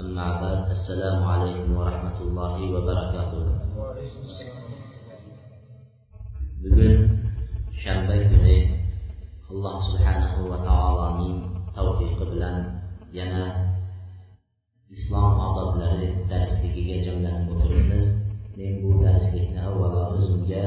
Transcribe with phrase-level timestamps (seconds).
[0.00, 3.42] أما بعد السلام عليكم ورحمة الله وبركاته
[6.64, 7.20] bugun
[7.76, 8.72] shanba kuni
[9.52, 11.44] alloh subhanahu va taoloning
[11.76, 12.80] tavfiqi bilan
[13.12, 13.68] yana
[14.88, 18.06] islom odoblari darsligiga jamlanib o'tiribmiz
[18.56, 20.64] men bu darslikni avvalo o'zimga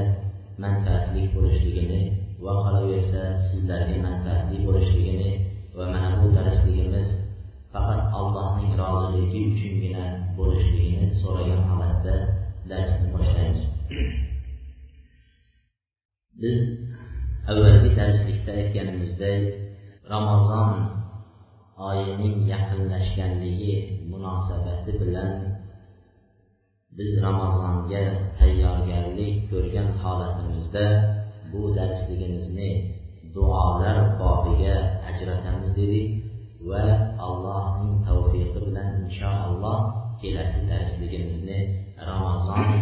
[0.61, 2.01] manfaatli bo'lishligini
[2.43, 5.31] va qolaversa sizlarga manfaatli bo'lishligini
[5.77, 7.09] va mana bu darsligimiz
[7.72, 10.04] faqat allohning roziligi uchungina
[10.36, 12.16] bo'lishligini so'ragan holatda
[12.70, 13.62] darsni boshlaymiz.
[16.42, 16.58] Biz
[17.50, 19.42] avvalgi darslikda aytganimizdek
[20.12, 20.72] ramazon
[21.88, 23.74] oyining yaqinlashganligi
[24.10, 25.32] munosabati bilan
[26.96, 28.04] biz ramazonga
[28.38, 30.86] tayyorgarlik ko'rgan holatimizda
[31.52, 32.70] bu darsligimizni
[33.34, 34.76] duolar bobiga
[35.08, 36.21] ajratamiz dedik.
[36.68, 36.82] və
[37.26, 39.78] Allahın tövfiqi ilə inşallah
[40.22, 41.58] gələsi dərsligimizni
[42.06, 42.72] Ramazan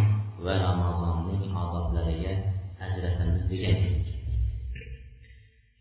[0.45, 2.33] və Ramazanın adablarına
[2.81, 4.11] həzrətimiz deyəcəyik.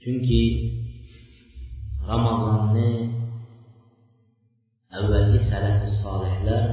[0.04, 0.40] Çünki
[2.08, 2.88] Ramazanı
[5.00, 6.70] əvvəlki sələf-i salihlər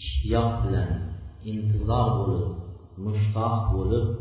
[0.00, 0.92] iştiyaq bilən,
[1.50, 2.54] intizar olub,
[3.04, 4.14] müştaq olub,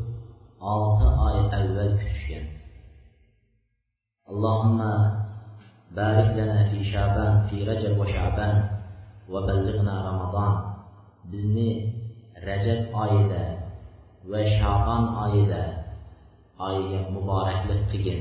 [0.59, 2.49] 6 ay əvvəl küçüşən.
[4.29, 5.18] Allahümme
[5.96, 8.70] بارك لنا في شعبان في رجب وشعبان
[9.30, 10.74] وبلغنا رمضان
[11.30, 11.70] bizni
[12.46, 13.42] rajab oyida
[14.30, 15.62] va shabon oyida
[16.66, 18.20] oyiga muboraklik qilgin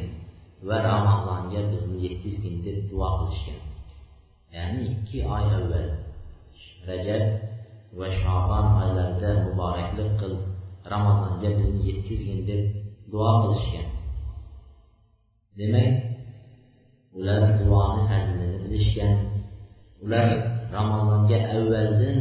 [0.68, 3.62] va ramazonga bizni yetkazgin deb duo qilishgan
[4.56, 5.88] ya'ni ikki oy avval
[6.90, 7.24] rajab
[8.00, 10.34] va shabon oylarida muboraklik qil
[10.94, 12.62] ramazonga bizni yetkazgin deb
[13.12, 13.88] duo qilishgan
[15.58, 16.07] demak
[17.19, 19.17] ular duoni fazlini bilishgan.
[20.05, 20.29] Ular
[20.77, 22.19] ramazonga avvaldan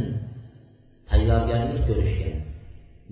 [1.08, 2.36] tayyorgarlik ko'rishgan.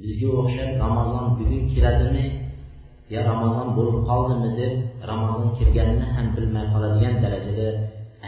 [0.03, 2.27] Bizga o'xshab ramazon bugun kiradimi
[3.13, 4.73] yo ramazon bo'lib qoldimi deb
[5.11, 7.69] ramazon kirganini ham bilmay qoladigan darajada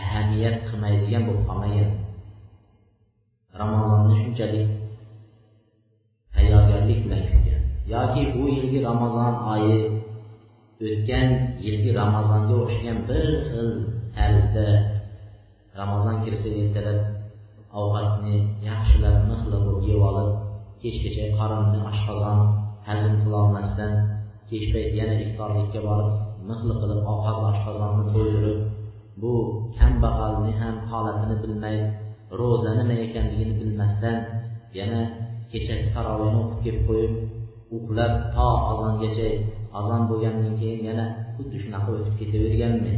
[0.00, 1.90] ahamiyat qilmaydigan bo'lib qolmagan.
[3.60, 4.68] Ramazonni shunchalik
[6.34, 7.62] tayyorgarlik bilan kutgan.
[7.94, 9.97] Yoki bu yilgi ramazon oyi
[10.86, 11.28] o'tgan
[11.64, 13.70] yilgi ramazonga o'xshagan bir xil
[14.16, 14.66] tarzda
[15.80, 17.00] ramazon kirsa ertalab
[17.80, 18.34] ovqatni
[18.68, 20.30] yaxshilab mixlab yeb olib
[20.82, 22.38] kechgacha qorinni oshqozon
[22.88, 23.92] hazm qilolmasdan
[24.50, 26.10] kech payt yana iftorlikka borib
[26.48, 28.58] mixli qilib ovqat oshqozonni to'ydirib
[29.22, 29.32] bu
[29.78, 31.76] kambag'alni ham holatini bilmay
[32.40, 34.16] ro'za nima ekanligini bilmasdan
[34.78, 35.02] yana
[35.50, 37.12] kechasi tarovehni o'qib kelib qo'yib
[37.76, 39.28] uxlab to azongacha
[39.78, 41.04] azon bo'lgandan keyin yana
[41.36, 42.94] xuddi shunaqa o'tib ketaverganmi?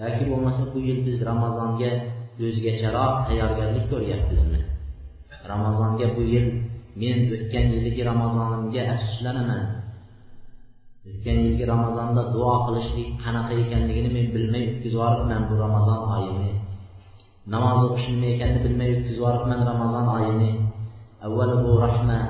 [0.00, 1.90] Yoki bo'lmasa bu yil biz ramazonga
[2.46, 4.60] o'zgacharoq tayyorgarlik ko'ryapmizmi?
[5.52, 6.46] Ramazonga bu yil
[7.00, 9.62] men o'tgan yilgi ramazonimga afsuslanaman
[11.08, 16.52] o'tgan yilgi ramazonda duo qilishlik qanaqa ekanligini men bilmay o'tkazib yuboribman bu ramazon oyini.
[17.54, 20.50] Namoz o'qish nima ekanini bilmay o'tkazib yuboribman ramazon oyini.
[21.26, 22.28] Avvali bu rahmat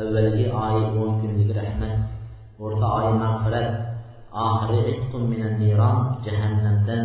[0.00, 2.01] avvalgi oy o'n kunlik rahmat
[2.64, 3.68] o'rta oy mag'firat
[4.46, 7.04] oxiri itqun minan niron jahannamdan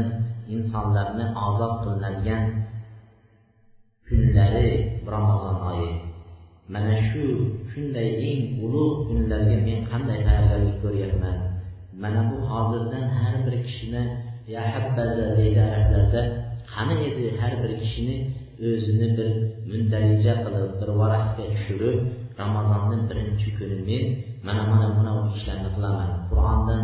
[0.55, 2.43] insonlarni ozod qilinadigan
[4.07, 4.69] kunlari
[5.13, 5.91] ramazon oyi.
[6.73, 7.23] Mana shu
[7.71, 11.37] shunday eng ulug' kunlarga men qanday tayyorgarlik ko'ryapman?
[12.01, 14.03] Mana bu hozirdan har bir kishini
[14.53, 14.63] ya
[15.37, 16.21] deydi arablarda
[16.73, 18.15] qani edi har bir kishini
[18.67, 19.27] o'zini bir
[19.69, 21.97] mundarija qilib bir varaqga tushirib
[22.41, 24.03] ramazonni birinchi kuni men
[24.47, 26.11] Mən amanam buna o işlərini qılamam.
[26.29, 26.83] Qurandan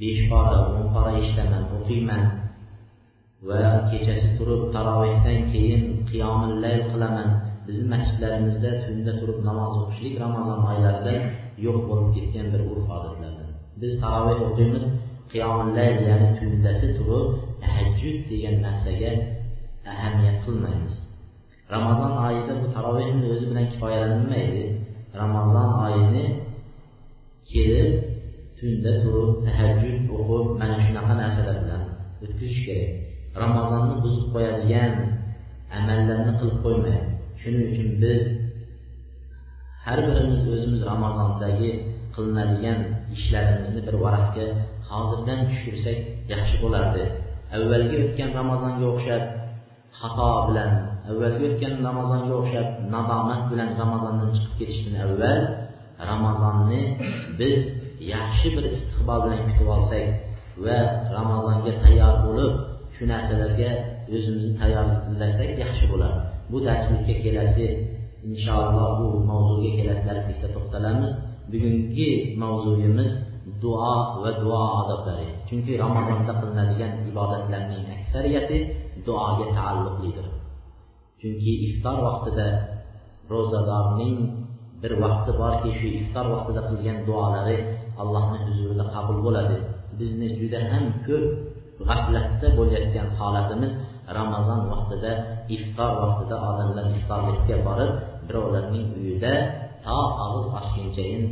[0.00, 2.26] 5 para, 10 para işləmən, oxuyman
[3.48, 7.32] və keçəsi durub taravihdən keyin qiyamülləl qılamən.
[7.68, 11.14] Bizim məscidlərimizdə tündə durub namaz oxuşuruq Ramazan aylarında
[11.66, 13.50] yox olub getən bir urf adətlərdən.
[13.82, 14.86] Biz taravih oxuyuruz,
[15.32, 17.34] qiyamülləl, yəni tündəsi durub
[17.64, 19.12] təhəccüd deyilən nəsəyə
[19.94, 20.96] əhəmiyyət qılmayırıq.
[21.74, 24.68] Ramazan ayında bu taravihin özü bilən kifayələnilməkdir.
[25.20, 26.24] Ramazon oyini
[27.50, 27.90] kelib
[28.58, 31.82] tunda turib tahajjud o'qib mana shunaqa narsalar bilan
[32.22, 32.90] o'tkazish kerak.
[33.42, 34.92] Ramazonni buzib qo'yadigan
[35.78, 37.04] amallarni qilib qo'ymang
[37.40, 38.22] shuning uchun biz
[39.84, 41.70] har birimiz o'zimiz ramazondagi
[42.14, 42.78] qilinadigan
[43.16, 44.46] ishlarimizni bir varaqqa
[44.90, 45.98] hozirdan tushirsak
[46.32, 47.04] yaxshi bo'lardi.
[47.56, 49.22] Avvalgi o'tgan ramazonga o'xshab
[50.00, 50.70] xato bilan
[51.10, 55.40] avvalgi o'tgan ramazonga o'xshab nadomat bilan ramazondan chiqib ketishdan avval
[56.10, 56.82] ramazonni
[57.40, 57.58] biz
[58.14, 60.06] yaxshi bir istiqbol bilan kutib olsak
[60.64, 60.78] va
[61.16, 62.52] ramazonga tayyor bo'lib
[62.94, 63.70] shu narsalarga
[64.14, 66.18] o'zimizni tayyorlasak yaxshi bo'ladi
[66.50, 67.66] bu darslikka kelasi
[68.28, 71.12] inshaalloh bu mavzuga kelasi darslikda to'xtalamiz.
[71.52, 72.10] Bugungi
[72.42, 73.10] mavzuyimiz
[73.62, 75.28] duo va duo odoblari.
[75.48, 78.58] Chunki ramazonda qilinadigan ibodatlarning aksariyati
[79.06, 80.26] duoga taalluqlidir.
[81.26, 82.46] Chunki iftor vaqtida
[83.32, 84.16] ro'zadorning
[84.82, 87.58] bir vaqti borki shu iftor vaqtida qilgan duolari
[88.02, 89.56] allohni huzurida qabul bo'ladi.
[89.98, 91.24] Bizni juda ham ko'p
[91.88, 93.72] g'aflatda bo'layotgan holatimiz
[94.18, 95.12] ramazon vaqtida
[95.56, 97.90] iftor vaqtida odamlar iftorlikka borib
[98.26, 99.34] birovlarning uyida
[99.84, 101.22] to og'iz ochgunchayin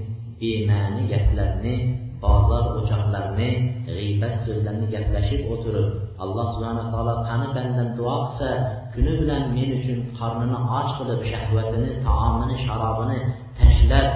[0.41, 1.75] bema'ni gaplarni
[2.23, 3.50] bozor o'choqlarni
[3.87, 5.88] g'iybat so'zlarni gaplashib o'tirib
[6.23, 8.50] alloh subhana taolo qani bandam duo qilsa
[8.94, 13.19] kuni bilan men uchun qornini och qilib shahvatini taomini sharobini
[13.58, 14.06] tashlab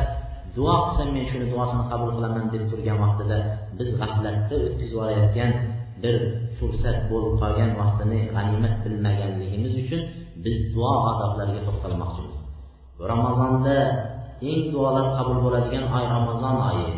[0.57, 3.39] duo qilsam men shuni duosini qabul qilaman deb turgan vaqtida
[3.79, 5.51] biz g'aflatda o'tkazib yuborayotgan
[6.03, 6.17] bir
[6.59, 10.01] fursat bo'lib qolgan vaqtini g'animat bilmaganligimiz uchun
[10.45, 12.37] biz duo odoblariga to'xtalmoqchimiz
[13.13, 13.77] ramazonda
[14.51, 16.91] eng duolar qabul bo'ladigan oy ramazon oyi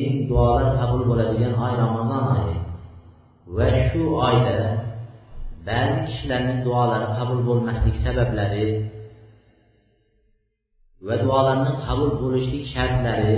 [0.00, 2.56] eng duolar qabul bo'ladigan oy ramazon oyi
[3.56, 4.56] va shu oyda
[5.68, 8.66] ba'zi kishilarning duolari qabul bo'lmaslik sabablari
[11.06, 13.36] va duolarni qabul bo'lishlik shartlari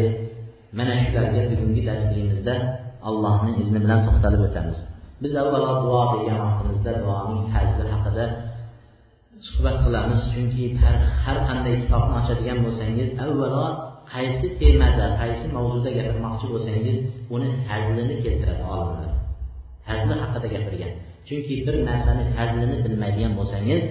[0.78, 2.54] mana shularga bugungi darsligimizda
[3.08, 4.78] allohning izni bilan to'xtalib o'tamiz.
[5.22, 8.24] Biz avvalo duo degan vaqtimizda duoning fazli haqida
[9.46, 10.20] suhbat qilamiz.
[10.32, 10.64] Chunki
[11.24, 13.64] har qanday kitobni ochadigan bo'lsangiz avvalo
[14.12, 16.96] qaysi temada qaysi mavzuda gapirmoqchi bo'lsangiz
[17.34, 19.10] uni fazlini keltiradi olimlar.
[19.86, 20.94] Fazli haqida gapirgan.
[21.26, 23.82] Chunki bir narsani fazlini bilmaydigan bo'lsangiz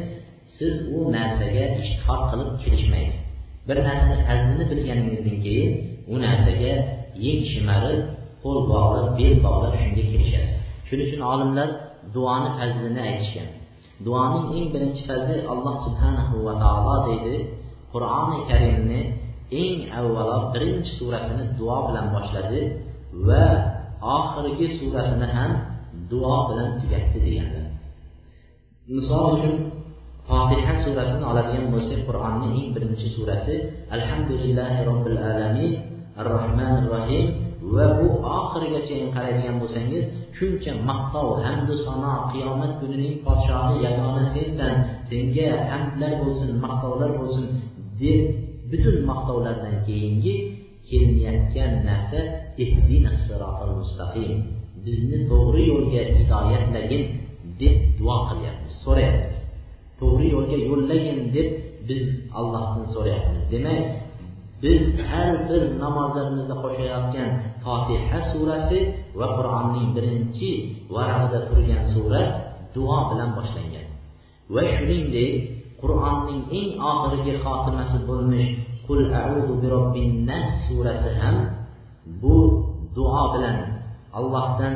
[0.58, 3.20] siz u narsaga ishtihod qilib kirishmaysiz
[3.68, 5.72] bir narsani fazlini bilganingizdan keyin
[6.14, 6.74] u narsaga
[7.26, 8.00] yeng shimarib
[8.44, 10.56] qo'l bog'lab bel bog'lab shunga kirishasiz
[10.88, 11.70] shuning uchun olimlar
[12.16, 13.50] duoni fazlini aytishgan.
[14.06, 17.36] Duoning eng birinchi fazli alloh subhanahu va taolo deydi.
[17.94, 19.02] Qur'oni karimni
[19.62, 22.62] eng avvalo birinchi surasini duo bilan boshladi
[23.28, 23.46] va
[24.18, 25.52] oxirgi surasini ham
[26.12, 27.68] duo bilan tugatdi deganlar
[28.96, 29.56] misol uchun
[30.28, 33.56] fotiha surasini oladigan bo'lsak qur'onni eng birinchi surasi
[33.96, 35.74] alhamdulillahi robbil alamin
[36.20, 37.26] ar rohmanir rohim
[37.74, 40.04] va bu oxirigacha qaraydigan bo'lsangiz
[40.38, 44.74] shuncha maqtov hamdu sano qiyomat kunining podshohi yagona sensan
[45.10, 47.46] senga hamdlar bo'lsin maqtovlar bo'lsin
[48.02, 48.22] deb
[48.72, 50.36] butun maqtovlardan keyingi
[50.88, 52.20] kelinayotgan narsa
[53.80, 54.61] mustaqim.
[54.86, 57.04] Bizni to'g'ri yo'lga hidoyatlagin
[57.62, 59.38] deb duo qilyapmiz so'rayapmiz.
[60.00, 61.48] To'g'ri yo'lga yo'llagin deb
[61.90, 62.04] biz
[62.40, 63.42] allohdan so'rayapmiz.
[63.54, 63.82] Demak
[64.64, 67.30] biz har bir namozlarimizda qo'shayotgan
[67.64, 68.80] fotiha surasi
[69.20, 70.52] va qur'onning birinchi
[70.96, 72.24] varag'ida turgan sura
[72.76, 73.88] duo bilan boshlangan.
[74.54, 75.32] Va shuningdek
[75.82, 78.50] qur'onning eng oxirgi xotimasi bo'lmish
[78.86, 81.38] qul auzu bi robbin nas surasi ham
[82.22, 82.38] bu
[82.96, 83.58] duo bilan
[84.20, 84.76] allohdan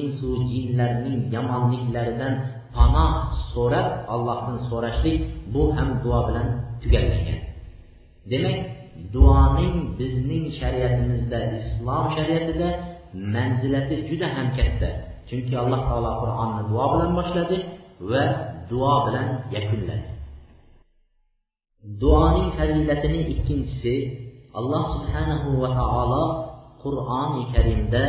[0.00, 2.34] insu jinlarning yomonliklaridan
[2.76, 3.12] panoh
[3.52, 5.18] so'rab allohdan so'rashlik
[5.52, 6.48] bu ham duo bilan
[6.82, 7.40] tugatilgan
[8.30, 8.58] demak
[9.14, 12.68] duoning bizning shariatimizda islom shariatida
[13.34, 14.88] manzilati juda ham katta
[15.28, 17.56] chunki alloh taolo qur'onni duo bilan boshladi
[18.10, 18.24] va
[18.70, 20.06] duo bilan yakunladi
[22.02, 23.94] duoning fazilatining ikkinchisi
[24.58, 26.24] alloh subhanahu va taolo
[26.82, 28.04] qur'oni karimda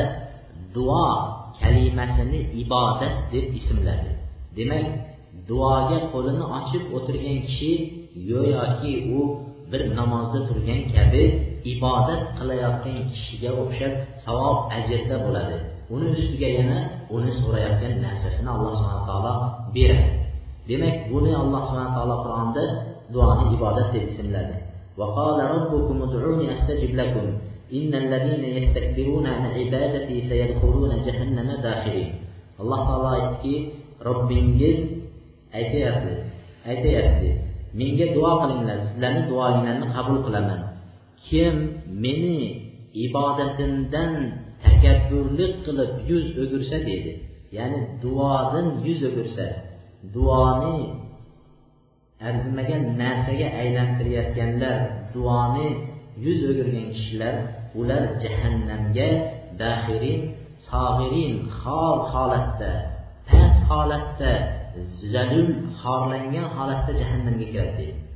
[0.76, 1.06] duo
[1.60, 4.10] kalimasini ibodat deb ismladi
[4.56, 4.86] demak
[5.48, 7.72] duoga qo'lini ochib o'tirgan kishi
[8.28, 9.20] go'yoki u
[9.70, 11.22] bir namozda turgan kabi
[11.74, 13.94] ibodat qilayotgan kishiga o'xshab
[14.24, 15.56] savob ajrda bo'ladi
[15.94, 16.78] uni ustiga yana
[17.16, 19.32] uni so'rayotgan narsasini alloh subhana taolo
[19.74, 20.08] beradi
[20.68, 22.64] demak buni alloh subhana taolo qur'onda
[23.14, 24.56] duoni ibodat deb ismladi
[24.98, 27.26] وقال ربكم ادعوني استجب لكم
[27.71, 32.23] innal ladina yastakbiruna an ibadati sayadkhuluna jahannama dakhirin.
[32.61, 33.55] Alloh taolo aytdiki
[34.07, 34.79] robbingiz
[35.53, 36.13] aytyapti
[36.65, 37.29] aytyapti.
[37.77, 40.61] Menga duo qilinglar sizlarni duoinglarni qabul qilaman.
[41.27, 41.55] Kim
[42.03, 42.37] meni
[43.05, 44.11] ibodatimdan
[44.63, 47.11] takabburlik qilib yuz o'girsa deydi
[47.57, 49.45] ya'ni duodan yuz o'girsa
[50.15, 50.77] duoni
[52.27, 54.77] arzimagan narsaga aylantirayotganlar
[55.15, 55.67] duoni
[56.25, 57.35] yuz o'girgan kishilar
[57.79, 59.09] ular jahannamga
[59.61, 60.21] daxirin
[60.69, 62.71] sog'irin hol holatda
[63.29, 64.31] past holatda
[65.13, 65.49] zalul
[65.81, 67.73] xorlangan holatda jahannamga kiradi.
[67.77, 68.07] Deydi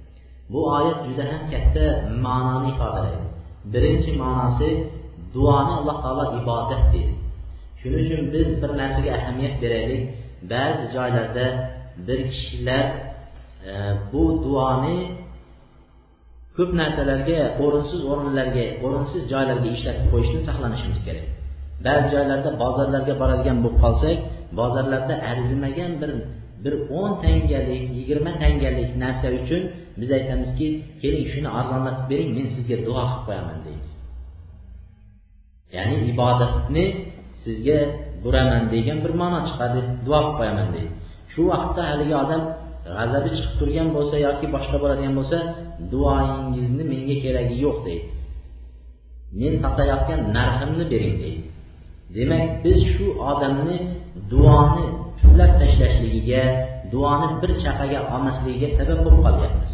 [0.51, 1.85] bu oyat juda ham katta
[2.25, 3.27] ma'noni ifodalaydi.
[3.73, 4.69] Birinchi ma'nosi
[5.33, 7.15] duoni alloh taolo ibodat deydi
[7.79, 10.03] shuning uchun biz bir narsaga ahamiyat beraylik.
[10.51, 11.45] Ba'zi joylarda
[12.07, 12.85] bir kishilar
[13.69, 13.73] e,
[14.11, 14.97] bu duoni
[16.57, 21.27] ko'p narsalarga o'rinsiz o'rinlarga o'rinsiz joylarga ishlatib qo'yishdan saqlanishimiz kerak.
[21.85, 24.17] Ba'zi joylarda bozorlarga boradigan bo'lib qolsak
[24.59, 26.11] bozorlarda arzimagan bir
[26.63, 29.61] bir o'n tangalik yigirma tangalik narsa uchun
[29.99, 30.67] biz aytamizki
[31.01, 33.89] keling shuni arzonlatib bering men sizga duo qilib qo'yaman deymiz.
[35.75, 36.85] Ya'ni ibodatni
[37.43, 37.77] sizga
[38.23, 40.91] buraman degan bir ma'no chiqadi duo qilib qo'yaman deydi
[41.33, 42.41] shu vaqtda haligi odam
[42.95, 45.37] g'azabi chiqib turgan bo'lsa yoki boshqa bo'ladigan bo'lsa
[45.91, 48.07] duoyingizni menga keragi yo'q deydi.
[49.39, 51.47] Men sotayotgan narximni bering deydi.
[52.15, 53.77] Demak biz shu odamni
[54.31, 54.85] duoni
[55.17, 56.43] puflab tashlashligiga
[56.93, 59.71] duoni bir chaqaga olmasligiga sabab bo'lib qolyapmiz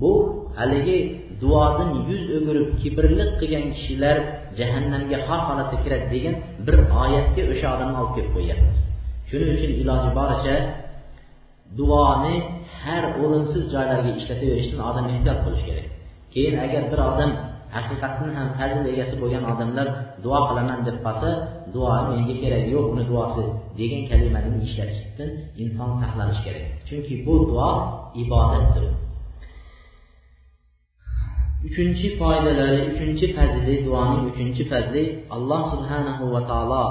[0.00, 0.12] bu
[0.58, 0.98] haligi
[1.42, 4.16] duodan yuz o'girib kibrlik qilgan kishilar
[4.58, 6.34] jahannamga har holatda kiradi degan
[6.66, 8.78] bir oyatga o'sha odamni olib kelib qo'yyapmiz
[9.30, 10.54] shuning uchun iloji boricha
[11.78, 12.34] duoni
[12.82, 15.86] har o'rinsiz joylarga ishlataverishdan odam ehtiyot bo'lishi kerak.
[16.34, 17.30] Keyin agar bir odam
[17.76, 19.86] haqiqatdan ham fazil egasi bo'lgan odamlar
[20.24, 21.30] duo qilaman deb qolsa
[21.74, 23.44] duo menga keragi yo'q uni duosi
[23.78, 25.30] degan kalimani ishlatishdan
[25.62, 26.64] inson saqlanishi kerak.
[26.88, 27.70] Chunki bu duo
[28.22, 28.84] ibodatdir.
[31.68, 35.04] Uchinchi foydalari uchinchi fazli duoning uchinchi fazli
[35.36, 36.84] alloh subhanahu va taolo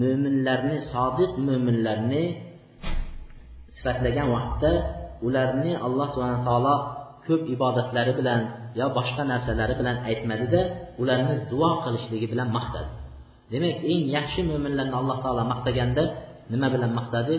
[0.00, 2.24] mo'minlarni sodiq mo'minlarni
[3.86, 4.70] sifatlagan vaqtda
[5.26, 6.74] ularni alloh subhana taolo
[7.26, 8.40] ko'p ibodatlari bilan
[8.78, 10.60] yo boshqa narsalari bilan aytmadida
[11.02, 12.90] ularni duo qilishligi bilan maqtadi.
[13.52, 16.02] Demak eng yaxshi mo'minlarni alloh taolo maqtaganda
[16.52, 17.34] nima bilan maqtadi?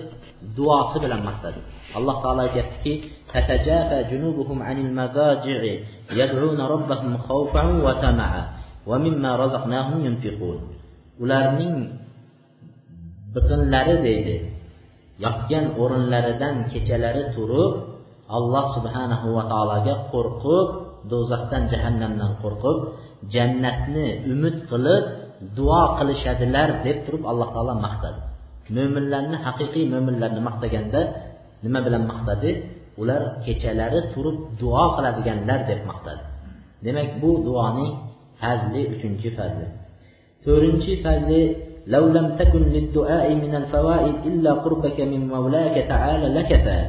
[0.58, 1.60] Duosi bilan maqtadi.
[1.98, 2.94] Alloh taolo aytyaptiki
[11.24, 11.74] ularning
[13.36, 14.36] biqinlari deydi
[15.24, 17.74] yotgan o'rinlaridan kechalari turib
[18.38, 20.68] alloh subhanahu va taologa qo'rqib
[21.12, 22.78] do'zaxdan jahannamdan qo'rqib
[23.34, 25.04] jannatni umid qilib
[25.58, 28.20] duo qilishadilar deb turib alloh taolo maqtadi.
[28.76, 31.02] Mo'minlarni haqiqiy mo'minlarni maqtaganda
[31.66, 32.50] nima bilan maqtadi?
[33.02, 36.24] Ular kechalari turib duo qiladiganlar deb maqtadi.
[36.86, 37.92] Demak bu duoning
[38.42, 39.68] fazli uchinchi fazli.
[40.44, 41.42] To'rtinchi fazli
[41.87, 46.81] لو لم تكن للدعاء من الفوائد إلا قربك من مولاك تعالى لكفى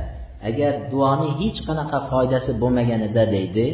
[0.50, 3.68] agar duoni hech qanaqa foydasi bo'lmaganida deydi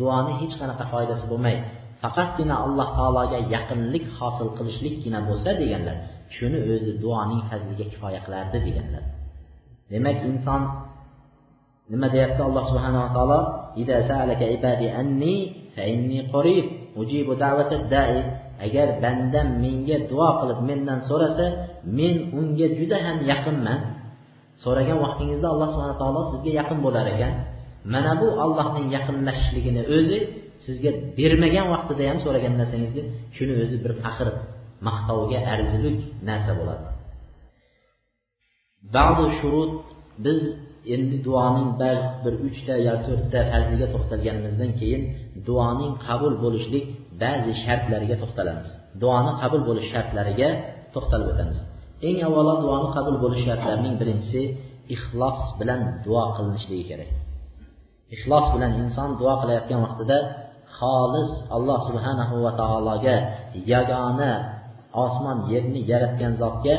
[0.00, 1.56] duoni hech qanaqa foydasi bo'lmay
[2.02, 5.96] faqatgina alloh taologa yaqinlik hosil qilishlikgina bo'lsa deganlar
[6.36, 9.04] shuni o'zi duoning fazliga kifoya qilardi deganlar
[9.90, 10.62] demak inson
[11.92, 13.40] nima deyapti alloh subhanava taolo
[18.65, 21.45] agar bandam menga duo qilib mendan so'rasa
[21.97, 23.79] men unga juda ham yaqinman.
[24.63, 27.33] So'ragan vaqtingizda alloh subhana taolo sizga yaqin bo'lar ekan.
[27.93, 30.19] Mana bu allohning yaqinlashishligini o'zi
[30.65, 33.03] sizga bermagan vaqtida ham so'ragan narsangizni
[33.35, 34.27] shuni o'zi bir faxr
[34.87, 35.97] maqtovga arzilik
[36.29, 36.87] narsa bo'ladi.
[38.95, 39.73] Ba'zi shurut
[40.25, 40.39] biz
[40.93, 45.01] endi duoning ba'zi bir uchta yo to'rtta fazliga to'xtalganimizdan keyin
[45.47, 46.85] duoning qabul bo'lishlik
[47.21, 48.69] ba'zi shartlariga to'xtalamiz.
[49.01, 50.49] Duoni qabul bo'lish shartlariga
[50.93, 51.57] to'xtalib o'tamiz.
[52.07, 54.41] Eng avvalo duoni qabul bo'lish shartlarining birinchisi
[54.95, 57.11] ixlos bilan duo qilinishligi kerak.
[58.15, 60.17] Ixlos bilan inson duo qilayotgan vaqtida
[60.77, 63.15] xolis alloh subhanahu va taologa
[63.71, 64.31] yagona
[65.05, 66.75] osmon yerni yaratgan zotga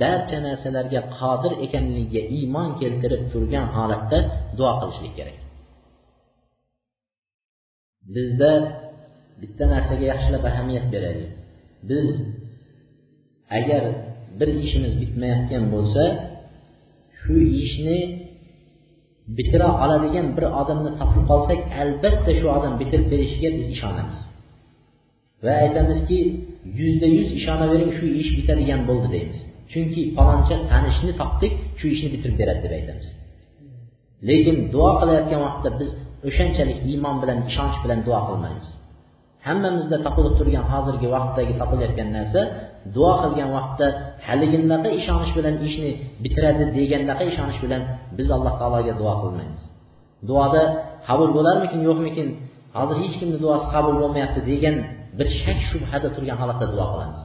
[0.00, 4.18] barcha narsalarga qodir ekanligiga iymon keltirib turgan holatda
[4.58, 5.38] duo qilishlik kerak.
[8.14, 8.52] Bizda
[9.40, 11.30] bitta narsaga yaxshilab ahamiyat beraylik
[11.88, 12.06] biz
[13.58, 13.82] agar
[14.38, 16.02] bir ishimiz bitmayotgan bo'lsa
[17.20, 17.98] shu ishni
[19.36, 24.18] bitira oladigan bir odamni topib qolsak albatta shu odam bitirib berishiga biz ishonamiz.
[25.44, 26.18] Va aytamizki
[26.78, 29.38] yuzda yuz ishonavering shu ish bitadigan bo'ldi deymiz.
[29.72, 33.08] Chunki paloncha tanishni topdik shu ishni bitirib beradi deb aytamiz.
[34.28, 35.90] Lekin duo qilayotgan vaqtda biz
[36.28, 38.66] o'shanchalik iymon bilan ishonch bilan duo qilmaymiz.
[39.46, 42.40] Hammamizda topilib turgan hozirgi vaqtdagi topilayotgan narsa
[42.96, 43.86] duo qilgan vaqtda
[44.26, 45.90] haligindaqa ishonish bilan ishni
[46.22, 47.82] bitiradi degandaqa ishonish bilan
[48.18, 49.64] biz alloh taologa duo qilmaymiz.
[50.28, 50.62] Duoda
[51.08, 52.28] qabul bo'larmikin yo'qmikin?
[52.76, 54.74] Hozir hech kimni duosi qabul bo'lmayapti degan
[55.18, 57.22] bir shak shubhada turgan holatda duo qilamiz.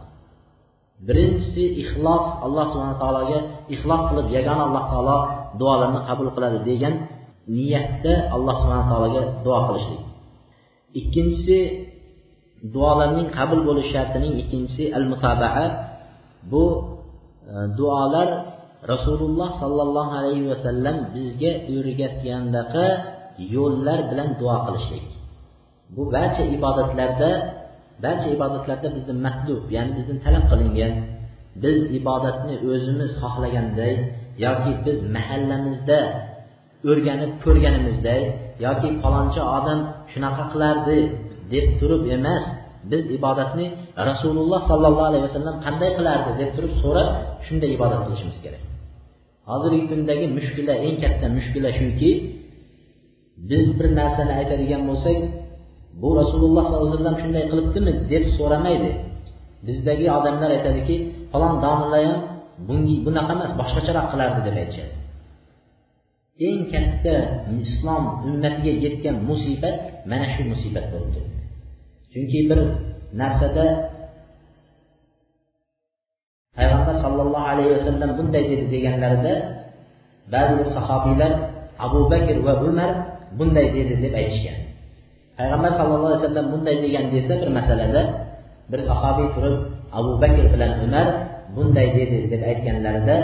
[1.08, 3.40] Birinchisi ixlos alloh subhana taologa
[3.76, 5.18] ixlos qilib yagona alloh taolo
[5.60, 6.94] duolarni qabul qiladi degan
[7.58, 10.02] niyatda alloh subhana taologa duo qilishlik.
[11.00, 11.58] Ikkinchisi
[12.74, 15.66] duolarning qabul bo'lish shartining ikkinchisi al mutabaa
[16.52, 16.64] bu
[17.52, 18.30] e, duolar
[18.92, 22.88] rasululloh sollallohu alayhi vasallam bizga o'rgatgandaqa
[23.56, 25.08] yo'llar bilan duo qilishlik.
[25.96, 27.30] Bu barcha ibodatlarda
[28.04, 30.94] barcha ibodatlarda bizni matlub ya'ni bizdan talab qilingan.
[31.64, 33.94] Biz ibodatni o'zimiz xohlaganday
[34.46, 36.00] yoki biz mahallamizda
[36.90, 38.22] o'rganib ko'rganimizday
[38.66, 39.80] yoki falonchi odam
[40.12, 40.98] shunaqa qilardi
[41.54, 42.44] deb turib emas
[42.92, 43.66] biz ibodatni
[44.10, 47.10] rasululloh sollallohu alayhi vasallam qanday qilardi deb turib so'rab
[47.46, 48.64] shunday ibodat qilishimiz kerak.
[49.50, 52.12] Hozirgi kundagi mushkula eng katta mushkula shuki
[53.50, 55.18] biz bir narsani aytadigan bo'lsak
[56.02, 58.92] bu rasululloh sollallohu alayhi vasallam shunday qilibdimi deb so'ramaydi.
[59.68, 60.96] Bizdagi odamlar aytadiki
[61.32, 62.20] falon domla ham
[63.06, 64.94] bunaqa emas boshqacharoq qilardi deb aytishadi.
[66.48, 67.16] Eng katta
[67.66, 69.76] islom ummatiga yetgan musibat
[70.10, 71.35] mana shu musibat bo'lib turibdi.
[72.16, 72.60] Chunki bir
[73.20, 73.66] narsada
[76.56, 79.34] payg'ambar sollallohu alayhi vasallam bunday dedi deganlarida
[80.34, 81.32] ba'zi bir sahobiylar
[81.86, 82.92] abu bakr va umar
[83.38, 84.60] bunday dedi deb aytishgan.
[85.38, 88.02] Payg'ambar sallallohu alayhi vasallam bunday degan desa bir masalada
[88.72, 89.56] bir sahobiy turib
[90.00, 91.08] abu bakr bilan umar
[91.56, 93.18] bunday dedi deb aytganlarida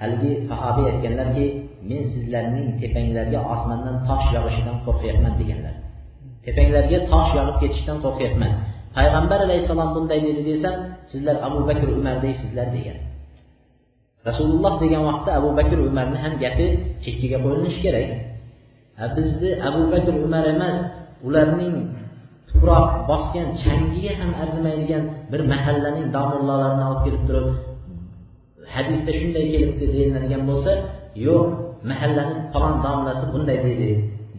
[0.00, 1.46] haligi sahobiy aytganlarki
[1.88, 5.83] men sizlarning tepanglarga osmondan tosh yog'ishidan qo'rqyapman deganlar.
[6.44, 8.52] Tepanglarga tosh yog'ib ketishdan qo'rqyapman.
[8.96, 10.74] Payg'ambar alayhissalom bunday dedi desam
[11.10, 12.98] sizlar abu bakr umar deysizlar degan.
[14.28, 16.66] Rasululloh degan vaqtda abu bakr umarni ham gapi
[17.04, 18.08] chekkaga qo'yilishi kerak.
[19.16, 20.76] Bizni abu bakr umar emas
[21.26, 21.74] ularning
[22.48, 25.02] tuproq bosgan changiga ham arzimaydigan
[25.32, 27.48] bir mahallaning domullolarini olib kelib turib
[28.74, 30.72] hadisda shunday kelibdi deyiladigan bo'lsa
[31.26, 31.46] yo'q
[31.90, 33.90] mahallani falon domlasi bunday deydi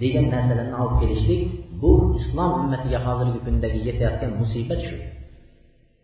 [0.01, 1.41] degan narsalarni olib kelishlik
[1.81, 4.95] bu islom ummatiga hozirgi kundagi yetayotgan musibat shu.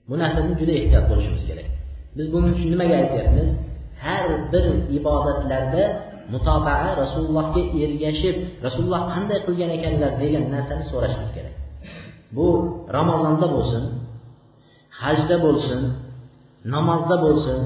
[0.10, 1.68] Bu narsadan juda ehtiyot bo'lishimiz kerak.
[2.18, 3.50] Biz buni uchun nimaga aytyapmiz?
[4.06, 4.66] Har bir
[4.98, 5.84] ibodatlarda
[6.34, 11.56] mutobaa rasulullohga ergashib rasululloh qanday qilgan ekanlar degan narsani so'rashimiz kerak.
[12.36, 12.48] Bu
[12.98, 13.84] ramazonda bo'lsin
[15.04, 15.82] hajda bo'lsin
[16.76, 17.60] namozda bo'lsin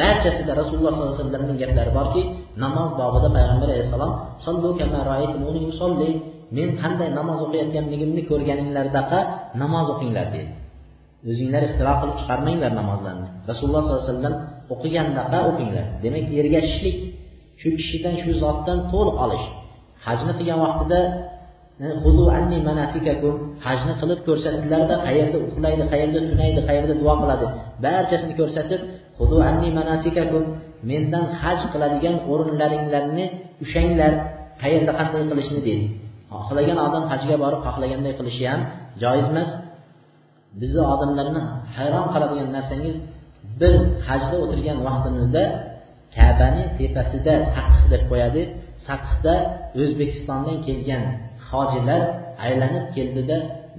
[0.00, 2.22] barchasida rasululloh sollallohu alayhi vasallamning gaplari borki
[2.64, 4.12] namoz bobida payg'ambar alayhissalom
[6.56, 9.18] men qanday namoz o'qiyotganligimni ko'rganinglardaqa
[9.62, 10.52] namoz o'qinglar dedi
[11.30, 13.28] o'zinglar ixtiro qilib chiqarmanglar namozlarni.
[13.50, 14.34] Rasululloh sollallohu alayhi vasallam
[14.74, 15.86] o'qigandaqa o'qinglar.
[16.04, 16.96] Demak ergashishlik
[17.60, 19.46] shu kishidan shu zotdan to'liq olish.
[20.06, 21.00] Hajni qilgan vaqtida
[21.84, 21.86] e,
[23.66, 27.46] hajni qilib ko'rsatdilarda qayerda uxlaydi qayerda tunaydi qayerda duo qiladi.
[27.84, 28.80] Barchasini ko'rsatib
[30.90, 33.24] mendan haj qiladigan o'rinlaringlarni
[33.64, 34.12] ushanglar
[34.62, 35.84] qayerda qanday qilishni dedi
[36.32, 38.60] xohlagan odam hajga borib xohlaganday qilishi ham
[39.02, 39.48] joiz emas
[40.60, 41.42] bizni odamlarni
[41.76, 42.96] hayron qiladigan narsangiz
[43.60, 43.74] bir
[44.08, 45.42] hajda o'tirgan vaqtimizda
[46.16, 48.42] kabani tepasida saqqih deb qo'yadi.
[48.86, 49.34] Saqqihda
[49.80, 51.02] o'zbekistondan kelgan
[51.50, 52.02] hojilar
[52.46, 53.36] aylanib keldida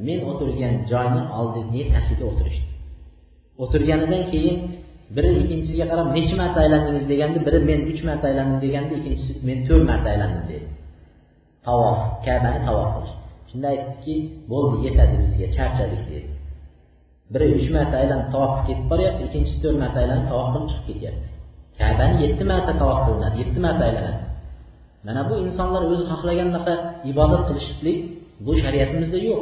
[0.07, 2.69] men o'tirgan joyni oldingi tashida o'tirishdi.
[3.63, 4.57] O'tirganidan keyin
[5.15, 7.03] biri ikkinchisiga qarab necha marta aylandingiz?
[7.11, 10.65] deganda biri men uch marta aylandim deganda ikkinchisi men to'rt marta aylandim dedi.
[11.69, 13.13] Tavof kabani tavof qilish.
[13.49, 14.15] Shunda aytdiki
[14.51, 16.31] bo'ldi yetadi bizga charchadik dedi.
[17.33, 20.85] Biri uch marta aylanib tavof qilib ketib boryapti ikkinchisi to'rt marta aylanib tavof qilib chiqib
[20.89, 21.29] ketyapti.
[21.79, 24.21] Kabani yetti marta tavof qilinadi yetti marta aylanadi.
[25.05, 26.73] Mana bu insonlar o'zi xohlagandaqa
[27.11, 27.97] ibodat qilishlik
[28.45, 29.41] bu shariatimizda yo'q.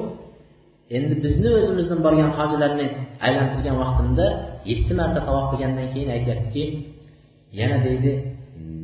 [0.97, 2.85] Endi bizni o'zimizdan borgan hojilarni
[3.27, 4.25] aylantirgan vaqtimda
[4.71, 6.63] yetti marta tavof qilgandan keyin aytyaptiki
[7.59, 8.11] yana deydi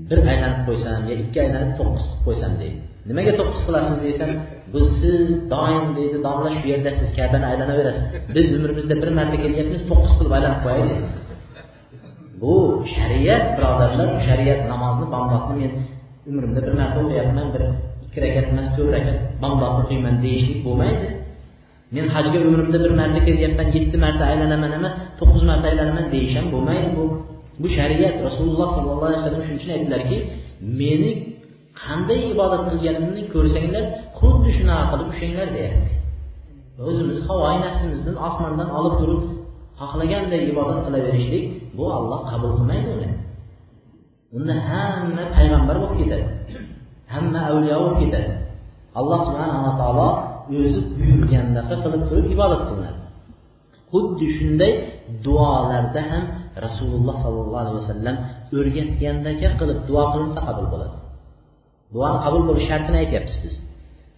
[0.10, 2.80] bir aylanib qo'ysam yo ikki aylanib to'qqiz qilib qo'ysam deydi.
[3.10, 4.32] Nimaga to'qqiz qilasiz desam
[4.74, 9.82] bu siz doim deydi domla shu yerda siz kabani aylanaverasiz biz umrimizda bir marta kelyapmiz
[9.90, 11.00] to'qqiz qilib aylanib qo'yaylik.
[12.42, 12.54] Bu
[12.96, 15.72] shariat birodarlar shariat namozni bomdodni men
[16.30, 17.64] umrimda bir marta o'qiyapman bir
[18.06, 21.08] ikki rakat emas to'rt rakat bomdod o'qiyman deyishlik bo'lmaydi.
[21.96, 26.48] Men hajga umrimda bir marta kelyapman yetti marta aylanaman emas to'qqiz marta aylanaman deyish ham
[26.54, 26.88] bo'lmaydi.
[26.98, 27.04] Bu
[27.62, 30.18] bu shariat rasululloh sollallohu alayhi vasallam shuning uchun aytdilarki
[30.80, 31.12] meni
[31.82, 33.84] qanday ibodat qilganimni ko'rsanglar
[34.20, 35.92] xuddi shunaqa qilib ushlanglar deyapti.
[36.88, 39.22] O'zimiz havoyi nafsimizni osmondan olib turib
[39.80, 41.46] xohlaganday ibodat qilaverishlik
[41.78, 43.10] bu olloh qabul qilmaydi uni.
[44.38, 46.26] Unda hamma payg'ambar bo'lib ketadi.
[47.14, 48.32] Hamma avliyo bo'lib ketadi.
[49.00, 50.10] Alloh subhanava taolo
[50.60, 53.00] o'zi buyurgandaqa qilib turib ibodat qilinadi.
[53.92, 54.72] Xuddi shunday
[55.26, 56.24] duolarda ham
[56.66, 58.16] rasululloh sollallohu alayhi vasallam
[58.58, 60.96] o'rgatgandaka qilib duo qilinsa qabul bo'ladi.
[61.94, 63.54] Duoni qabul bo'lish shartini aytyapmiz biz.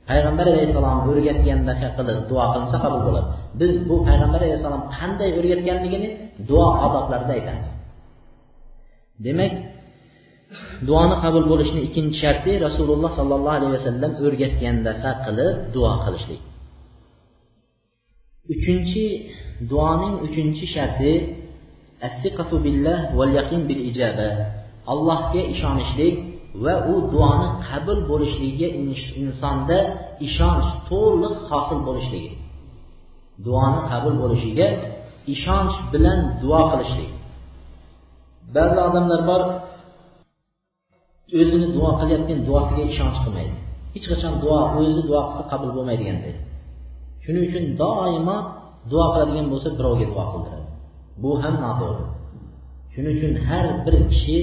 [0.10, 3.28] Payg'ambar alayhissalom o'rgatganda qilib duo qilinsa qabul bo'ladi.
[3.62, 6.10] Biz bu payg'ambar alayhissalom qanday o'rgatganligini
[6.50, 7.70] duo odoblarida aytamiz.
[9.26, 9.54] Demak
[10.90, 16.42] duoni qabul bo'lishini ikkinchi sharti rasululloh sollallohu alayhi vasallam o'rgatgandaqa qilib duo qilishlik.
[18.54, 19.06] Uchinchi
[19.72, 21.12] duoning uchinchi sharti
[22.66, 24.30] billah val yaqin bil ijoba
[24.94, 26.16] allohga ishonishlik
[26.64, 28.68] va u duoni qabul bo'lishligiga
[29.22, 29.78] insonda
[30.28, 32.32] ishonch to'liq hosil bo'lishligi.
[33.46, 34.68] Duoni qabul bo'lishiga
[35.34, 37.12] ishonch bilan duo qilishlik.
[38.56, 39.42] Ba'zi odamlar bor
[41.40, 43.56] o'zini duo qilayotgan duosiga ishonch qilmaydi.
[43.94, 46.36] Hech qachon duo o'zi duo qilsa qabul bo'lmaydiganday
[47.26, 48.38] shuning uchun doimo
[48.92, 50.68] duo qiladigan bo'lsa birovga duo qildiradi.
[51.22, 52.06] Bu ham noto'g'ri.
[52.94, 54.38] Shuning uchun har bir kishi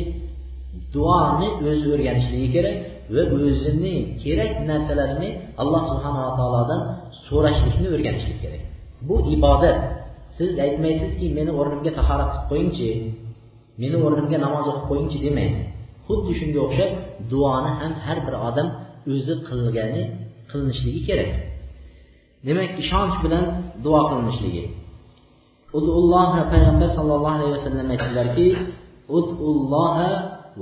[0.95, 2.77] duoni o'zi o'rganishligi kerak
[3.15, 5.29] va o'zini kerak narsalarini
[5.63, 6.81] alloh subhanava taolodan
[7.27, 8.63] so'rashlikni o'rganishlik kerak.
[9.09, 9.79] Bu ibodat.
[10.39, 12.89] Siz aytmaysizki meni o'rnimga tahorat qilib qo'yingchi
[13.83, 15.67] meni o'rnimga namoz o'qib qo'yingchi demaysiz.
[16.07, 16.91] Xuddi shunga o'xshab
[17.33, 18.69] duoni ham har bir odam
[19.15, 20.03] o'zi qilgani
[20.51, 21.31] qilinishligi kerak.
[22.47, 23.45] Demak ishonch bilan
[23.85, 24.65] duo qilinishligi.
[26.53, 28.47] Payg'ambar sallallohu alayhi vasallam aytdilarki
[29.19, 30.11] udulloha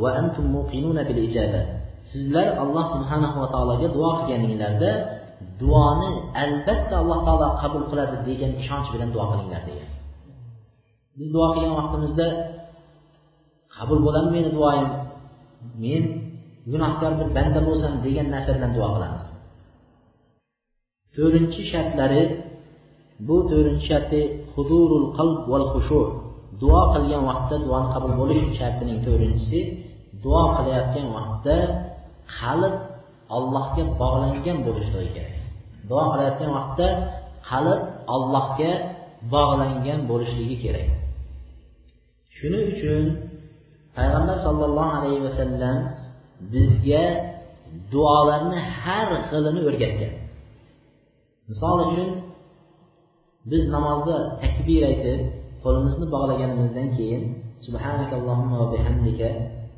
[0.03, 1.62] va antum muqinuna bil ijaba.
[2.11, 4.92] Sizlar alloh subhanahu va taologa duo qilganinglarda
[5.61, 6.11] duoni
[6.44, 9.90] albatta alloh taolo qabul qiladi degan ishonch bilan duo qilinglar degan.
[11.18, 12.26] Biz duo qilgan vaqtimizda
[13.76, 14.88] qabul bo'ladimi meni duoyim?
[15.83, 16.03] Men
[16.72, 19.24] gunohkor bir banda bo'lsam degan narsa bilan duo qilamiz.
[21.14, 22.22] To'rtinchi shartlari
[23.26, 24.20] bu to'rtinchi sharti
[24.55, 26.00] hudurul qalb val xushu
[26.60, 29.60] duo qilgan vaqtda duoni qabul bo'lish shartining to'rtinchisi
[30.24, 31.56] duo qilayotgan vaqtda
[32.38, 32.74] qalb
[33.36, 35.34] allohga bog'langan bo'lishligi kerak.
[35.88, 36.86] Duo qilayotgan vaqtda
[37.50, 37.80] qalb
[38.14, 38.72] allohga
[39.34, 40.88] bog'langan bo'lishligi kerak.
[42.36, 43.04] Shuning uchun
[43.96, 45.76] payg'ambar sollallohu alayhi vasallam
[46.52, 47.04] bizga
[47.92, 50.14] duolarni har xilini o'rgatgan.
[51.50, 52.08] Misol uchun
[53.50, 55.20] biz namozda takbir aytib
[55.64, 57.22] qo'limizni bog'laganimizdan keyin
[57.66, 59.28] subhanakallohumma va bihamdika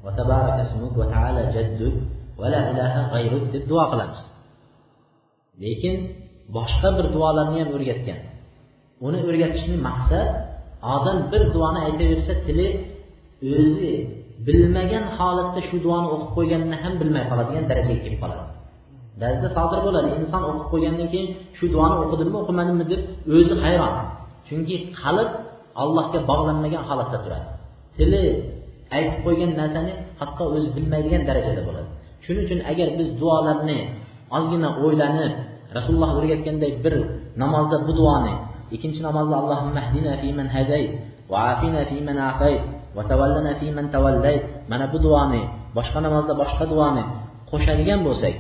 [0.05, 1.95] va tabaraka ismuk va taala jadduk
[2.41, 4.21] va la ilaha g'ayruk deb duo qilamiz.
[5.63, 5.95] Lekin
[6.57, 8.21] boshqa bir duolarni ham o'rgatgan.
[9.07, 10.29] Uni o'rgatishni maqsad
[10.95, 12.69] odam bir duoni aytaversa tili
[13.59, 13.93] o'zi
[14.47, 18.45] bilmagan holatda shu duoni o'qib qo'yganini ham bilmay qoladigan darajaga kelib qoladi.
[19.23, 23.01] Ba'zida sodir bo'ladi inson o'qib qo'ygandan keyin shu duoni o'qidimmi o'qimadimmi deb
[23.37, 23.95] o'zi hayron.
[24.49, 25.31] Chunki qalb
[25.83, 27.49] allohga bog'lanmagan holatda turadi.
[27.97, 28.23] Tili
[28.97, 31.89] aytib qo'ygan narsani hatto o'zi bilmaydigan darajada bo'ladi.
[32.25, 33.79] Shuning uchun agar biz duolarni
[34.37, 35.33] ozgina o'ylanib
[35.77, 36.95] rasululloh o'rgatganday bir
[37.43, 38.35] namozda bu duoni
[38.75, 40.91] ikkinchi namozda allohimma hdina fiman hadayt
[41.31, 42.63] va afina fiman afayt
[42.97, 45.43] va tavallana fiman tavallayt mana bu duoni
[45.77, 47.03] boshqa namozda boshqa duoni
[47.51, 48.35] qo'shadigan bo'lsak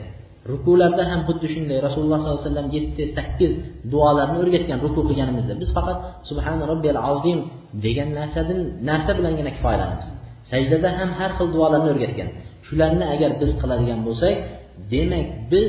[0.50, 1.78] rukularda ham xuddi shunday.
[1.86, 3.52] Rasululloh sollallohu alayhi vasallam yetti sakkiz
[3.92, 7.38] duolarni o'rgatgan ruku qilganimizda biz faqat subhana robbiyal azim
[7.84, 10.06] degan narsadan narsa bilangina kifoyalanamiz.
[10.50, 12.28] Sajdada ham har xil duolarni o'rgatgan.
[12.66, 14.36] Shularni agar biz qiladigan bo'lsak
[14.92, 15.68] demak biz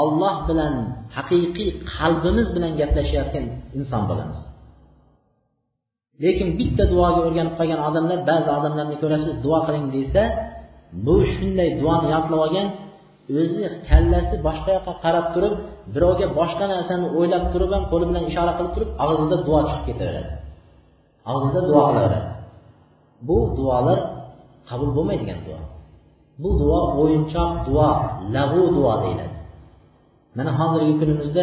[0.00, 0.74] olloh bilan
[1.16, 3.44] haqiqiy qalbimiz bilan gaplashayotgan
[3.78, 4.38] inson bo'lamiz.
[6.24, 10.22] Lekin bitta duoga o'rganib qolgan odamlar ba'zi odamlarni ko'rasiz duo qiling desa
[11.06, 12.68] bu shunday duoni yodlab olgan
[13.36, 15.54] o'zini kallasi boshqa yoqqa qarab turib
[15.94, 20.30] birovga boshqa narsani o'ylab turib ham qo'li bilan ishora qilib turib og'zida duo chiqib ketaveradi.
[21.32, 22.20] Og'zida duo qilaveradi.
[23.28, 23.98] Bu duolar
[24.68, 25.60] qabul bo'lmaydigan duo.
[26.42, 27.88] Bu duo o'yinchoq duo
[28.36, 29.36] lag'u duo deyiladi.
[30.36, 31.42] Mana hozirgi kunimizda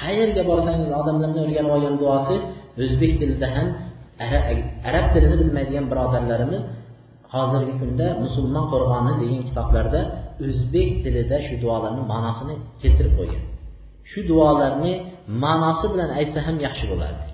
[0.00, 2.36] qayerga borsangiz odamlarni o'rganib olgan duosi
[2.82, 3.66] o'zbek tilida ham
[4.88, 6.62] arab tilini bilmaydigan birodarlarimiz
[7.34, 10.00] hozirgi kunda musulmon qo'rg'oni degan kitoblarda
[10.46, 13.42] o'zbek tilida shu duolarni ma'nosini keltirib qo'ygan.
[14.10, 14.92] Shu duolarni
[15.44, 17.26] ma'nosi bilan aytsa ham yaxshi bo'lardi.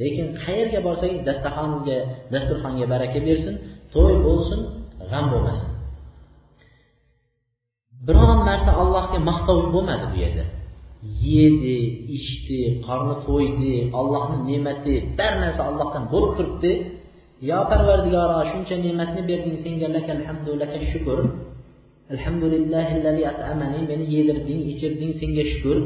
[0.00, 1.98] Lekin qayerga borsangiz dasturxonga
[2.32, 3.54] dasturxonga baraka bersin
[3.94, 4.60] to'y bo'lsin
[5.10, 5.70] g'am bo'lmasin.
[8.06, 10.44] Biron marta allohga maqtov bo'lmadi bu yerda.
[11.28, 11.78] Yedi
[12.18, 16.72] ichdi qorni to'ydi ollohni ne'mati bar narsa allohdan bo'lib turibdi.
[17.50, 21.18] Yo parvardigoro shuncha ne'matni berding senga lakal hamdu laka shukur
[22.12, 25.76] alhamdulillahillazi at'amani meni yedirding ichirding senga shukur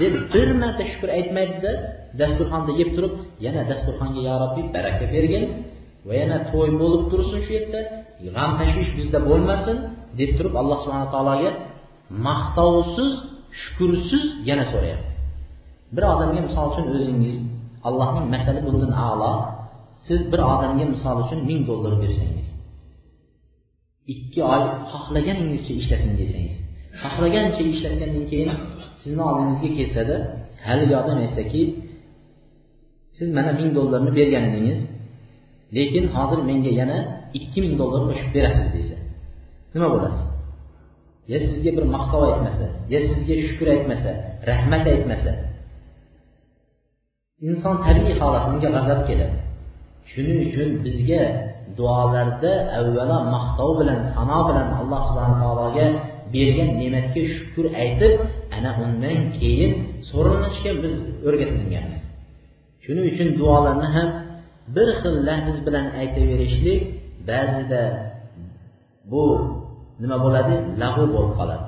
[0.00, 1.72] deb bir marta shukur aytmaydida
[2.20, 3.12] dasturxonda yeb turib
[3.44, 5.44] yana dasturxonga yo robbiy baraka bergin
[6.08, 7.80] va yana to'y bo'lib tursin shu yerda
[8.34, 9.76] g'am tashvish bizda bo'lmasin
[10.20, 11.50] deb turib alloh subhana taologa
[12.26, 13.12] maqtovsiz
[13.60, 15.12] shukursiz yana so'rayapti.
[15.94, 17.36] Bir odamga misol uchun o'zingiz
[17.88, 19.32] allohning masali bundan a'lo
[20.06, 22.45] siz bir odamga misol uchun ming dollar bersangiz
[24.12, 26.56] ikki oy xohlaganingizcha ishlating desangiz.
[27.02, 28.50] Xohlagancha ishlatgandan keyin
[29.02, 30.16] sizni oldingizga kelsada
[30.66, 31.62] haligi odam aytsaki
[33.18, 34.80] siz mana ming dollarni bergan edingiz
[35.76, 36.98] lekin hozir menga yana
[37.38, 38.96] ikki ming dollar qo'shib berasiz desa
[39.74, 40.26] nima bo'lasiz
[41.30, 44.10] ya sizga bir maqtov aytmasa ya sizga shukur aytmasa
[44.50, 45.32] rahmat aytmasa
[47.48, 49.38] inson tabiiy holat unga g'azab keladi.
[50.10, 51.22] Shuning uchun bizga
[51.78, 55.86] duolarda avvalo maqtov bilan sano bilan alloh subhana taologa
[56.34, 58.12] bergan ne'matga shukur aytib
[58.56, 59.72] ana undan keyin
[60.10, 60.94] so'rinishga biz
[61.26, 62.02] o'rgatilganmiz.
[62.84, 64.08] Shuning uchun duolarni ham
[64.76, 66.80] bir xil lahz bilan aytaverishlik
[67.28, 67.82] ba'zida
[69.12, 69.24] bu
[70.02, 70.54] nima bo'ladi?
[70.82, 71.64] Lag'u bo'lib qoladi.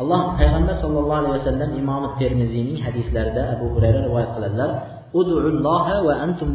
[0.00, 4.70] Alloh payg'ambar sollallohu alayhi vasallam imomi termiziyning hadislarida abu hurayra rivoyat qiladilar
[6.06, 6.48] va antum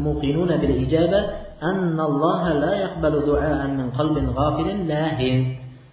[0.62, 0.74] bil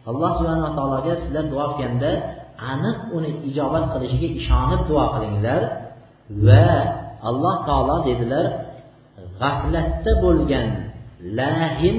[0.09, 2.11] alloh subhanava taologa sizlar duo qilganda
[2.71, 5.61] aniq uni ijobat qilishiga ishonib duo qilinglar
[6.45, 6.69] va
[7.29, 8.45] alloh taolo dedilar
[9.39, 10.67] g'aflatda bo'lgan
[11.37, 11.97] lahin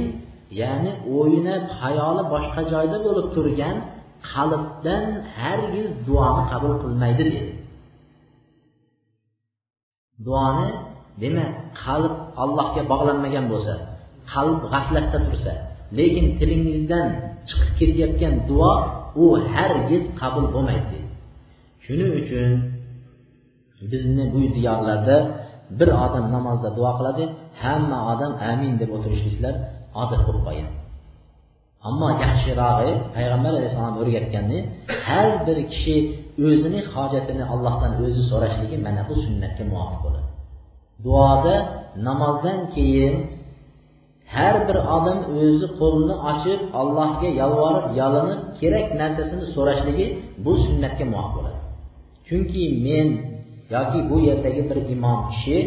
[0.61, 3.77] ya'ni o'yini hayoli boshqa joyda bo'lib turgan
[4.33, 5.05] qalbdan
[5.37, 7.53] hargiz duoni qabul qilmaydi dedi.
[10.27, 10.68] Duoni
[11.20, 11.51] demak
[11.85, 13.75] qalb allohga bog'lanmagan bo'lsa
[14.33, 15.53] qalb g'aflatda tursa
[15.98, 17.07] lekin tilingizdan
[17.48, 18.75] chiqib ketayotgan duo
[19.22, 20.98] u hargiz qabul bo'lmaydi
[21.85, 22.51] shuning uchun
[23.90, 25.16] bizni bu diyorlarda
[25.79, 27.25] bir odam namozda duo qiladi
[27.62, 29.55] hamma odam amin deb o'tirishliklar
[30.03, 30.70] odat bo'lib qolgan.
[31.88, 34.59] Ammo yaxshirog'i payg'ambar alayhissalom o'rgatgani
[35.07, 35.96] har bir kishi
[36.46, 40.21] o'zini hojatini allohdan o'zi so'rashligi mana bu sunnatga muvofiq bo'ladi.
[41.05, 41.57] Duoda
[42.09, 43.15] namozdan keyin
[44.35, 50.07] har bir odam o'zi qo'lini ochib allohga yolvorib yolinib kerak narsasini so'rashligi
[50.45, 51.59] bu sunnatga muvofiq bo'ladi.
[52.29, 53.09] Chunki men
[53.75, 55.59] yoki bu yerdagi bir imom kishi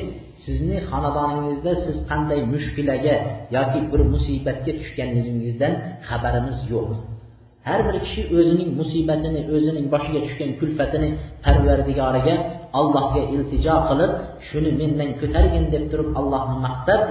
[0.45, 3.15] sizni xonadoningizda siz qanday mushkilaga
[3.57, 5.73] yoki bir musibatga tushganligingizdan
[6.09, 6.89] xabarimiz yo'q.
[7.67, 11.09] Har bir kishi o'zining musibatini o'zining boshiga tushgan kulfatini
[11.45, 12.35] parvardigoriga
[12.79, 14.11] allohga iltijo qilib
[14.47, 17.01] shuni mendan ko'targin deb turib allohni maqtab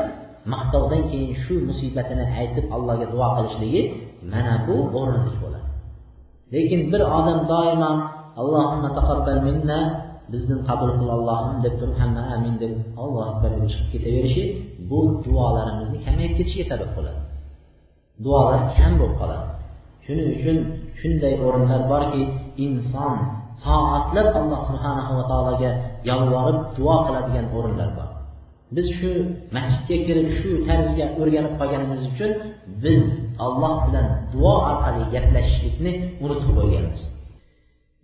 [0.52, 3.82] maqtovdan keyin shu musibatini aytib allohga duo qilishligi
[4.32, 5.68] mana bu o'rinli bo'ladi.
[6.54, 7.92] Lekin bir odam doimo
[8.40, 9.80] allohimma taqabbal minna
[10.32, 12.72] bizni qabul qil allohim deb turib hamma amin deb
[13.02, 14.44] allohu akbar deb chiqib ketaverishi
[14.90, 17.20] bu duolarimizni kamayib ketishiga sabab bo'ladi.
[18.24, 19.46] Duolar kam bo'lib qoladi.
[20.04, 20.58] Shuning uchun
[21.00, 22.22] shunday o'rinlar borki
[22.66, 23.14] inson
[23.62, 25.70] soatlab alloh subhanahu va taologa
[26.08, 28.08] yolvorib duo qiladigan o'rinlar bor.
[28.76, 29.10] Biz shu
[29.56, 32.30] masjidga kirib shu tarzga o'rganib qolganimiz uchun
[32.84, 33.02] biz
[33.46, 35.92] alloh bilan duo orqali gaplashishlikni
[36.24, 37.02] unutib qo'yganmiz.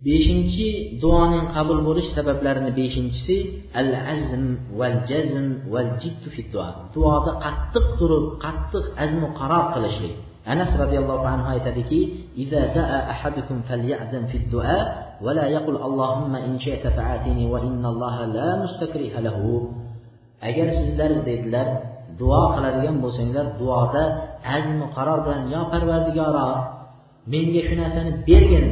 [0.07, 0.67] Beshinchi
[1.01, 3.35] duoning qabul bo'lish sabablarini beshinchisi
[3.79, 4.45] al azm
[4.79, 6.67] val jazm val jiddu fi duo.
[6.93, 10.15] Duoda qattiq turib qattiq azmu qaror qilishlik.
[10.52, 14.84] anas roziyallohu anhu aytadiki إذا دعا أحدكم فليعزم في الدعاء
[15.24, 19.40] ولا يقل اللهم إن شئت فآتني وإن الله لا مستكره له
[20.36, 21.68] agar sizlar dedilar
[22.20, 24.02] duo qiladigan bo'lsanglar duoda
[24.56, 26.48] azmu qaror bilan yo parvardigoro
[27.32, 28.66] menga shu narsani bergin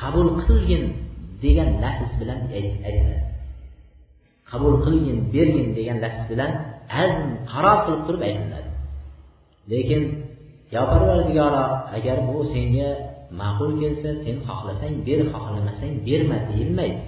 [0.00, 0.84] qabul qilgin
[1.42, 3.14] degan lafz bilan aytiladi
[4.50, 6.50] qabul qilgin bergin degan lafz bilan
[7.02, 8.70] azm qaror qilib turib aytiladi
[9.72, 10.02] lekin
[10.75, 11.65] yo parvardigoro
[11.97, 12.89] agar bu senga
[13.39, 17.01] ma'qul kelsa sen xohlasang ber xohlamasang berma deyilmaydi.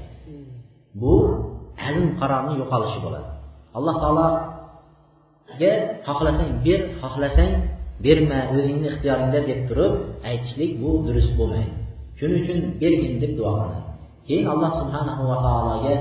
[1.01, 1.13] Bu
[1.87, 3.29] azm qarorni yo'qolishi bo'ladi.
[3.77, 5.71] Alloh taologa
[6.07, 7.53] xohlasang ber xohlasang
[8.05, 9.93] berma o'zingni ixtiyoringda deb turib
[10.29, 11.73] aytishlik bu durust bo'lmaydi.
[12.19, 13.87] Shuning uchun bergin deb duo qilinadi
[14.27, 15.95] keyin alloh subhanahu va taologa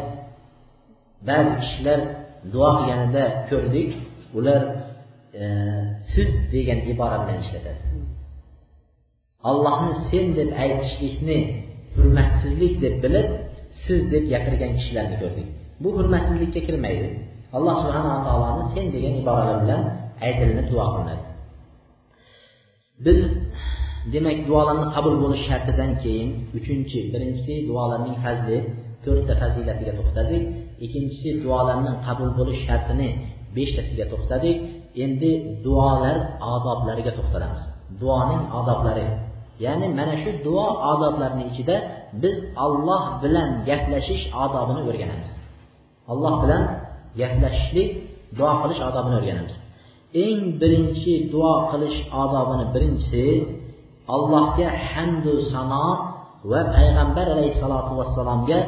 [1.28, 2.00] ba'zi kishilar
[2.52, 3.90] duo qilganida ko'rdik.
[4.38, 4.62] Ular
[5.42, 5.44] e,
[6.16, 7.82] siz degan ibora bilan ishlatadi.
[9.50, 11.38] Allohni sen deb aytishlikni
[11.96, 13.28] hurmatsizlik deb bilib
[13.84, 15.48] siz deb gapirgan kishilarni ko'rdik.
[15.82, 17.08] Bu hurmatsizlikka kirmaydi.
[17.56, 19.82] Alloh subhanava taoloni sen degan iboralar bilan
[20.26, 21.24] aytilinib duo qilinadi.
[23.06, 23.20] Biz
[24.14, 28.58] demak duolarni qabul bo'lish shartidan keyin uchinchi birinchisi duolarning fazli
[29.04, 30.42] to'rtta fazilatiga to'xtadik.
[30.84, 33.08] Ikkinchisi duolarning qabul bo'lish shartini
[33.56, 34.56] beshtasiga to'xtadik.
[35.04, 35.32] Endi
[35.64, 36.16] duolar
[36.54, 37.62] odoblariga to'xtalamiz.
[38.00, 39.06] Duoning odoblari.
[39.64, 41.76] Ya'ni mana shu duo odoblarini ichida
[42.22, 45.30] biz olloh bilan gaplashish odobini o'rganamiz.
[46.12, 46.62] Alloh bilan
[47.20, 47.90] gaplashishlik
[48.38, 49.54] duo qilish odobini o'rganamiz.
[50.24, 53.24] Eng birinchi duo qilish odobini birinchisi
[54.14, 55.86] allohga hamdu sano
[56.50, 58.58] va payg'ambar alayhissalotu vassalomga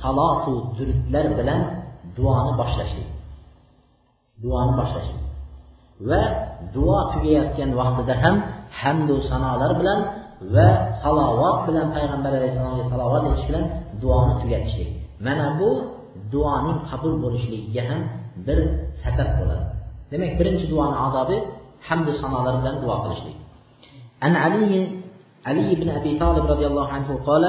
[0.00, 1.60] salotu durudlar bilan
[2.16, 3.08] duoni boshlashlik.
[4.42, 5.27] Duoni boshlashlik.
[6.09, 6.21] va
[6.75, 8.35] duo tugayotgan vaqtida ham
[8.81, 9.99] hamdu sanolar bilan
[10.55, 10.67] va
[11.03, 13.65] salovat bilan payg'ambar alayhissalomga salovat etish bilan
[14.01, 14.89] duoni tugatishlik
[15.25, 15.69] mana bu
[16.33, 17.99] duoning qabul bo'lishligiga ham
[18.47, 18.59] bir
[19.03, 19.65] sabab bo'ladi
[20.11, 21.37] demak birinchi duoni odobi
[21.87, 23.37] hamdu sanolar bilan duo qilishlik
[24.25, 24.81] an ali
[25.49, 27.45] ali ibn abi tolib roziyallohu anhu قال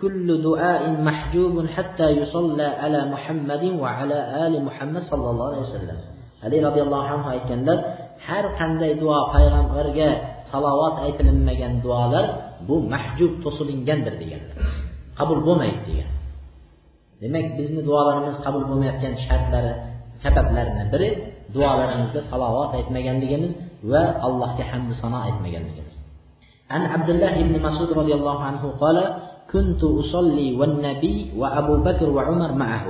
[0.00, 5.98] كل دعاء محجوب حتى يصلى على محمد وعلى آل محمد صلى الله عليه وسلم
[6.44, 7.78] ali roziyallohu anhu aytganlar
[8.26, 10.08] har qanday duo payg'ambarga
[10.52, 12.24] salovat aytilinmagan duolar
[12.68, 14.56] bu mahjub to'silingandir deganlar
[15.18, 16.10] qabul bo'lmaydi degan
[17.22, 19.72] demak bizni duolarimiz qabul bo'lmayotgan shartlari
[20.24, 21.08] sabablarini biri
[21.54, 23.52] duolarimizda salovat aytmaganligimiz
[23.90, 25.96] va allohga hamdu sano aytmaganligimiz
[26.74, 28.98] عن عبد الله بن مسعود رضي الله عنه قال
[29.52, 32.86] كنت أصلي والنبي وأبو بكر وعمر معه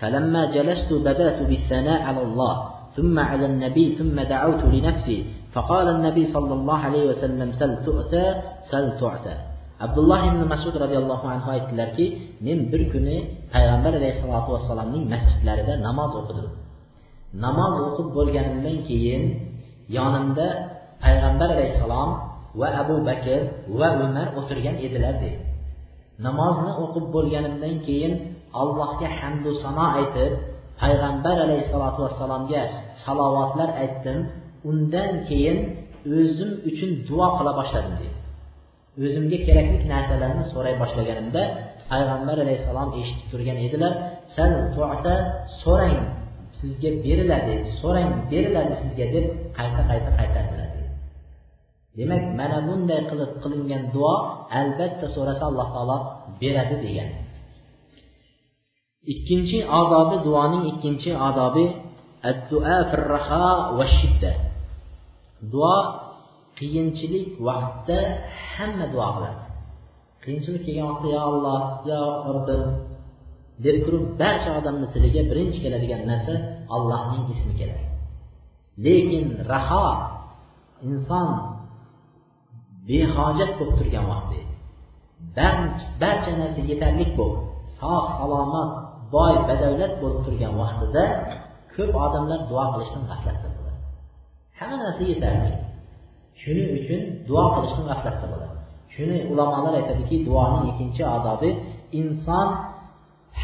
[0.00, 2.54] فلما جلست بدأت بالثناء على الله
[2.96, 5.18] ثم على النبي ثم دعوت لنفسي
[5.54, 8.24] فقال النبي صلى الله عليه وسلم سل تؤتى
[8.70, 9.36] سل تعتى
[9.78, 12.06] abdulloh ibn masud roziyallohu anhu aytdilarki
[12.46, 13.16] men bir kuni
[13.54, 16.48] payg'ambar alayhissalotu vassalomning masjidlarida namoz o'qidim
[17.44, 19.22] namoz o'qib bo'lganimdan keyin
[19.96, 20.46] yonimda
[21.04, 22.10] payg'ambar alayhissalom
[22.60, 23.40] va abu bakr
[23.78, 25.38] va umar o'tirgan edilar dedi
[26.26, 28.12] namozni o'qib bo'lganimdan keyin
[28.60, 30.32] allohga hamdu sano aytib
[30.81, 32.61] payg'ambar alayhissalotu vassalomga
[33.03, 34.17] salovatlar aytdim
[34.69, 35.57] undan keyin
[36.17, 38.19] o'zim uchun duo qila boshladim deydi.
[39.05, 41.41] O'zimga kerakli narsalarni so'ray boshlaganimda
[41.91, 43.93] payg'ambar alayhissalom eshitib turgan edilar
[44.35, 45.15] sal tuata
[45.63, 45.99] so'rang
[46.59, 49.25] sizga beriladi so'rang beriladi sizga deb
[49.57, 50.69] qayta qayta qaytardilar
[51.97, 54.15] demak mana bunday qilib qilingan duo
[54.59, 55.97] albatta so'rasa alloh taolo
[56.41, 57.09] beradi degan.
[59.11, 61.65] Ikkinchi odobi duoning ikkinchi odobi
[63.77, 64.31] va shidda.
[65.51, 65.77] Duo
[66.57, 67.99] qiyinchilik vaqtida
[68.53, 69.43] hamma duo qiladi.
[70.23, 72.01] Qiyinchilik kelgan vaqtda yo alloh yo
[72.33, 72.63] robbim
[73.63, 76.33] deb turib barcha odamni tiliga birinchi keladigan narsa
[76.75, 77.85] allohning ismi keladi.
[78.85, 79.87] Lekin raho
[80.89, 81.29] inson
[82.87, 84.39] behojat bo'lib turgan vaqti
[86.01, 87.43] barcha narsa yetarli bo'lib
[87.79, 88.69] sog' salomat
[89.15, 91.03] boy badavlat bo'lib turgan vaqtida
[91.73, 93.79] ko'p odamlar duo qilishdan g'aflatda bo'ladi
[94.59, 95.51] hamma narsa yetarli.
[96.41, 98.53] Shuning uchun duo qilishdan g'aflatda bo'ladi
[98.95, 101.49] shuni ulamolar aytadiki duoning ikkinchi odobi
[102.01, 102.47] inson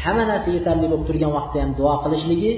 [0.02, 2.52] hamma narsa yetarli bo'lib turgan vaqtda ham duo qilishligi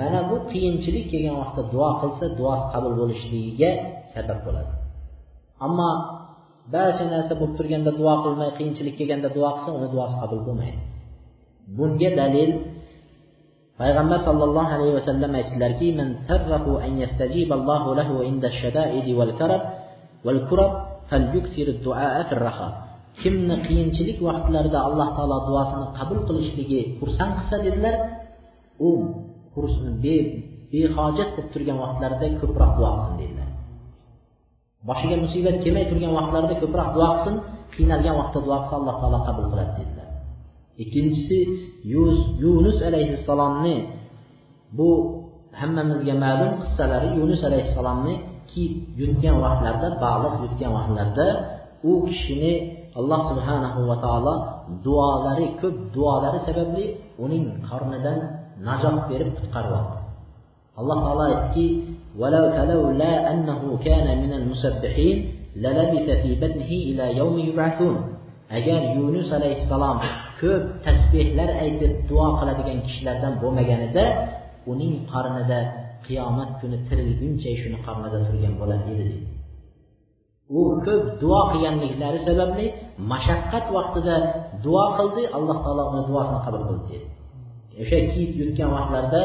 [0.00, 3.70] mana bu qiyinchilik kelgan vaqtda duo qilsa duosi qabul bo'lishligiga
[4.14, 4.72] sabab bo'ladi.
[5.66, 5.90] Ammo
[6.74, 10.80] barcha narsa bo'lib turganda duo qilmay qiyinchilik kelganda duo qilsa uni duosi qabul bo'lmaydi.
[11.76, 12.50] Bunga dalil
[13.80, 17.56] payg'ambar sollallohu alayhi vasallam aytdilarki man sarrahu an yastajiba
[18.00, 19.62] lahu inda shadaidi wal karab
[20.26, 20.72] wal kurab
[21.10, 22.68] falyuksir du'a fil raha
[23.22, 27.94] kimni qiyinchilik vaqtlarida alloh taolo duosini qabul qilishligi xursand qilsa dedilar
[28.88, 28.90] u
[30.72, 33.48] behojat bo'lib turgan vaqtlarida ko'proq duo qilsin dedilar.
[34.88, 37.36] Boshiga musibat kelmay turgan vaqtlarida ko'proq duo qilsin
[37.74, 39.99] qiynalgan vaqtda duo qilsa alloh taolo qabul qiladi dedilar.
[40.82, 41.38] Ikkinchisi
[42.42, 43.76] yunus alayhissalomni
[44.76, 44.88] bu
[45.60, 48.14] hammamizga ma'lum qissalari yunus alayhissalomni
[48.50, 51.26] kiyib yutgan vaqtlarida baliq yutgan vaqtlarida
[51.90, 52.54] u kishini
[52.98, 54.34] alloh subhanahu va taolo
[54.86, 56.84] duolari ko'p duolari sababli
[57.24, 58.18] uning qornidan
[58.66, 59.96] najot berib qutqarib oldi
[60.80, 61.66] alloh taolo aytdiki
[68.56, 69.98] agar yunus alayhissalom
[70.40, 74.04] ko'p tasbehlar aytib duo qiladigan kishilardan bo'lmaganida
[74.72, 75.58] uning qornida
[76.06, 79.18] qiyomat kuni tirilguncha shuni qornida turgan bo'lar edi deydi.
[80.58, 82.66] U ko'p duo qilganliklari sababli
[83.12, 84.16] mashaqqat vaqtida
[84.64, 87.06] duo qildi alloh taolo uni duosini qabul qildi dedi.
[87.82, 89.22] O'sha kiyib yurgan vaqtlarida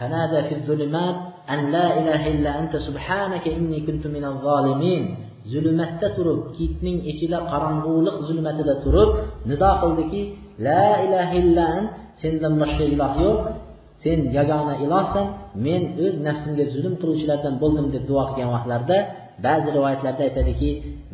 [0.00, 1.16] tanada fi zulimat
[1.52, 5.02] an la ilaha illa anta subhanaka inni kuntu minaz zolimin
[5.52, 9.10] zulmatda turib kitning ichida qorong'ulik zulmatida turib
[9.50, 10.22] nido qildiki
[10.66, 11.68] la ilaha illa
[12.22, 13.38] sendan boshqa iloh yo'q.
[14.04, 15.26] Sen yagona ilohsan.
[15.66, 18.98] Men o'z nafsimga zulm qiluvchilardan bo'ldim deb duo qilgan vaqtlarda
[19.46, 20.70] ba'zi rivoyatlarda aytadiki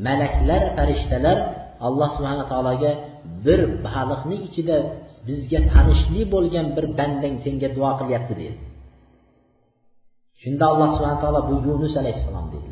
[0.07, 1.37] malaklar farishtalar
[1.87, 2.93] alloh subhana taologa
[3.47, 4.77] bir baliqni ichida
[5.29, 8.59] bizga tanishli bo'lgan bir bandang senga duo qilyapti deydi.
[10.43, 12.72] Shunda alloh subhana taolo bu yunus alayhissalom dedilar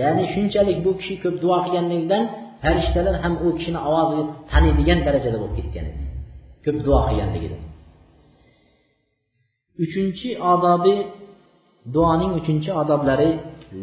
[0.00, 2.22] ya'ni shunchalik bu kishi ko'p duo qilganligidan
[2.62, 6.04] farishtalar ham u kishini ovozini taniydigan darajada bo'lib ketgan edi.
[6.64, 7.62] Ko'p duo qilganligidan
[9.84, 10.94] uchinchi odobi
[11.94, 13.30] duoning uchinchi odoblari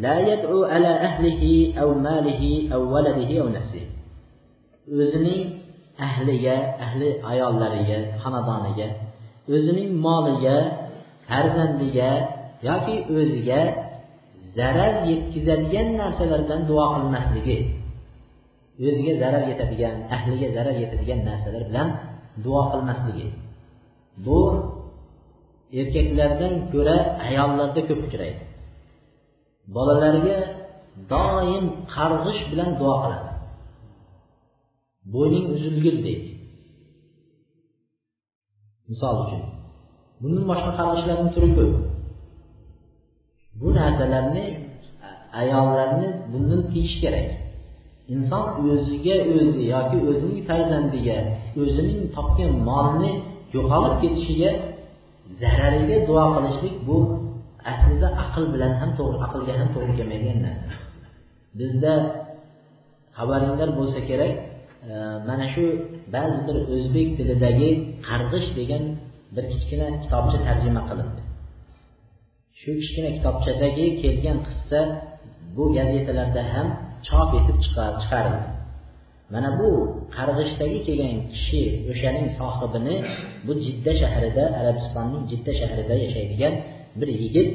[0.04, 3.88] la yad'u ala ahlihi aw malihi aw waladihi aw nafsihi.
[5.02, 5.44] O'zining
[6.08, 6.56] ahliga
[6.86, 8.88] ahli ayollariga xonadoniga
[9.54, 10.58] o'zining moliga
[11.28, 12.10] farzandiga
[12.68, 13.62] yoki o'ziga
[14.60, 17.58] zarar yetkazadigan narsalar bilan duo qilmasligi
[18.88, 21.88] o'ziga zarar yetadigan ahliga zarar yetadigan narsalar bilan
[22.46, 23.28] duo qilmasligi.
[24.26, 24.40] Bu
[25.80, 26.98] erkaklardan ko'ra
[27.28, 28.44] ayollarda ko'p uchraydi.
[29.76, 30.38] Bolalarga
[31.14, 33.32] doim qarg'ish bilan duo qiladi.
[35.14, 36.32] Bo'yning uzilgil deydi.
[38.90, 39.42] Misol uchun
[40.22, 41.72] bundan boshqa qarg'ishlarni turi ko'p.
[43.60, 44.46] Bu narsalarni
[45.42, 47.28] ayollarni bundan tiyish kerak.
[48.14, 51.18] Inson o'ziga o'zi yoki o'zining farzandiga
[51.62, 53.12] o'zining topgan molini
[53.56, 54.52] yo'qolib ketishiga
[55.42, 56.98] zarariga duo qilishlik bu
[57.72, 60.72] aslida aql bilan ham to'g'ri aqlga ham to'g'ri kelmaydigan narsa.
[61.60, 61.94] Bizda
[63.18, 64.34] xabaringlar bo'lsa kerak
[64.92, 64.94] e,
[65.30, 65.64] mana shu
[66.16, 67.70] ba'zi bir o'zbek tilidagi
[68.08, 68.84] qarg'ish degan
[69.36, 71.22] bir kichkina kitobcha tarjima qilindi.
[72.62, 74.80] Shu kichkina kitobchadagi kelgan qissa
[75.56, 76.68] bu gazetalarda ham
[77.08, 78.42] chop etib chiqarildi.
[79.34, 79.70] Mana bu
[80.16, 82.96] qarg'ishdagi kelgan kishi o'shaning sohibini
[83.46, 86.54] bu jidda shahrida arabistonning jidda shahrida yashaydigan
[87.00, 87.50] bir yigit.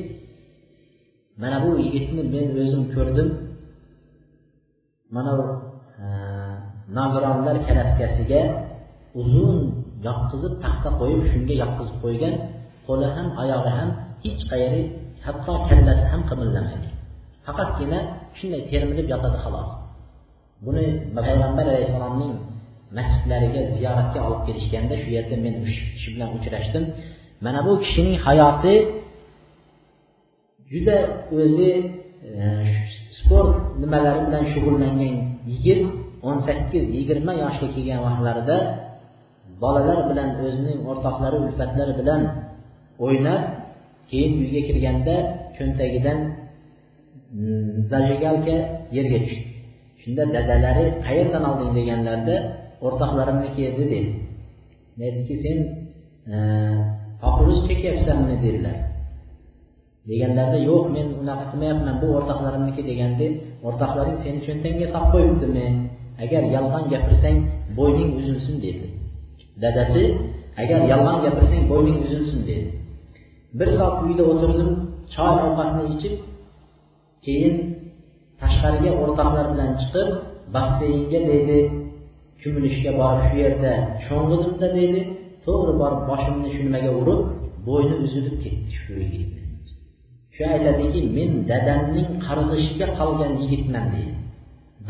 [1.43, 3.29] Mana bu yigitni men o'zim ko'rdim.
[5.17, 5.47] Mana bu
[6.99, 8.43] nogironlar kalaskasiga
[9.21, 9.57] uzun
[10.07, 12.35] yotqizib taxta qo'yib shunga yotqizib qo'ygan
[12.87, 13.91] qo'li ham oyog'i ham
[14.25, 14.81] hech qayeri
[15.27, 16.89] hatto kallasi ham qimirlamaydi.
[17.47, 17.99] Faqatgina
[18.39, 19.71] shunday termilib yotadi xolos.
[20.67, 22.33] Buni payg'ambar alayhissalomning
[22.99, 26.85] masjidlariga ziyoratga olib kelishganda shu yerda men shu kishi bilan uchrashdim.
[27.45, 28.75] Mana bu kishining hayoti
[30.71, 30.97] juda
[31.41, 31.71] o'zi
[32.29, 32.43] e,
[33.19, 35.15] sport nimalari bilan shug'ullangan
[35.53, 35.81] yigit
[36.29, 38.59] o'n sakkiz yigirma yoshga kelgan vaqtlarida
[39.63, 42.21] bolalar bilan o'zining o'rtoqlari ulfatlari bilan
[43.07, 43.43] o'ynab
[44.11, 45.15] keyin uyga kirganda
[45.57, 46.19] cho'ntagidan
[47.33, 48.57] hmm, zajigalka
[48.97, 49.55] yerga tushdi
[50.05, 51.73] shunda dadalari qayerdan olding?
[51.79, 52.37] deganlarida
[52.87, 54.13] o'rtoqlarimniki edi dedi.
[55.05, 55.59] Aytdiki sen
[56.35, 56.37] e,
[57.23, 58.35] populus chekyapsanmi?
[58.45, 58.77] dedilar.
[60.11, 63.27] Deganlarida yo'q men unaqa qilmayapman bu o'rtoqlarimniki deganda
[63.67, 65.67] o'rtoqlaring seni cho'ntagingga solib qo'yibdimi?
[66.25, 67.37] Agar yolg'on gapirsang
[67.79, 68.87] bo'yning uzilsin dedi.
[69.63, 70.03] Dadasi
[70.63, 72.67] agar yolg'on gapirsang bo'yning uzilsin dedi.
[73.59, 74.71] Bir soat uyda o'tirdim
[75.15, 76.15] choy ovqatni ichib
[77.25, 77.57] keyin
[78.41, 80.09] tashqariga o'rtoqlar bilan chiqib
[80.55, 81.59] basseynga deydi
[82.41, 83.73] cho'milishga borib shu yerda
[84.07, 85.01] sho'ng'idimda deydi
[85.45, 87.21] to'g'ri borib boshimni shu nimaga urib
[87.69, 89.45] bo'yni uzilib ketdi shu yigitni
[90.37, 94.15] shu aytadiki men dadamning qarg'ishiga qolgan yigitman deydi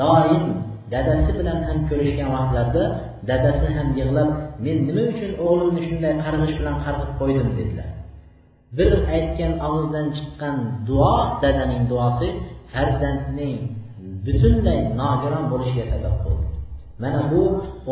[0.00, 0.44] doim
[0.92, 2.82] dadasi bilan ham ko'rishgan vaqtlarda
[3.30, 4.30] dadasi ham yig'lab
[4.64, 7.88] men nima uchun o'g'limni shunday qarg'ish bilan qarg'ib qo'ydim dedilar.
[8.77, 10.57] Bir aytgan og'izdan chiqqan
[10.89, 12.29] duo dadaning duosi
[12.72, 13.59] farzandning
[14.25, 16.47] butunlay nogiron bo'lishiga sabab bo'ldi.
[17.03, 17.43] Mana bu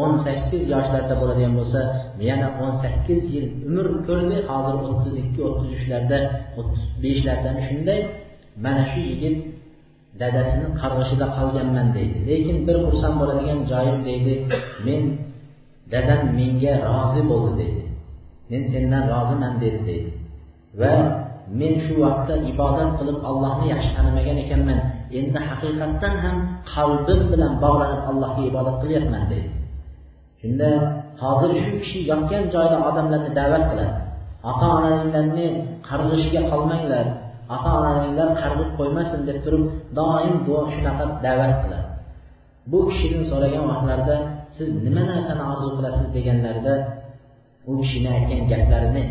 [0.02, 1.80] o'n sakkiz yoshlarda bo'ladigan bo'lsa
[2.28, 6.18] yana o'n sakkiz yil umr ko'rdi hozir o'ttiz ikki o'ttiz uchlarda
[6.58, 8.00] o'ttiz beshlardami shunday
[8.64, 9.36] mana shu yigit
[10.20, 12.18] dadasini qarg'ishida qolganman deydi.
[12.30, 14.34] Lekin bir xursand bo'ladigan joyim deydi
[14.86, 15.02] men
[15.92, 17.84] dadam menga rozi bo'ldi deydi.
[18.50, 20.10] Men sendan roziman dedi deydi.
[20.80, 20.94] Va
[21.60, 24.78] men shu vaqtda ibodat qilib allohni yaxshi tanimagan ekanman.
[25.18, 26.36] Endi haqiqatdan ham
[26.74, 29.50] qalbim bilan bog'lanib allohga ibodat qilyapman deydi
[30.40, 30.70] shunda
[31.22, 33.94] hozir shu kishi yotgan joyda odamlarni da'vat qiladi.
[34.50, 35.46] Ota onanglarni
[35.88, 37.06] qarg'ishiga qolmanglar
[37.54, 39.64] ota onanglar qarg'ib qo'ymasin deb turib
[39.98, 41.88] doim duo shunaqa da'vat qiladi.
[42.70, 44.16] Bu kishidan so'ragan vaqtlarida
[44.56, 46.74] siz nima narsani orzu qilasiz deganlarida
[47.70, 49.02] u kishini aytgan gaplarini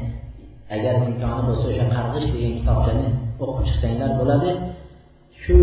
[0.76, 3.08] agar imkoni bo'lsa o'sha qarg'ish degan kitobchani
[3.44, 4.50] o'qib chiqsanglar bo'ladi.
[5.42, 5.58] Shu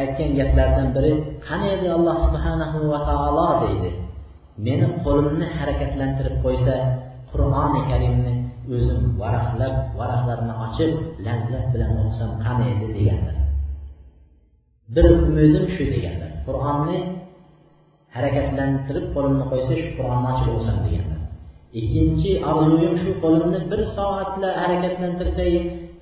[0.00, 1.12] aytgan gaplardan biri
[1.46, 3.48] qani edi alloh subhanahu va taolo?
[3.64, 3.90] deydi.
[4.66, 6.74] Meni qo'limni harakatlantirib qo'ysa
[7.30, 8.32] qur'oni karimni
[8.74, 10.92] o'zim varaqlab varaqlarini ochib
[11.26, 13.36] lazzat bilan o'qisam qani edi deganlar.
[14.94, 16.30] Bir umidim shu deganlar.
[16.46, 16.98] Qur'onni
[18.14, 21.13] harakatlantirib qo'limni qo'ysa shu qur'onni ochib o'qisam deganlar.
[21.80, 25.52] Ikkinchi orzuyim shu qo'limni bir soatla harakatlantirsak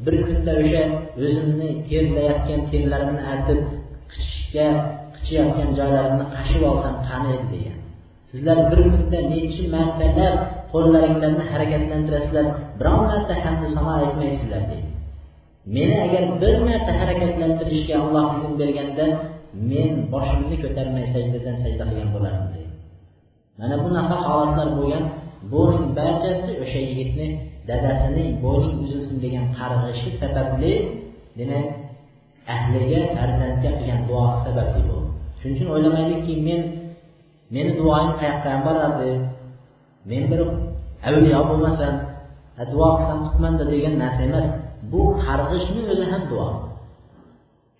[0.04, 0.82] bir kunda o'sha
[1.24, 3.60] o'zimni terlayotgan terlarimni artib
[4.12, 4.66] qichishga
[5.14, 7.78] qichiyotgan joylarimni qashib olsam qani edi degan.
[8.30, 10.36] Sizlar bir kunda nechi martalab
[10.72, 12.46] qo'llaringlarni harakatlantirasizlar
[12.78, 14.90] biron marta hamdu sano aytmaysizlar deydi
[15.76, 19.06] meni agar bir marta harakatlantirishga alloh izn berganda
[19.70, 22.72] men boshimni ko'tarmay sajdadan sajda qilgan bo'lardim deydi
[23.60, 25.04] mana bunaqa holatlar bo'lgan
[25.50, 27.26] buning barchasi o'sha yigitni
[27.68, 30.72] dadasining bo'ling uzilsin degan qarg'ishi sababli
[31.38, 31.66] demak
[32.54, 35.10] ahliga farzandga qilgan duosi sababli bo'ldi.
[35.40, 36.60] Shuning uchun o'ylamaylikki men
[37.54, 39.10] meni duoyim qayoqqa ham borardi
[40.10, 40.40] men bir
[41.08, 41.94] avliyo bo'lmasam
[42.72, 44.46] duo qilsam qutmanda degan narsa emas.
[44.92, 46.48] Bu qarg'ishni o'zi ham duo.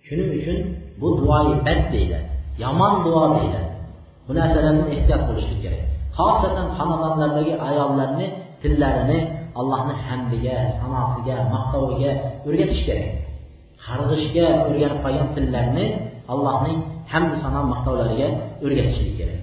[0.05, 0.57] Shuning uchun
[1.01, 2.29] bu duoyi bad deyiladi.
[2.63, 3.71] Yomon duo deyiladi.
[4.25, 5.83] Bu narsalardan ehtiyot bo'lishlik kerak.
[6.18, 8.26] xosatan xonadonlardagi ayollarni
[8.62, 9.18] tillarini
[9.60, 12.10] allohni hamdiga sanosiga maqtoviga
[12.46, 13.08] o'rgatish kerak
[13.84, 15.86] qarg'ishga o'rganib qolgan tillarni
[16.32, 16.78] allohning
[17.12, 18.28] hamdi sano maqtovlariga
[18.64, 19.40] o'rgatishlik kerak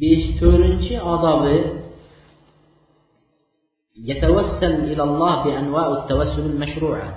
[0.00, 1.58] besh to'rtinchi odobi
[4.10, 7.08] يتوسل إلى الله بأنواع التوسل المشروعة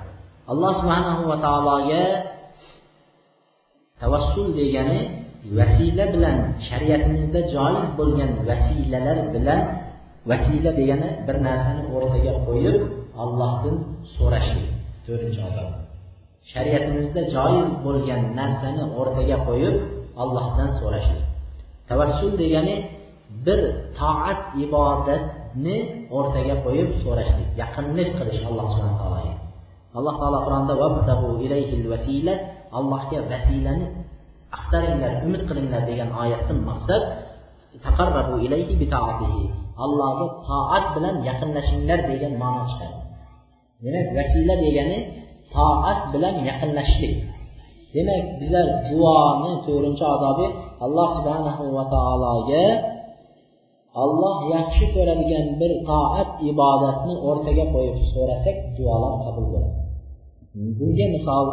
[0.47, 2.03] alloh subhanahu va taologa
[3.99, 5.20] tavassul degani
[5.58, 6.38] vasila bilan
[6.68, 9.60] shariatimizda joiz bo'lgan vasilalar bilan
[10.30, 12.78] vasila degani bir narsani o'rtaga qo'yib
[13.22, 13.76] allohdan
[14.16, 14.68] so'rashlik
[15.06, 15.68] to'rtinchi odob
[16.52, 19.76] shariatimizda joiz bo'lgan narsani o'rtaga qo'yib
[20.22, 21.24] allohdan so'rashlik
[21.88, 22.76] tavassul degani
[23.46, 23.60] bir
[23.98, 25.76] toat ibodatni
[26.16, 29.34] o'rtaga qo'yib so'rashlik yaqinlik qilish alloh subhana taologa.
[29.98, 30.74] Alloh taolo qur'onda
[32.78, 33.86] allohga vasilani
[34.56, 37.02] axtaringlar umid qilinglar degan oyatdan maqsad
[37.86, 39.42] taqarrabu ilayhi bitaatihi.
[39.84, 42.98] Allohga toat bilan yaqinlashinglar degan ma'no chiqadi.
[43.84, 44.98] Demak vasila degani
[45.54, 47.14] toat bilan yaqinlashishlik
[47.94, 50.46] demak bizlar duoni to'rtinchi odobi
[50.84, 52.66] alloh subhanahu va taologa
[54.02, 59.80] olloh yaxshi ko'radigan bir toat ibodatni o'rtaga qo'yib so'rasak duolar qabul bo'ladi.
[60.78, 61.46] Bunga misol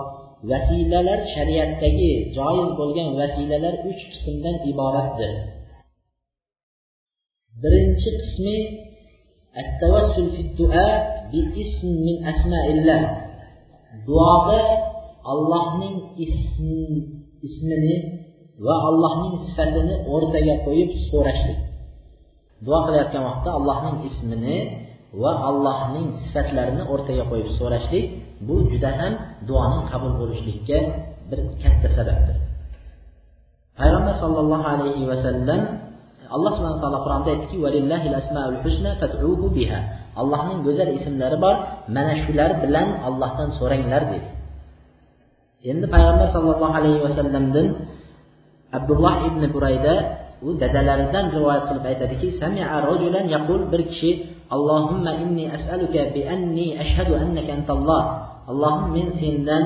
[0.51, 5.33] vasilalar shariatdagi joiz bo'lgan vasilalar uch qismdan iboratdir
[7.63, 8.59] birinchi qismi
[9.63, 13.03] التوسل في الدعاء باسم من أسماء الله
[14.07, 14.61] duoda
[15.33, 15.97] allohning
[17.47, 17.97] ismini
[18.65, 21.59] va allohning sifatini o'rtaga qo'yib so'rashlik
[22.67, 24.57] duo qilayotgan vaqtda allohning ismini
[25.23, 28.05] va allohning sifatlarini o'rtaga qo'yib so'rashlik
[28.47, 29.13] bu juda ham
[29.48, 30.78] duoning qabul bo'lishlikka
[31.30, 32.38] bir katta sababdir.
[33.80, 35.62] Payg'ambar sollallohu alayhi vasallam
[36.36, 37.56] alloh subhana taolo qur'onda aytdiki
[40.22, 41.56] allohning go'zal ismlari bor
[41.96, 44.30] mana shular bilan allohdan so'ranglar dedi.
[45.72, 47.68] Endi payg'ambar sollallohu alayhi vasallamdan
[48.78, 49.94] abdulloh ibn burayda
[50.48, 52.28] u dadalaridan rivoyat qilib aytadiki
[53.72, 54.12] bir kishi
[54.56, 58.04] allohimma inni as'aluka bi anni ashhadu annaka antalloh
[58.52, 59.64] allohim men sendan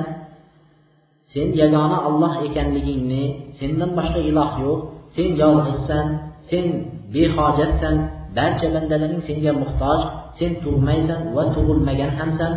[1.34, 3.24] sen yagona olloh ekanligingni
[3.60, 4.80] sendan boshqa iloh yo'q
[5.16, 6.06] sen yolg'izsan
[6.50, 6.66] sen
[7.14, 7.96] behojatsan
[8.38, 10.00] barcha bandalaring senga muhtoj
[10.40, 12.52] sen tug'maysan va tug'ilmagan hamsan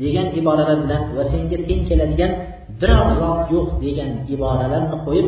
[0.00, 2.32] degan iboralar bilan va senga teng keladigan
[2.80, 5.26] biror zot yo'q degan iboralarni qo'yib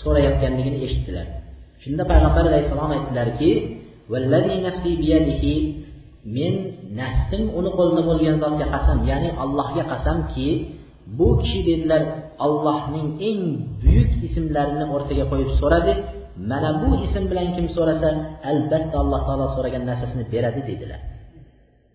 [0.00, 1.26] so'rayotganligini eshitdilar.
[1.82, 3.50] Shunda payg'ambar alayhissalom aytdilarki
[6.36, 6.54] men
[7.00, 10.48] nafsim uni qo'lida bo'lgan zotga qasam ya'ni allohga qasamki
[11.18, 12.02] bu kishi dedilar
[12.46, 13.40] allohning eng
[13.82, 15.92] buyuk ismlarini o'rtaga qo'yib so'radi.
[16.50, 18.08] Mana bu ism bilan kim so'rasa
[18.50, 21.00] albatta alloh taolo so'ragan narsasini beradi dedilar.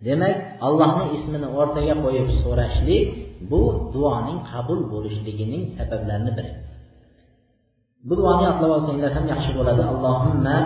[0.06, 0.36] Demak
[0.68, 3.06] allohni ismini o'rtaga qo'yib so'rashlik
[3.52, 3.62] bu
[3.94, 6.52] duoning qabul bo'lishligining sabablarini biri.
[8.08, 9.82] Bu duoni yodlab olsanglar ham yaxshi bo'ladi.
[9.92, 10.58] Allohimma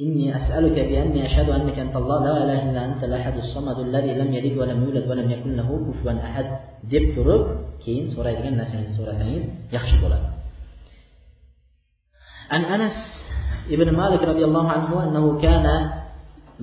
[0.00, 2.18] إني أسألك بأني أشهد أنك أنت الله.
[2.24, 6.12] لا إله إلا أنت الأحد الصمد الذي لم يلد ولم يولد ولم يكن له كفوا
[6.28, 6.46] أحد.
[6.92, 7.42] deb turib
[7.82, 9.44] keyin so'raydigan narsangizni so'rasangiz
[9.76, 10.28] yaxshi bo'ladi
[12.54, 12.96] عن أنس
[13.74, 15.66] ابن مالك رضي الله عنه أنه كان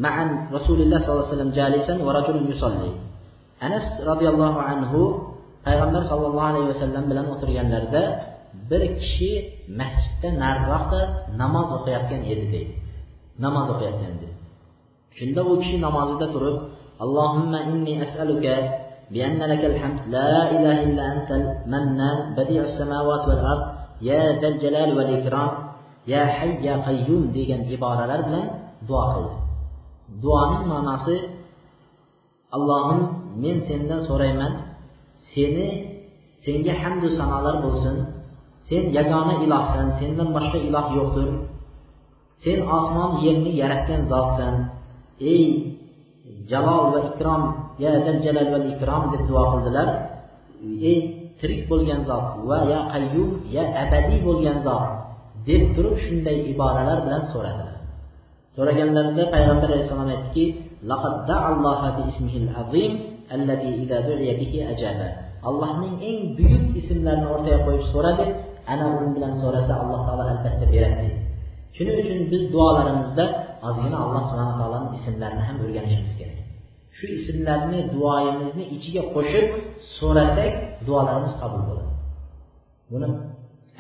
[0.06, 0.14] مع
[0.58, 2.92] رسول الله صلى الله عليه وسلم جالسا ورجل يصلي.
[3.68, 4.94] أنس رضي الله عنه
[5.66, 8.04] payg'ambar sollallohu alayhi vasallam bilan o'tirganlarida
[8.70, 9.32] bir kishi
[9.80, 11.02] masjidda nariroqda
[11.42, 12.74] namoz o'qiyotgan edi deydi
[13.45, 14.29] namoz o'qiyotgan edi
[15.19, 16.57] shunda u kishi namozida turib
[17.05, 18.55] allohimma inni as'aluka
[19.15, 23.65] بأن لك الحمد لا إله إلا أنت المنان بديع السماوات والأرض
[24.09, 25.53] يا ذا الجلال والإكرام
[26.13, 28.47] يا حي يا قيوم degan iboralar bilan
[28.87, 29.37] duo qildi
[30.23, 31.17] duoning ma'nosi
[32.57, 33.01] allohim
[33.43, 34.53] men sendan so'rayman
[35.33, 35.69] seni
[36.45, 37.97] senga hamdu sanolar bo'lsin
[38.69, 41.29] sen yagona ilohsan sendan boshqa iloh yo'qdir
[42.44, 44.56] sen osmon yerni yaratgan zotsan
[45.34, 45.46] ey
[46.52, 47.42] jalol va ikrom
[47.84, 47.92] ya
[48.26, 49.90] jalal va ikrom deb duo qildilar.
[50.92, 50.98] Ey
[51.40, 54.86] tirik bo'lgan zot va ya qayyum ya abadiy bo'lgan zot
[55.48, 57.78] deb turib shunday iboralar bilan so'radilar.
[58.56, 60.46] So'raganlarida payg'ambar alayhissalom aytdiki
[65.50, 68.26] allohning eng buyuk ismlarini o'rtaga qo'yib so'radi.
[68.72, 71.08] Ana u bilan so'rasa alloh taolo albatta beradi.
[71.76, 73.26] Shuning uchun biz duolarimizda
[73.68, 76.38] ozgina alloh subhana taoloni ismlarini ham o'rganishimiz kerak.
[76.98, 79.46] Shu ismlarni duoyimizni ichiga qo'shib
[79.98, 80.52] so'rasak
[80.88, 81.92] duolarimiz qabul bo'ladi.
[82.92, 83.08] Buni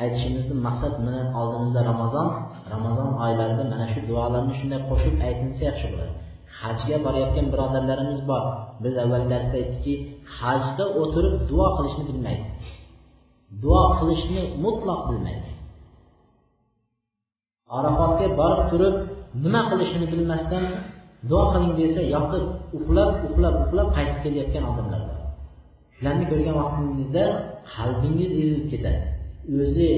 [0.04, 2.28] aytishimizni maqsad mana oldimizda ramazon
[2.74, 6.14] ramazon oylarida mana shu duolarni shunday qo'shib aytilsa yaxshi bo'ladi.
[6.60, 8.43] Hajga borayotgan birodarlarimiz bor.
[8.84, 9.93] Biz avval darsda aytdikki
[10.39, 12.46] hajda o'tirib duo qilishni bilmaydi.
[13.64, 15.50] Duo qilishni mutlaq bilmaydi.
[17.74, 18.95] Arafotga borib turib
[19.43, 20.66] nima qilishini bilmasdan
[21.30, 22.43] duo qiling desa yoqib
[22.78, 25.20] uxlab uxlab uxlab qaytib kelayotgan odamlar bor.
[25.95, 27.24] Shularni ko'rgan vaqtingizda
[27.76, 29.01] qalbingiz ezilib ketadi.
[29.61, 29.89] O'zi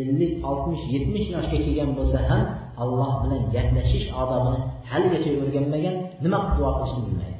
[0.00, 2.42] ellik oltmish yetmish yoshga kelgan bo'lsa ham
[2.82, 4.58] alloh bilan gaplashish odobini
[4.90, 7.38] haligacha o'rganmagan nima qilib duo qilishni bilmaydi.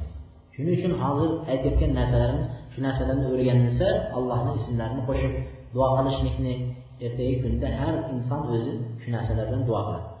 [0.53, 3.87] Shuning uchun hozir aytayotgan narsalarimiz shu narsalarni o'rganilsa
[4.17, 5.33] allohni ismlarini qo'shib
[5.75, 6.53] duo qilishlikni
[7.01, 10.13] ertagi kunda har inson o'zi shu narsalar bilan duo qiladi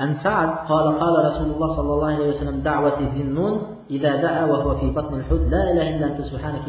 [0.00, 3.54] عن سعد قال قال رسول الله صلى الله عليه وسلم دعوة ذي النون
[3.90, 6.66] إذا دعا وهو في بطن الحوت لا إله إلا أنت سبحانك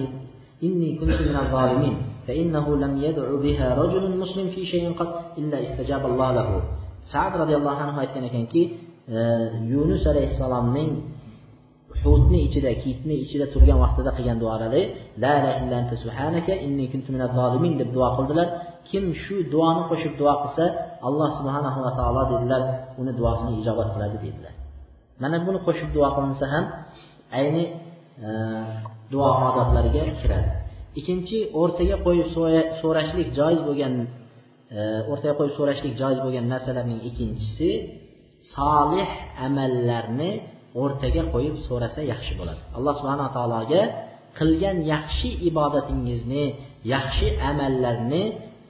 [0.64, 1.96] إني كنت من الظالمين
[2.28, 6.50] فإنه لم يدع بها رجل مسلم في شيء قط إلا استجاب الله له.
[7.14, 8.64] سعد رضي الله عنه aytgan ekanki
[9.72, 11.11] yunus alayhissalomning
[12.04, 14.82] hutni ichida kitni ichida turgan vaqtida qilgan duolari
[15.24, 18.48] la ilaha illa anta subhanaka inni kuntu minaz zolimin deb duo qildilar.
[18.90, 20.66] Kim shu duoni qo'shib duo qilsa
[21.08, 22.62] alloh subhanahu va taolo dedilar
[23.02, 24.54] uni duosini ijobat qiladi dedilar.
[25.22, 26.66] Mana buni qo'shib duo qilinsa ham
[27.40, 27.64] ayni
[28.28, 28.30] e,
[29.14, 30.50] duo odoblariga kiradi.
[31.00, 32.28] Ikkinchi o'rtaga qo'yib
[32.82, 33.94] so'rashlik joiz bo'lgan
[34.76, 34.80] e,
[35.12, 37.70] o'rtaga qo'yib so'rashlik joiz bo'lgan narsalarning ikkinchisi
[38.56, 39.10] solih
[39.48, 40.32] amallarni
[40.82, 42.62] o'rtaga qo'yib so'rasa yaxshi bo'ladi.
[42.78, 43.82] Alloh subhanaa taologa
[44.40, 46.44] qilgan yaxshi ibodatingizni
[46.94, 48.24] yaxshi amallarni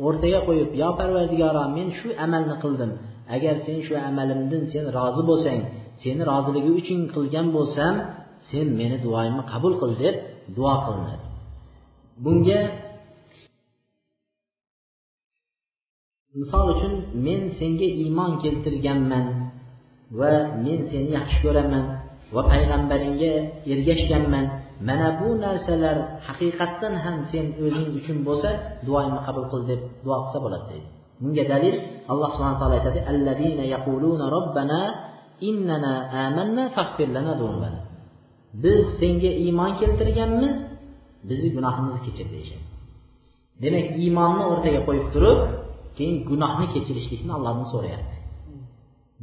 [0.06, 2.92] o'rtaga qo'yib yo parvardigoro men shu amalni qildim.
[3.36, 5.62] Agar sen shu amalimdan sen rozi bo'lsang
[6.02, 7.94] seni roziligi uchun qilgan bo'lsam
[8.50, 10.16] sen meni duoyimni qabul qil deb
[10.58, 11.26] duo qilinadi.
[12.24, 12.60] Bunga
[16.40, 16.94] misol uchun
[17.26, 19.26] men senga iymon keltirganman
[20.20, 20.32] va
[20.66, 21.86] men seni yaxshi ko'raman
[22.36, 23.32] va payg'ambaringga
[23.74, 24.46] ergashganman.
[24.88, 25.98] Mana bu narsalar
[26.28, 28.50] haqiqatdan ham sen o'zing uchun bo'lsa
[28.88, 30.88] duoyimni qabul qil deb duo qilsa bo'ladi deydi.
[31.22, 31.76] Bunga dalil
[32.12, 34.82] alloh subhana taolo aytadi allazina yaquluna robbana
[35.50, 35.94] innana
[36.26, 37.80] amanna faghfir lana dunubana
[38.64, 40.56] biz senga iymon keltirganmiz
[41.30, 42.66] bizni gunohimizni kechir deyishadi.
[43.64, 45.40] Demak iymonni o'rtaga qo'yib turib
[45.98, 48.18] keyin gunohni kechirishlikni allohdan so'rayapti.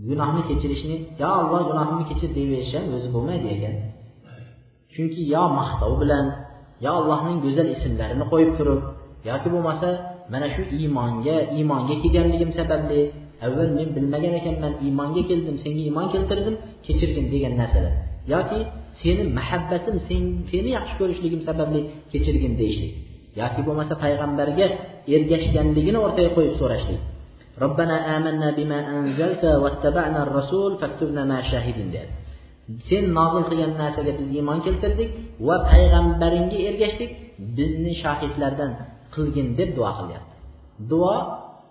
[0.06, 3.74] Gunohni kechirishni yo alloh gunohimni kechir deyverish ham o'zi bo'lmaydi ekan
[4.92, 6.24] chunki yo maqtov bilan
[6.84, 8.80] yo allohning go'zal ismlarini qo'yib turib
[9.28, 9.88] yoki bo'lmasa
[10.32, 13.00] mana shu iymonga iymonga kelganligim sababli
[13.46, 17.94] avval men bilmagan ekanman iymonga keldim senga iymon keltirdim kechirgin degan narsalar.
[18.34, 18.60] Yoki
[19.00, 21.80] seni muhabbatim sen seni yaxshi ko'rishligim sababli
[22.12, 22.92] kechirgin deyishlik.
[23.40, 24.66] Yoki bo'lmasa payg'ambarga
[25.14, 27.00] ergashganligini o'rtaga qo'yib so'rashlik.
[27.62, 32.10] Robbana amanna bima anzalta wattaba'na rasul faktubna ma shahidin dedi.
[32.88, 35.10] Sen nozil qilgan narsaga biz iymon keltirdik
[35.46, 37.10] va payg'ambaringga ergashdik.
[37.58, 38.70] Bizni shohidlardan
[39.14, 40.34] qilgin deb duo qilyapti.
[40.90, 41.14] Duo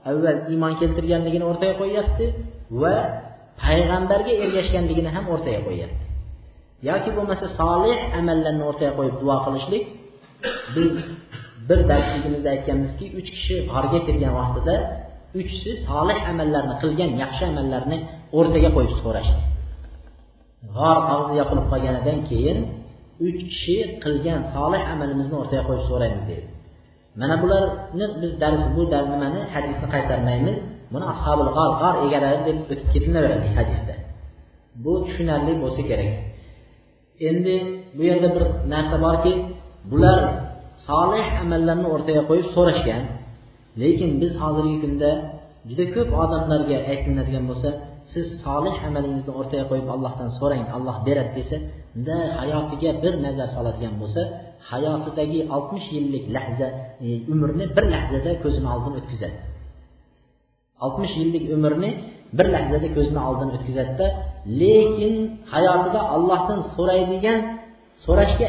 [0.09, 2.25] avval iymon keltirganligini o'rtaga qo'yyapti
[2.81, 2.95] va
[3.63, 6.05] payg'ambarga ergashganligini ham o'rtaga qo'yyapti.
[6.89, 9.83] Yoki bo'lmasa solih amallarni o'rtaga qo'yib duo qilishlik
[10.75, 10.91] biz
[11.69, 14.75] bir darsligimizda aytganmizki uch kishi g'orga kirgan vaqtida
[15.39, 17.97] uchisi solih amallarni qilgan yaxshi amallarni
[18.37, 19.41] o'rtaga qo'yib so'rashdi.
[20.75, 22.57] G'or og'zi yopilib qolganidan keyin
[23.27, 26.45] uch kishi qilgan solih amalimizni o'rtaga qo'yib so'raymiz dedi.
[27.19, 28.81] Mana bularni biz dars bu
[29.13, 29.39] nimani?
[29.53, 30.57] Hadisni qaytarmaymiz.
[30.93, 33.95] Buni ashobul g'or g'or egalari deb o'tib ketinaveradi hadisda.
[34.83, 36.11] Bu tushunarli bo'lsa kerak.
[37.29, 37.55] Endi
[37.97, 39.33] bu yerda bir narsa borki
[39.91, 40.19] bular
[40.87, 43.01] solih amallarni o'rtaga qo'yib so'rashgan
[43.81, 45.09] lekin biz hozirgi kunda
[45.69, 47.69] juda ko'p odamlarga aytilinadigan bo'lsa
[48.13, 51.57] siz solih amalingizni o'rtaga qo'yib allohdan so'rang alloh beradi desa
[51.97, 54.21] unda hayotiga bir nazar soladigan bo'lsa
[54.71, 56.67] hayotidagi oltmish yillik lahza
[57.05, 59.39] e, umrni bir lahzada ko'zini oldidan o'tkazadi.
[60.85, 61.89] Oltmish yillik umrni
[62.37, 64.07] bir lahzada ko'zini oldidan o'tkazadida
[64.61, 65.15] lekin
[65.53, 67.39] hayotida ollohdan so'raydigan
[68.05, 68.47] so'rashga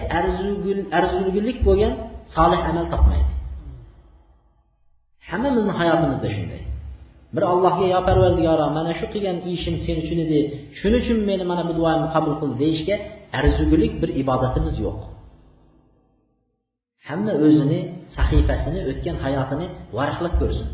[0.98, 1.92] arzigulik bo'lgan
[2.36, 3.37] solih amal topmaydi.
[5.30, 6.62] Hammamizni hayotimizda shunday.
[7.34, 10.38] Bir allohga yo parvardigoro mana shu qilgan ishim sen uchun edi
[10.78, 12.96] shuning uchun meni mana bu duoyimni qabul qil deyishga
[13.38, 14.98] arzugulik bir ibodatimiz yo'q.
[17.08, 17.80] Hamma o'zini
[18.16, 19.66] sahifasini o'tgan hayotini
[19.96, 20.68] varaqlab ko'rsin.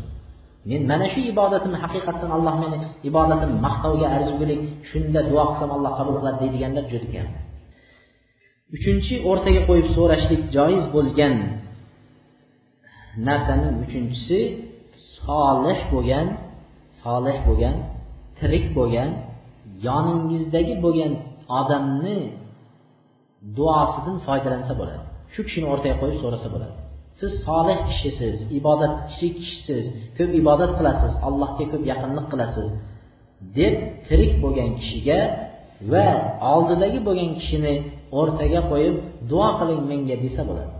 [0.69, 2.77] Men mana shu ibodatimni haqiqatdan alloh meni
[3.09, 7.27] ibodatim maqtovga arzugulik shunda duo qilsam alloh qabul qiladi deydiganlar juda kam.
[8.75, 11.35] Uchinchi o'rtaga qo'yib so'rashlik joiz bo'lgan
[13.27, 14.39] narsaning uchinchisi
[15.17, 16.27] solih bo'lgan
[17.03, 17.75] solih bo'lgan
[18.39, 19.09] tirik bo'lgan
[19.87, 21.11] yoningizdagi bo'lgan
[21.59, 22.17] odamni
[23.57, 25.03] duosidan foydalansa bo'ladi.
[25.33, 26.75] Shu kishini o'rtaga qo'yib so'rasa bo'ladi.
[27.19, 29.85] Siz solih kishisiz ibodatchi kishisiz
[30.17, 32.67] ko'p ibodat qilasiz allohga ko'p yaqinlik qilasiz
[33.57, 33.73] deb
[34.07, 35.19] tirik bo'lgan kishiga
[35.91, 36.07] va
[36.53, 37.73] oldidagi bo'lgan kishini
[38.19, 38.95] o'rtaga qo'yib
[39.31, 40.71] duo qiling menga desa bo'ladi.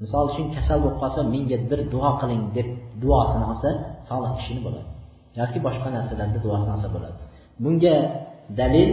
[0.00, 2.68] Misol uchun kasal bo'lib qolsa menga bir duo qiling deb
[3.02, 3.70] duosini olsa
[4.08, 4.88] solih kishini bo'ladi.
[5.40, 7.20] Yoki boshqa narsalarda duosini olsa bo'ladi.
[7.62, 7.96] Bunga
[8.60, 8.90] dalil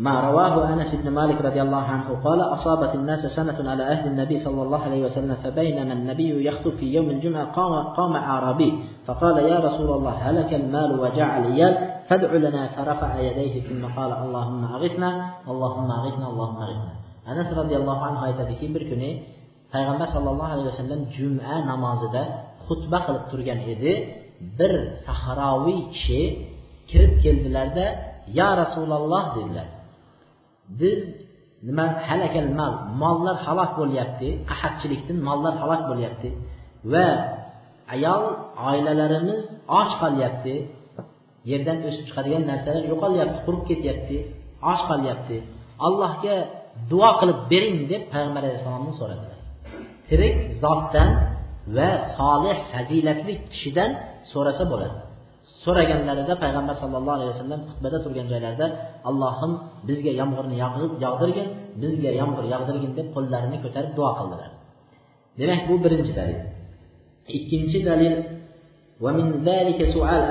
[0.00, 4.40] ما رواه أنس بن مالك رضي الله عنه قال أصابت الناس سنة على أهل النبي
[4.44, 8.70] صلى الله عليه وسلم فبينما النبي يخطب في يوم الجمعة قام, قام أعرابي
[9.06, 11.74] فقال يا رسول الله هلك المال وجاع العيال
[12.08, 15.10] فادع لنا فرفع يديه ثم قال اللهم أغثنا
[15.48, 16.92] اللهم أغثنا اللهم أغثنا
[17.28, 19.39] أنس رضي الله عنه aytadiki bir kuni
[19.74, 22.22] payg'ambar sallallohu alayhi vasallam juma namozida
[22.66, 23.92] xutba qilib turgan edi.
[24.58, 24.72] Bir
[25.06, 26.20] sahroviy kishi
[26.90, 27.86] kirib keldilarda
[28.38, 29.68] ya rasululloh dedilar.
[30.80, 31.00] Biz
[31.68, 36.28] nima halakal mal mollar halok bo'lyapti qahatchilikdan mollar halok bo'lyapti
[36.92, 37.06] va
[37.94, 38.24] ayol
[38.70, 39.40] oilalarimiz
[39.80, 40.54] och qolyapti
[41.50, 44.16] yerdan o'sib chiqadigan narsalar yo'qolyapti qurib ketyapti
[44.72, 45.36] och qolyapti.
[45.86, 46.36] Allohga
[46.90, 49.39] duo qilib bering deb payg'ambar alayhissalomdan so'radilar.
[50.10, 51.08] Tirik zotdan
[51.76, 53.90] va solih fazilatli kishidan
[54.32, 54.96] so'rasa bo'ladi.
[55.64, 58.66] So'raganlarida payg'ambar sallallohu alayhi vasallam xutbada turgan joylarida
[59.08, 59.52] allohim
[59.88, 60.56] bizga yomg'irni
[61.04, 61.48] yog'dirgin
[61.82, 64.50] bizga yomg'ir yog'dirgin deb qo'llarini ko'tarib duo qildilar.
[65.40, 66.38] Demak bu birinchi dalil.
[67.36, 68.14] Ikkinchi dalil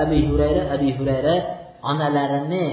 [0.04, 0.62] abi hurayra.
[0.74, 1.34] Abi hurayra
[1.90, 2.66] onalarini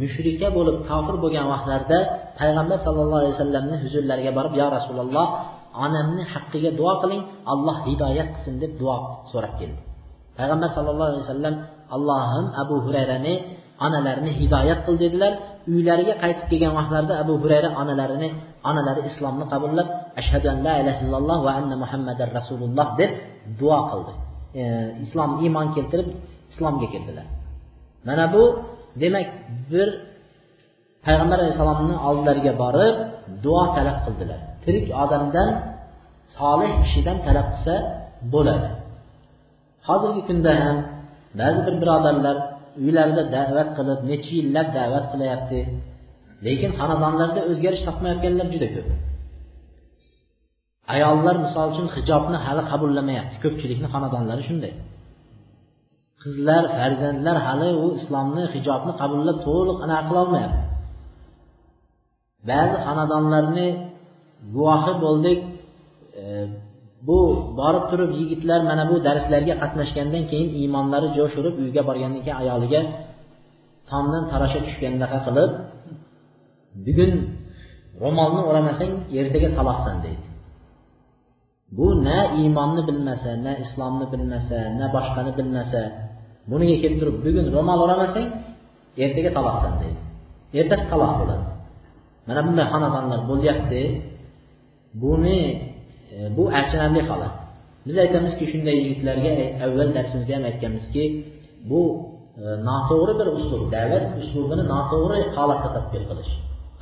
[0.00, 1.98] mushrika bo'lib kofir bo'lgan vaqtlarida
[2.40, 5.26] payg'ambar sallallohu alayhi vasallamni huzurlariga borib yo rasululloh
[5.84, 7.22] onamni haqqiga duo qiling
[7.52, 8.96] alloh hidoyat qilsin deb duo
[9.30, 9.80] so'rab keldi.
[10.38, 11.54] Payg'ambar sallallohu alayhi vasallam
[11.96, 13.34] allohim abu hurayrani
[13.86, 15.32] onalarini hidoyat qil dedilar.
[15.72, 18.28] Uylariga qaytib kelgan vaqtlarida abu hurayra onalarini
[18.70, 19.88] onalari islomni qabullab
[20.20, 23.10] ashhadu an la ilaha illalloh va anna muhammadar rasululloh deb
[23.60, 24.12] duo qildi.
[24.60, 24.62] E,
[25.04, 26.08] islom iymon keltirib
[26.52, 27.26] islomga keldilar.
[28.08, 28.42] Mana bu
[29.02, 29.28] demak
[29.72, 29.88] bir
[31.06, 32.96] payg'ambar alayhissalomni oldilariga borib
[33.44, 34.40] duo talab qildilar.
[34.64, 35.48] Tirik odamdan
[36.38, 37.74] solih kishidan talab qilsa
[38.34, 38.70] bo'ladi.
[39.88, 40.76] Hozirgi kunda ham
[41.40, 42.36] ba'zi bir birodarlar
[42.84, 45.58] uylarida da'vat qilib necha yillab da'vat qilyapti
[46.46, 48.88] lekin xonadonlarda o'zgarish topmayotganlar juda ko'p.
[50.94, 54.72] Ayollar misol uchun hijobni hali qabullamayapti ko'pchilikni xonadonlari shunday.
[56.22, 60.64] Qizlar farzandlar hali u islomni hijobni qabullab to'liq anaqa qilolmayapti
[62.50, 63.68] ba'zi xonadonlarni
[64.54, 65.38] guvohi bo'ldik.
[66.20, 66.24] E,
[67.06, 67.18] bu
[67.58, 72.80] borib turib yigitlar mana bu darslarga qatnashgandan keyin iymonlari jo'sh urib uyga borgandan keyin ayoliga
[73.90, 75.50] tomdan tarasha tushgandaqa qilib
[76.86, 77.12] bugun
[78.02, 80.26] ro'molni o'ramasang ertaga taloqsan deydi.
[81.76, 85.80] Bu na iymonni bilmasa na islomni bilmasa na boshqani bilmasa
[86.50, 88.26] buniga kelib turib bugun ro'mol o'ramasang
[89.04, 90.00] ertaga taloqsan deydi.
[90.58, 91.46] Ertasi taloq bo'ladi.
[92.26, 93.80] Mana bunday xonadonlar bo'lyapti.
[95.02, 95.40] Buni
[96.14, 97.34] e, bu achinarli holat.
[97.86, 99.32] Biz aytamizki shunday yigitlarga
[99.64, 101.04] avval darsimizda ham aytganmizki
[101.70, 101.80] bu
[102.42, 106.32] e, noto'g'ri bir uslub da'vat uslubini noto'g'ri holatda tadbiq qilish.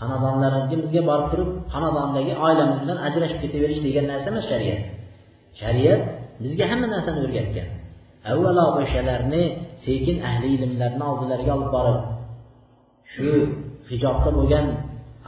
[0.00, 4.82] Xonadonlarimizga borib turib xonadondagi oilamizdan ajrashib ketaverish degan narsa emas shariat.
[5.60, 6.02] Shariat
[6.42, 7.68] bizga hamma narsani o'rgatgan.
[8.30, 9.44] Avvalo o'shalarni
[9.86, 11.98] sekin ahli ilmlarni oldilariga olib borib
[13.14, 13.28] shu
[13.90, 14.66] hijobda bo'lgan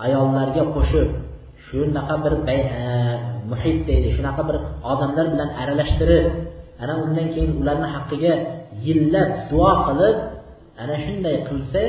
[0.07, 1.09] ayollarga qo'shib
[1.68, 2.58] shunaqa bir e,
[3.50, 4.56] muhit deydi shunaqa bir
[4.92, 6.26] odamlar bilan aralashtirib
[6.82, 8.34] ana undan keyin ularni haqqiga
[8.86, 10.16] yillab duo qilib
[10.82, 11.82] ana shunday qilsa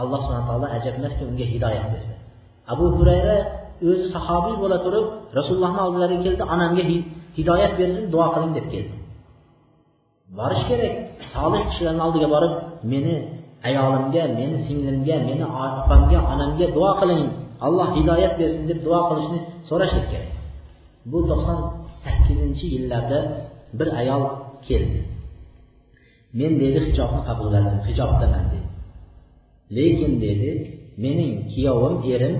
[0.00, 2.14] alloh subhana taolo ajab emaski unga hidoyat bersa
[2.72, 3.38] abu hurayra
[3.88, 5.06] o'zi sahobiy bo'la turib
[5.38, 6.84] rasulullohni oldilariga keldi onamga
[7.38, 8.94] hidoyat bersin duo qiling deb keldi.
[10.38, 10.94] Borish kerak
[11.32, 12.52] solih kishilarni oldiga borib
[12.92, 13.14] meni
[13.68, 17.26] ayolimga meni singlimga meni opamga onamga duo qiling
[17.66, 19.38] alloh hidoyat bersin deb duo qilishni
[19.68, 20.32] so'rashlik kerak.
[21.10, 21.58] Bu to'qson
[22.04, 23.18] sakkizinchi yillarda
[23.78, 24.22] bir ayol
[24.66, 25.00] keldi.
[26.38, 28.68] Men dedi hijobni qabul qildim hijobdaman dedi.
[29.76, 30.50] Lekin dedi
[31.04, 32.34] mening kuyovim erim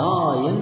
[0.00, 0.58] doim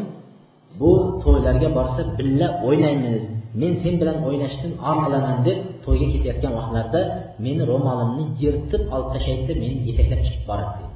[0.80, 0.92] bu
[1.22, 3.22] to'ylarga borsa billa o'ynaymiz
[3.60, 7.00] men sen bilan o'ynashdan or qilaman deb to'yga ketayotgan vaqtlarda
[7.44, 10.94] meni ro'molimni yirtib olib tashlaydida meni yetaklab chiqib boradi dedi.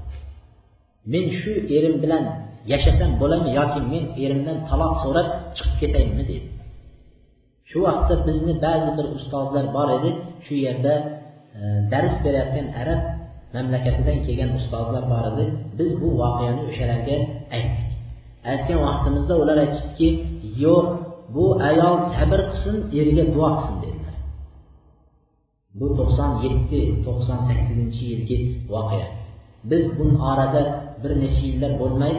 [1.12, 2.24] Men shu erim bilan
[2.72, 6.36] yashasam bo'ladimi yoki men erimdan taloq so'rab chiqib ketaymi dedi
[7.70, 10.10] shu vaqtda bizni ba'zi bir ustozlar bor edi
[10.44, 10.94] shu yerda
[11.58, 11.60] e,
[11.92, 13.00] dars berayotgan arab
[13.54, 15.44] mamlakatidan kelgan ustozlar bor edi.
[15.78, 17.16] Biz bu voqeani o'shalarga
[17.56, 17.90] aytdik.
[18.50, 20.08] Aytgan vaqtimizda ular aytishdiki
[20.64, 20.86] yo'q
[21.34, 24.16] bu ayol sabr qilsin eriga duo qilsin dedilar.
[25.78, 28.38] Bu to'qson yetti to'qson sakkizinchi yilgi
[28.74, 29.08] voqea.
[29.70, 30.62] Biz bu orada
[31.02, 32.14] bir necha yillar bo'lmay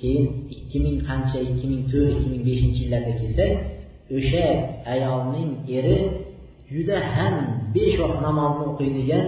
[0.00, 0.24] keyin
[0.54, 3.52] ikki ming qancha ikki ming to'rt ikki ming beshinchi yillarda kelsak
[4.16, 4.46] o'sha
[4.94, 5.98] ayolning eri
[6.72, 7.34] juda ham
[7.74, 9.26] besh vaqt namozni o'qiydigan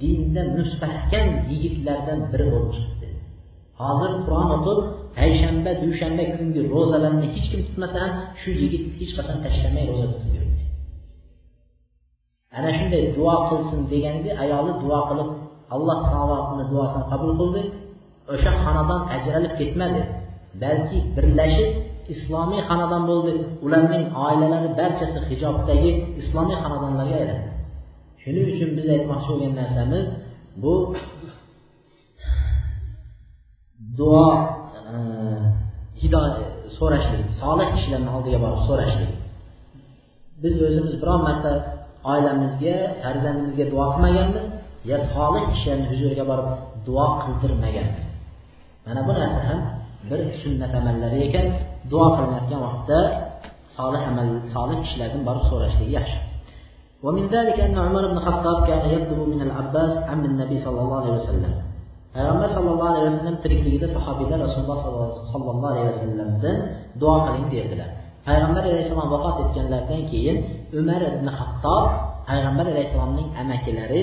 [0.00, 3.08] dinda mustahkam yigitlardan biri bo'lib chiqibdi.
[3.80, 4.78] Hozir qur'on o'qib
[5.16, 10.30] payshanba dushanba kungi ro'zalarni hech kim tutmasa ham shu yigit hech qachon tashlamay ro'za tutib
[10.36, 10.64] yuribdi.
[12.56, 15.30] Ana shunday duo qilsin deganda ayoli duo qilib
[15.74, 17.62] alloh taolo uni duosini qabul qildi.
[18.32, 20.00] O'sha xonadon ajralib ketmadi.
[20.62, 21.70] Balki birlashib
[22.14, 23.32] islomiy xonadon bo'ldi.
[23.66, 27.50] Ularning oilalari barchasi hijobdagi islomiy xonadonlarga aylandi.
[28.22, 30.06] Shuning uchun biz aytmoqchi bo'lgan narsamiz
[30.62, 30.74] bu
[33.98, 34.26] duo
[34.92, 34.96] e,
[36.02, 36.38] hidoyat
[36.78, 39.12] so'rashlik solih kishilarni oldiga borib so'rashlik.
[40.42, 41.52] Biz o'zimiz biron marta
[42.12, 44.46] oilamizga farzandimizga duo qilmaganmiz
[44.90, 46.48] yo solih kishilarni huzuriga borib
[46.86, 48.09] duo qildirmaganmiz.
[48.85, 49.59] mana bu narsa ham
[50.09, 51.47] bir sunnat amallari ekan
[51.91, 52.99] duo qilinayotgan vaqtda
[53.77, 56.19] solih amal solih kishilardan borib so'rashligi yaxshi
[57.05, 61.15] ومن ذلك أن عمر بن الخطاب كان يطلب من العباس عم النبي صلى الله عليه
[61.21, 61.53] وسلم
[62.15, 64.79] payg'ambar sallallohu alayhi vasallam tirikligida sahobiylar rasululloh
[65.35, 66.57] sollallohu alayhi vasallamdan
[67.01, 67.89] duo qiling derdilar
[68.27, 70.37] payg'ambar alayhissalom vafot etganlaridan keyin
[70.79, 71.83] umar ibn hattob
[72.29, 74.01] payg'ambar alayhissalomning amakilari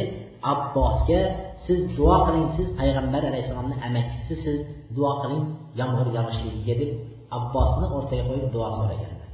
[0.52, 1.20] abbosga
[1.67, 4.57] siz duo qiling siz payg'ambar alayhissalomni amakisi siz
[4.97, 5.43] duo qiling
[5.79, 6.91] yomg'ir yog'ishligiga deb
[7.37, 9.29] abbosni o'rtaga qo'yib duo so'raganlar.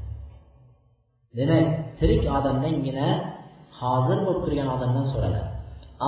[1.37, 1.67] Demak
[1.99, 3.07] tirik odamdangina
[3.79, 5.49] hozir bo'lib turgan odamdan so'raladi.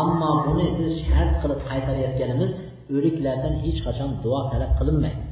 [0.01, 2.51] Ammo buni biz shart qilib qaytarayotganimiz
[2.95, 5.23] o'liklardan hech qachon duo talab qilinmaydi.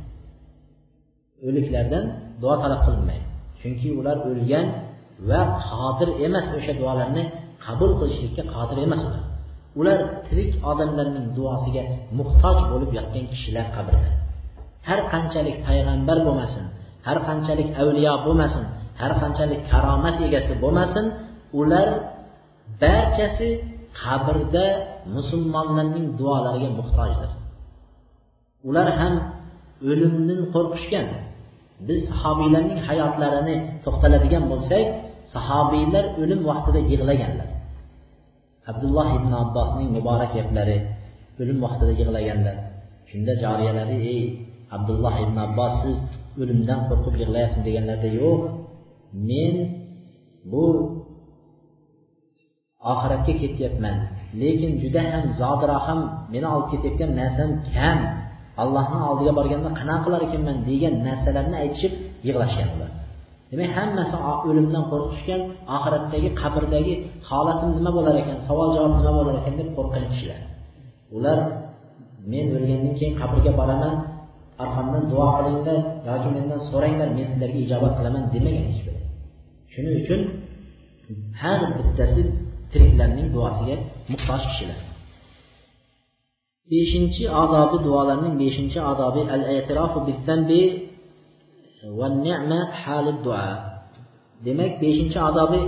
[1.48, 2.04] O'liklardan
[2.42, 3.26] duo talab qilinmaydi.
[3.62, 4.66] Chunki ular o'lgan
[5.30, 7.24] va qodir emas o'sha duolarni
[7.66, 9.24] qabul qilishlikka qodir emas ular.
[9.80, 11.84] Ular tirik odamlarning duosiga
[12.20, 14.10] muhtoj bo'lib yotgan kishilar qabrida.
[14.88, 16.66] Har qanchalik payg'ambar bo'lmasin
[17.08, 18.64] har qanchalik avliyo bo'lmasin
[19.02, 21.06] har qanchalik karomat egasi bo'lmasin
[21.60, 21.88] ular
[22.82, 23.50] barchasi
[24.02, 24.66] qabrda
[25.16, 27.32] musulmonlarning duolariga muhtojdir.
[28.68, 29.14] Ular ham
[29.90, 31.08] o'limdan qo'rqishgan
[31.88, 33.56] biz sahobiylarning hayotlarini
[33.86, 34.86] to'xtaladigan bo'lsak
[35.34, 37.50] sahobiylar o'lim vaqtida yig'laganlar.
[38.72, 40.78] Abdullah ibn Abbasning mübarək gəpləri
[41.42, 42.54] ölüm vaxtında yığılaganda
[43.12, 44.22] shunda cariyələri ey
[44.76, 45.98] Abdullah ibn Abbas siz
[46.42, 48.42] ölümdən qorxub yığılayasınız deyənlərdə yox
[49.30, 49.56] men
[50.52, 50.66] bu
[52.92, 53.98] axirətə getəyəmən
[54.42, 56.02] lekin juda ham zodiraham
[56.34, 58.00] meni olib ketayotgan narsam kam.
[58.64, 60.58] Allohni oldiga borganda qanaqa qilar ekanman?
[60.70, 61.94] degan narsalarni aytishib
[62.28, 62.92] yig'lashgan ular.
[63.54, 64.16] Demak hammasi
[64.50, 65.42] o'limdan qo'rqishgan
[65.76, 66.94] oxiratdagi qabrdagi
[67.30, 70.42] holatim nima bo'lar ekan savol javob nima bo'lar ekan deb qo'rqqan kishilar.
[71.18, 71.38] Ular
[72.32, 73.94] men o'lgandan keyin qabrga boraman
[74.64, 79.02] orqamdan duo qilinglar yoki mendan so'ranglar men sizlarga ijobat qilaman demagan hech biri
[79.74, 80.22] shuning uchun
[81.42, 82.22] har bittasi
[82.72, 83.76] tiriklarning duosiga
[84.12, 84.80] muhtoj kishilar.
[86.72, 90.82] Beshinchi odobi duolarning beshinchi odobi al i'tirofu bizzambi va ni'ma hali
[91.64, 91.73] duo
[94.46, 95.62] demak beshinchi adobi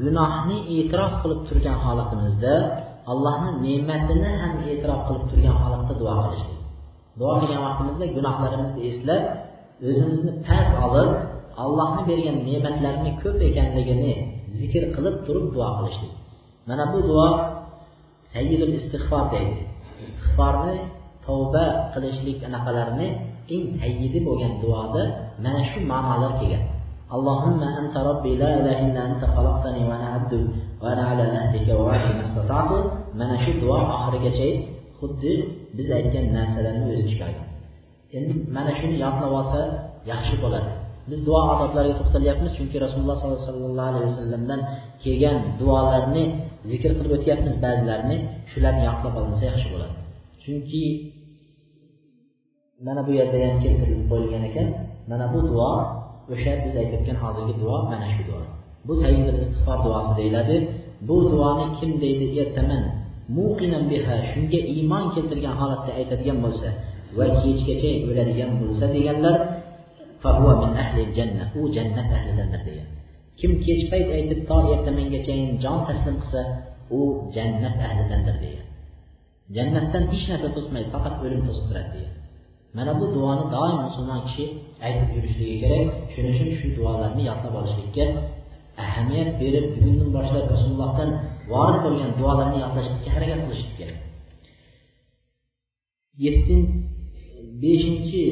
[0.00, 2.54] gunohni e'tirof qilib turgan holatimizda
[3.12, 6.60] allohni ne'matini ham e'tirof qilib turgan holatda duo qilishlik
[7.18, 9.22] duo qilgan vaqtimizda gunohlarimizni eslab
[9.88, 11.10] o'zimizni past olib
[11.62, 14.12] allohni bergan ne'matlarini ko'p ekanligini
[14.58, 16.12] zikr qilib turib duo qilishlik.
[16.68, 17.28] Mana bu duo
[18.34, 19.60] sayyidul istig'for deydi.
[20.04, 20.76] Istig'forni
[21.26, 23.08] tavba qilishlik anaqalarini
[23.54, 25.02] eng sayyidi bo'lgan duoda
[25.44, 26.64] mana shu ma'nolar kelgan.
[27.14, 30.44] Allohumma anta robbi la ilaha illa anta khalaqtani va ana abduk
[30.82, 32.76] va ana ala ahdika va mastata'tu
[33.20, 34.48] mana shu duo oxirigacha
[34.98, 35.32] xuddi
[35.76, 37.48] biz aytgan narsalarni o'z ichiga olgan
[38.18, 39.60] endi mana shuni yodlab olsa
[40.12, 40.72] yaxshi bo'ladi.
[41.10, 44.60] Biz duo odoblariga to'xtalyapmiz chunki rasululloh sollallohu alayhi vasallamdan
[45.04, 46.24] kelgan duolarni
[46.70, 48.16] zikr qilib o'tyapmiz ba'zilarini.
[48.52, 49.94] Shularni yodlab olinsa yaxshi bo'ladi.
[50.44, 50.82] Chunki
[52.86, 54.68] mana bu yerda ham keltirib qo'yilgan ekan.
[55.10, 55.70] Mana bu duo
[56.32, 58.42] o'sha biz aytayotgan hozirgi duo mana shu duo.
[58.86, 60.56] Bu sayyid istig'for duosi deyiladi.
[61.08, 62.82] Bu duoni kim deydi ertaman.
[63.36, 66.68] Muqinan biha shunga iymon keltirgan holatda aytadigan bo'lsa
[67.18, 69.36] va kechgacha o'ladigan bo'lsa deganlar
[70.62, 72.88] min ahli janna u jannat ahlidandir degan.
[73.38, 76.40] Kim kech payt aytib to ertamangachayin jon taslim qilsa
[76.98, 77.00] u
[77.34, 78.66] jannat ahlidandir degan.
[79.56, 82.14] Jannatdan hech narsa to'smaydi faqat o'lim to'sib turadi degan.
[82.76, 84.44] Mana bu duoni doim musulmon kishi
[84.86, 85.86] aytib yurishligi kerak.
[86.12, 88.04] Shuning uchun shu duolarni yodlab olishlikka
[88.84, 91.10] ahamiyat berib bugundan boshlab rasulullohdan
[91.52, 93.98] vorid bo'lgan duolarni yodlashlikka harakat qilishlik kerak.
[96.24, 96.76] Yettinchi
[97.62, 98.22] beshinchi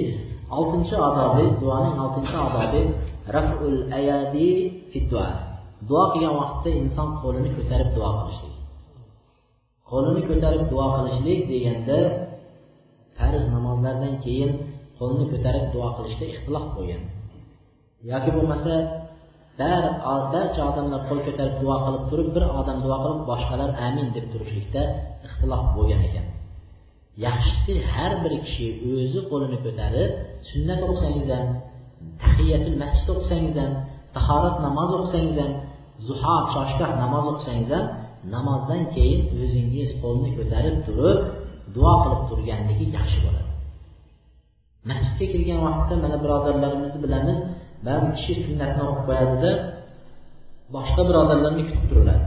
[0.56, 2.80] oltinchi odobi duoning oltinchi odobi
[3.34, 4.48] raful ayadi
[5.10, 5.26] duo
[5.88, 8.54] duo qilgan vaqtda inson qo'lini ko'tarib duo qilishlik.
[9.90, 11.98] Qo'lini ko'tarib duo qilishlik deganda
[13.22, 14.50] farz namozlardan keyin
[14.98, 17.02] qo'lni ko'tarib duo qilishda ixtilof bo'lgan
[18.10, 18.74] yoki bo'lmasa
[19.58, 24.82] barcha odamlar qo'l ko'tarib duo qilib turib bir odam duo qilib boshqalar amin deb turishlikda
[25.26, 26.26] ixtilof bo'lgan ekan.
[27.26, 30.10] Yaxshisi har bir kishi o'zi qo'lini ko'tarib
[30.50, 31.46] sunnat o'qisangiz ham
[32.22, 33.72] tahiyatul masjid o'qisangiz ham
[34.16, 35.52] tahorat namoz o'qisangiz ham
[36.06, 37.86] zuho choshgoh namoz o'qisangiz ham
[38.34, 41.18] namozdan keyin o'zingiz qo'lni ko'tarib turib
[41.74, 43.50] duo qilib turganligi yaxshi bo'ladi.
[44.90, 47.38] Masjidga kelgan vaqtda mana birodarlarimizni bilamiz
[47.86, 49.50] ba'zi kishi sunnatni o'qib qo'yadida
[50.74, 52.24] boshqa birodarlarni kutib turiladi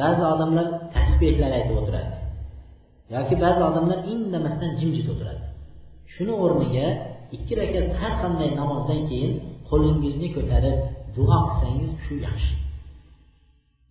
[0.00, 2.16] ba'zi odamlar tasbehlar aytib o'tiradi.
[3.14, 5.44] Yoki ba'zi odamlar indamasdan jimjit o'tiradi.
[6.12, 6.86] Shuni o'rniga
[7.36, 9.32] ikki rakat har qanday namozdan keyin
[9.70, 10.76] qo'lingizni ko'tarib
[11.16, 12.52] duo qilsangiz shu yaxshi.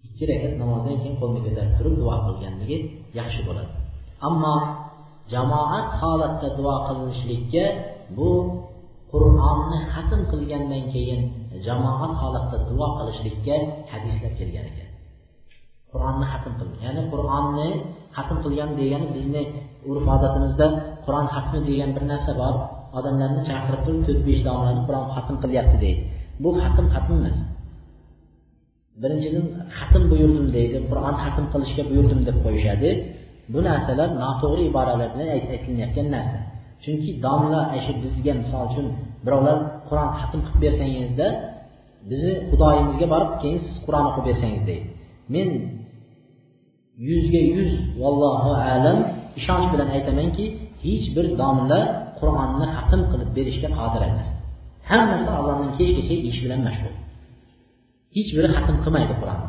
[0.07, 2.77] Ikki rakat namozdan keyin qo'lni ko'tarib turib duo qilganligi
[3.19, 3.78] yaxshi bo'ladi.
[4.28, 4.55] Ammo
[5.32, 7.65] jamoat holatda duo qilinishlikka
[8.17, 8.30] bu
[9.11, 11.22] qur'onni hatm qilgandan keyin
[11.65, 13.55] jamoat holatda duo qilishlikka
[13.91, 14.89] hadislar kelgan ekan.
[15.91, 17.70] Qur'onni hatm qildi ya'ni qur'onni
[18.17, 19.43] hatm qilgan degani bizni
[19.89, 20.67] urf odatimizda
[21.05, 22.55] qur'on xatmi degan bir narsa bor.
[22.97, 26.01] Odamlarni chaqirib turib to'rt besh domlani qur'on hatm qilyapti deydi.
[26.43, 27.38] Bu hatm hatm emas
[29.01, 29.45] birinchidan
[29.78, 30.78] hatm buyurdim deydi.
[30.89, 32.89] Qur'on hatm qilishga buyurdim deb qo'yishadi.
[33.54, 36.39] Bu narsalar noto'g'ri iboralar bilan aytilayotgan narsa.
[36.84, 38.86] Chunki domla shu bizga misol uchun
[39.26, 41.28] birovlar qur'on xatm qilib bersangizda
[42.10, 44.88] bizni xudoyimizga borib keyin siz qur'on o'qib bersangiz deydi.
[45.34, 45.50] Men
[47.08, 47.72] yuzga yuz
[48.02, 48.97] vallohu alam
[49.39, 50.45] ishonch bilan aytamanki
[50.86, 51.80] hech bir domla
[52.20, 54.30] qur'onni xatm qilib berishga qodir emas.
[54.89, 56.95] Hammasi azondan kechgacha ish bilan mashg'ul.
[58.16, 59.49] Hech biri xatm qilmaydi qur'onni.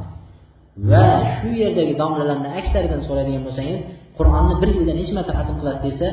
[0.88, 1.06] Va
[1.36, 3.78] shu yerdagi domlalarni aksaridan so'raydigan bo'lsangiz
[4.18, 6.08] qur'onni bir yilda necha marta xatm qilasiz desa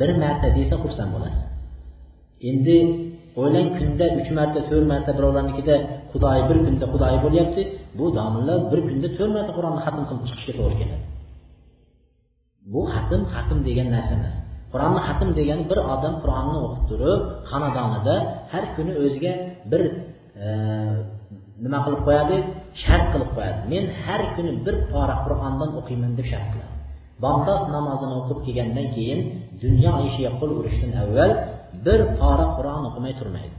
[0.00, 1.44] bir marta desa xursand bo'lasiz.
[2.48, 2.76] Endi
[3.40, 5.74] o'ylang kunda uch marta to'rt marta birovlarnikida
[6.12, 7.62] xudoy bir kunda xudoy bo'lyapti
[7.98, 11.04] bu domlalar bir kunda to'rt marta qur'onni xatm qilib chiqishga to'g'ri keladi.
[12.72, 14.34] Bu xatm xatm degan narsa emas.
[14.72, 18.16] Qur'onni xatm degani bir odam qur'onni o'qib turib xonadonida
[18.52, 19.32] har kuni o'ziga
[19.70, 19.82] bir
[20.44, 20.46] e,
[21.64, 22.36] nima qilib qo'yadi?
[22.82, 23.60] Shart qilib qo'yadi.
[23.72, 26.74] Men har kuni bir pora qur'ondan o'qiyman deb shart qiladi.
[27.24, 29.20] Bomdod namozini o'qib kelgandan keyin
[29.64, 31.30] dunyo ishiga qo'l urishdan avval
[31.86, 33.54] bir pora qur'on o'qimay turmaydi.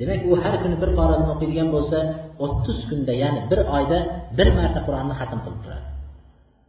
[0.00, 1.98] Demak u har kuni bir poradan o'qiydigan bo'lsa
[2.44, 3.98] o'ttiz kunda ya'ni bir oyda
[4.38, 5.86] bir marta qur'onni xatm qilib turadi.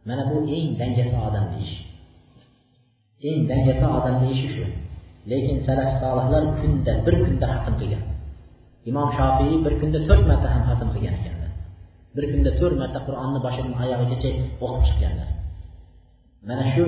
[0.08, 1.80] Mana bu eng dangasa odamni ishi
[3.28, 4.64] eng dangasa odamni ishi shu.
[5.30, 8.04] Lekin salaf solihlar kunda bir kunda xatm qilgan.
[8.90, 11.34] Imom shofiy bir kunda to'rt marta ham xatm qilgan ekan.
[12.14, 14.30] Bir kunda to'rt marta qur'onni boshidan oyog'igacha
[14.64, 15.28] o'qib chiqqanlar.
[16.48, 16.84] Mana shu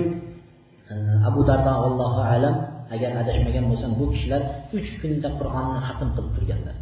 [0.91, 0.93] e,
[1.29, 2.55] abu dardo allohu alam
[2.95, 4.41] agar adashmagan bo'lsam bu kishilar
[4.77, 6.75] uch kunda qur'onni xatm qilib turganlar.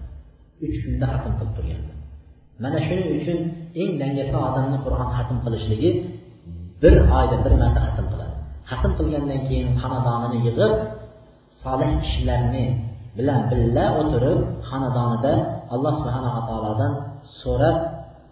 [0.65, 1.97] Uch kunda xatm qilib turganlar.
[2.63, 3.39] Mana shuning uchun
[3.81, 5.91] eng dangasa odamni qur'on xatm qilishligi
[6.83, 8.35] bir oyda bir marta xatm qiladi.
[8.69, 10.73] Xatm qilgandan keyin xonadonini yig'ib
[11.63, 12.65] solih kishilarni
[13.17, 14.39] bilan birga o'tirib
[14.69, 15.33] xonadonida
[15.73, 16.93] alloh subhanava taolodan
[17.41, 17.77] so'rab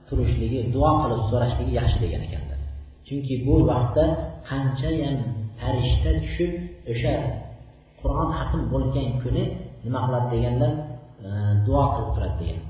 [0.10, 2.60] turishligi duo qilib so'rashligi yaxshi degan ekanlar
[3.08, 4.06] chunki bu vaqtda
[4.50, 5.16] qanchayam
[5.60, 6.52] farishta tushib
[6.92, 7.14] o'sha
[8.02, 9.44] qur'on hatm bo'lgan kuni
[9.86, 10.72] nima qiladi deganlar
[11.28, 11.30] e,
[11.66, 12.62] duo qilib turadi degan.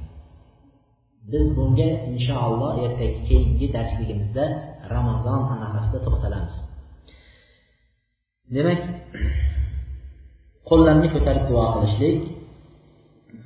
[1.31, 4.45] Biz bunga inshaalloh ertaga keyingi darsligimizda
[4.93, 6.55] ramazon anaqasida to'xtalamiz.
[8.55, 8.81] Demak
[10.69, 12.17] qo'llarni ko'tarib duo qilishlik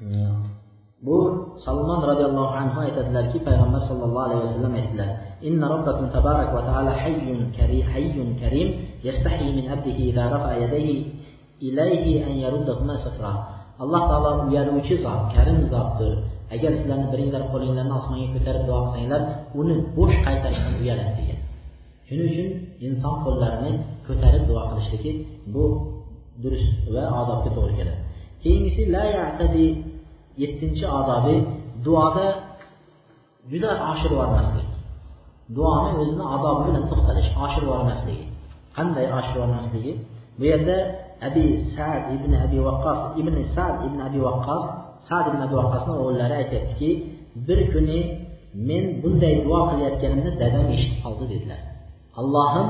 [0.05, 0.17] e,
[1.05, 1.17] bu
[1.65, 5.09] salmon roziyallohu anhu aytadilarki payg'ambar sollallohu alayhi vasallam aytdilar
[5.47, 8.67] inna robbakum tabarak va taala hayyun karim hayyun karim
[9.07, 10.97] yastahi min abdihi idza rafa yadayhi
[11.67, 13.33] ilayhi an yaruddahuma safra
[13.83, 16.13] alloh taolo uyaluvchi zot karim zotdir.
[16.55, 19.21] Agar sizlarni biringlar qo'linglarni osmonga ko'tarib duo qilsanglar
[19.59, 21.39] uni bo'sh qaytarishdan uyaladi degan.
[22.07, 22.49] Shuning uchun
[22.85, 23.71] inson qo'llarini
[24.07, 25.11] ko'tarib duo qilishligi
[25.53, 25.63] bu
[26.43, 28.01] durust va odobga to'g'ri keladi.
[28.43, 29.65] Keyingisi la yatadi
[30.41, 31.35] yettinchi odobi
[31.85, 32.27] duoda
[33.51, 34.67] juda oshirib yubormaslik.
[35.55, 38.25] Duoni o'zini odobi bilan to'xtalish oshirib yubormasligi.
[38.77, 39.93] Qanday oshirib yubormasligi?
[40.37, 40.77] Bu yerda
[41.27, 44.63] abi sad ibn abi vaqqos ibn sad ibn abi vaqqos
[45.07, 46.89] sad ibn abi vaqqosni o'g'illari aytyaptiki
[47.47, 47.99] bir kuni
[48.69, 51.61] men bunday duo qilayotganimni dadam eshitib qoldi dedilar.
[52.19, 52.67] Allohim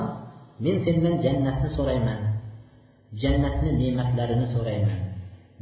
[0.66, 2.20] men sendan jannatni so'rayman.
[3.22, 5.00] Jannatni ne'matlarini so'rayman.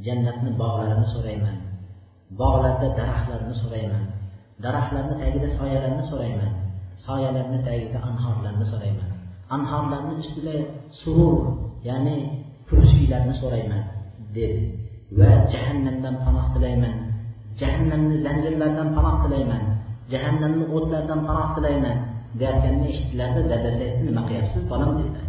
[0.06, 1.58] Jannatni bog'larini so'rayman.
[2.40, 4.06] Bog'larda daraxtlarni so'rayman.
[4.66, 6.52] Daraxtlarni tagida soyalarni so'rayman.
[7.06, 9.10] Soyalarni tagida anhorlarni so'rayman.
[9.56, 10.56] Anhorlarni ustida
[11.02, 11.36] surur
[11.90, 12.16] ya'ni
[12.68, 13.84] kursiylarni so'rayman
[14.38, 14.64] dedi
[15.20, 16.96] va jahannamdan panoh tilayman.
[17.62, 19.64] Jahannamni zanjirlardan panoh tilayman.
[20.14, 21.98] Jahannamni o'tlaridan panoh tilayman
[22.40, 24.92] deyayotganini eshitdilarda dadasi aytdi nima qilyapsiz bolam?
[25.00, 25.26] dedilar.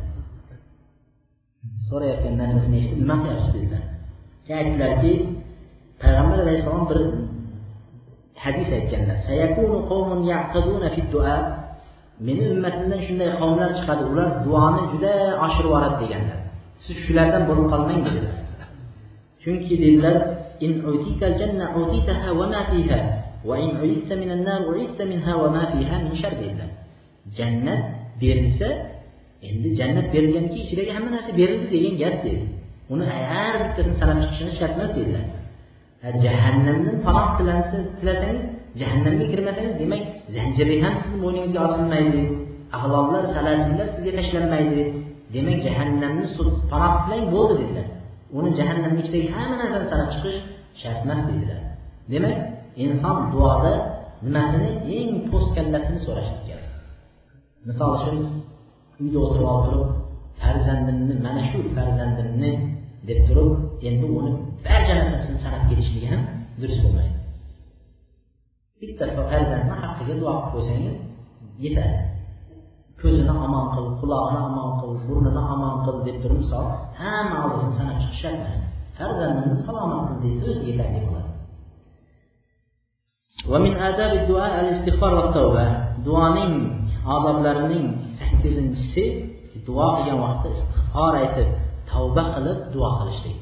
[1.88, 3.53] So'rayotgan nimasini eshitib nima qilyapsiz?
[3.57, 3.82] dedilar.
[4.46, 5.12] Keyin aytdilarki
[6.03, 7.00] payg'ambar alayhissalom bir
[8.44, 9.18] hadis aytganlar.
[12.26, 14.03] Meni ummatimdan shunday qavmlar chiqadi.
[14.12, 15.12] Ular duoni juda
[15.44, 16.38] oshirib yuboradi deganlar.
[16.84, 18.34] Siz shulardan bo'lib qolmang dedilar
[19.42, 20.16] chunki dedilar
[20.66, 20.72] in
[21.40, 23.00] janna utitaha wa ma fiha
[23.48, 26.70] va in uidta minan nar uidta minha wa ma fiha min shar dedilar.
[27.38, 27.82] Jannat
[28.20, 28.68] berilsa
[29.48, 32.46] endi jannat berilganki ichidagi hamma narsa berildi degan gap dedi.
[32.92, 35.24] Uni har bittasini sanab chiqishini shart emas dedilar.
[36.03, 38.44] Jahannamdan panoh tilasangiz
[38.80, 40.03] jahannamga kirmasangiz demak
[40.34, 42.22] zanjiri ham sizni bo'yningizga osilmaydi.
[42.76, 44.82] Ag'loblar salasimlar sizga tashlanmaydi.
[45.34, 46.26] Demak jahannamni
[46.72, 47.86] panoh tilang bo'ldi dedilar.
[48.38, 50.38] Uni jahannamni ichidagi hamma narsani sanab chiqish
[50.80, 51.61] shart emas dedilar.
[52.12, 52.36] Demak
[52.84, 53.72] inson duoda
[54.24, 56.70] nimasini eng po'stkallasini so'rashi kerak.
[57.66, 58.16] Misol uchun
[59.03, 59.90] uyda o'tirib olib turib
[60.40, 62.50] farzandimni mana shu farzandimni
[63.09, 63.50] deb turib
[63.88, 64.32] endi uni
[64.65, 66.22] barcha narsasini sanab ketishligi ham
[66.61, 67.15] durust bo'lmaydi
[68.82, 70.95] bitta farzandni haqqiga duo qilib qo'ysangiz
[71.63, 71.99] yetadi
[73.01, 76.65] ko'zini omon qil qulog'ini omon qil burnini omon qil deb turib misol
[76.99, 78.59] hamma oldisini sanab chiqish shart emas
[78.97, 81.31] farzandimni salomat qil desa o'zi yetarli bo'ladi
[83.52, 85.65] ومن آداب الدعاء الاستغفار والتوبة
[86.06, 86.53] duoning
[87.15, 87.85] odoblarining
[88.19, 89.03] sakkizinchisi
[89.68, 91.49] duo qilgan vaqtda istig'for aytib
[91.89, 93.38] tavba qilib duo qilishlik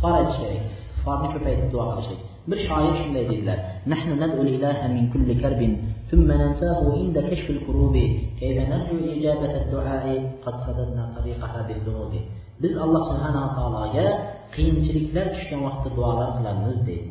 [0.00, 2.20] istig'for aytish kerak istig'forni ko'paytirib duo qilishlik
[2.50, 3.58] bir shoir shunday dedilar
[3.92, 5.74] nahnu nad'u ilaha min kulli karbin
[6.10, 7.96] ثم ننساه عند كشف الكروب
[8.40, 10.06] كيف نرجو إجابة الدعاء
[10.44, 12.14] قد صددنا طريقها بالذنوب
[12.62, 14.06] biz alloh subhanava taologa
[14.54, 17.10] qiyinchiliklar tushgan vaqtda duolar qilamiz deydi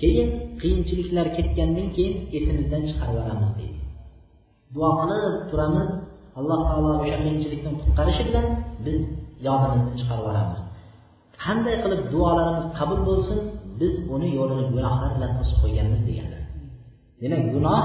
[0.00, 0.28] keyin
[0.60, 3.80] qiyinchiliklar ketgandan keyin esimizdan chiqarib yuboramiz deydi
[4.74, 5.88] duo qilib turamiz
[6.38, 8.46] alloh taolo o'sha qiyinchilikdan qutqarishi bilan
[8.84, 8.98] biz
[9.46, 10.60] yodimizdan chiqarib yuboramiz
[11.43, 13.39] Qanday qilib duolarimiz qabul bo'lsin
[13.79, 16.41] biz uni yo'lini gunohlar bilan to'sib qo'yganmiz deganlar.
[17.21, 17.81] Demak gunoh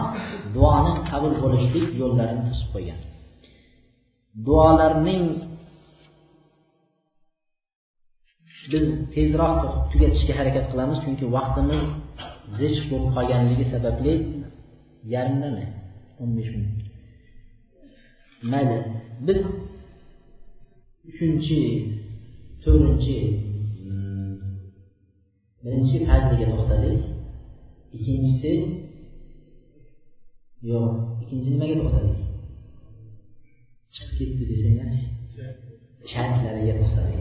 [0.57, 2.99] duoni qabul bo'lishlik yo'llarini to'sib qo'ygan.
[4.47, 5.25] Duolarning
[8.73, 9.59] biz tezroq
[9.91, 11.83] tugatishga harakat qilamiz chunki vaqtimiz
[12.61, 14.15] zich bo'lib qolganligi sababli
[15.15, 15.65] yarimdami
[16.21, 16.79] o'n besh minut.
[18.53, 18.79] Mayli.
[19.27, 19.41] Biz
[21.11, 21.59] uchinchi
[22.63, 23.17] to'rtinchi
[25.63, 26.99] birinchi fazliga to'xtadik
[27.97, 28.53] ikkinchisi
[30.71, 30.87] yo'q
[31.23, 32.19] ikkinchi nimaga to'xtadik
[33.95, 35.05] chiqib ketdi desanglarchi
[36.11, 37.19] shartlariga to'xtadik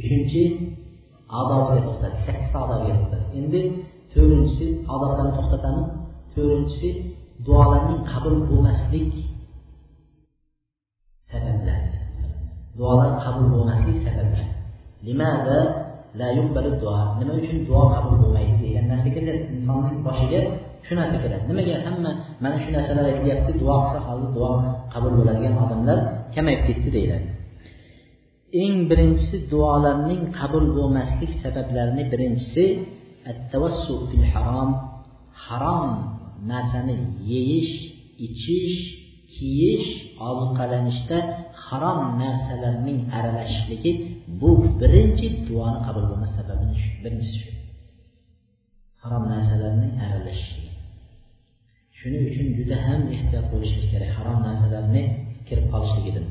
[0.00, 0.42] uchinchi
[1.40, 3.62] odobiga to'xtadik sakkizta odobiga to'xtadik endi
[4.12, 5.86] to'rtinchisi odoblarni to'xtatamiz.
[6.34, 6.90] To'rtinchisi
[7.46, 9.12] duolarning qabul bo'lmaslik
[11.30, 11.88] sabablari.
[12.78, 14.46] Duolar qabul bo'lmaslik sabablari.
[15.06, 15.58] Limada
[16.20, 20.40] la yuqbalu duo nima uchun duo qabul bo'lmaydi degan narsa keladi insonning boshiga
[20.86, 22.10] shu narsa keladi nimaga hamma
[22.42, 24.50] mana shu narsalar aytilyapti duo qilsa hozir duo
[24.92, 25.98] qabul bo'ladigan odamlar
[26.34, 27.28] kamayib ketdi deyiladi
[28.62, 32.64] eng birinchisi duolarning qabul bo'lmaslik sabablarini birinchisi
[34.10, 34.70] fil harom
[35.46, 35.90] harom
[36.50, 36.96] narsani
[37.32, 37.74] yeyish
[38.26, 38.76] ichish
[39.32, 39.88] kiyish
[40.28, 41.18] oziqalanishda
[41.72, 43.92] harom narsalarning aralashishligi
[44.40, 44.50] bu
[44.80, 47.50] birinchi duoni qabul bo'lmas sababini birinchisi shu.
[49.02, 50.72] Harom narsalarning aralashishligi
[52.02, 55.02] shuning uchun juda ham ehtiyot bo'lishimiz kerak harom narsalarni
[55.46, 56.26] kirib qolishligidan.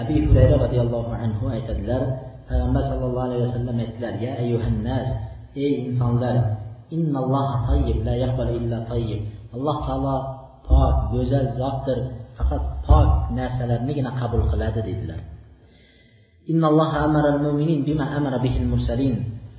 [0.00, 2.02] Abi hurayra roziyallohu anhu aytadilar
[2.48, 5.06] payg'ambar sallallohu alayhi vasallam aytdilar ya ayyuhannas
[5.64, 6.36] ey insonlar
[6.96, 9.20] innalloha tayyib la yaqbal illa tayyib.
[9.54, 10.16] Alloh taolo
[10.68, 11.98] pok go'zal zotdir.
[12.38, 15.20] Faqat pok narsalarnigina qabul qiladi dedilar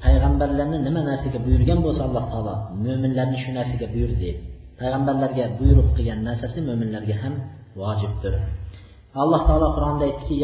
[0.03, 2.55] payg'ambarlarni nima narsaga buyurgan bo'lsa alloh taolo
[2.85, 4.41] mo'minlarni shu narsaga buyurdi deydi.
[4.79, 7.33] Payg'ambarlarga buyruq qilgan narsasi mo'minlarga ham
[7.79, 8.33] vojibdir.
[9.21, 10.35] Alloh taolo qur'onda aytdiki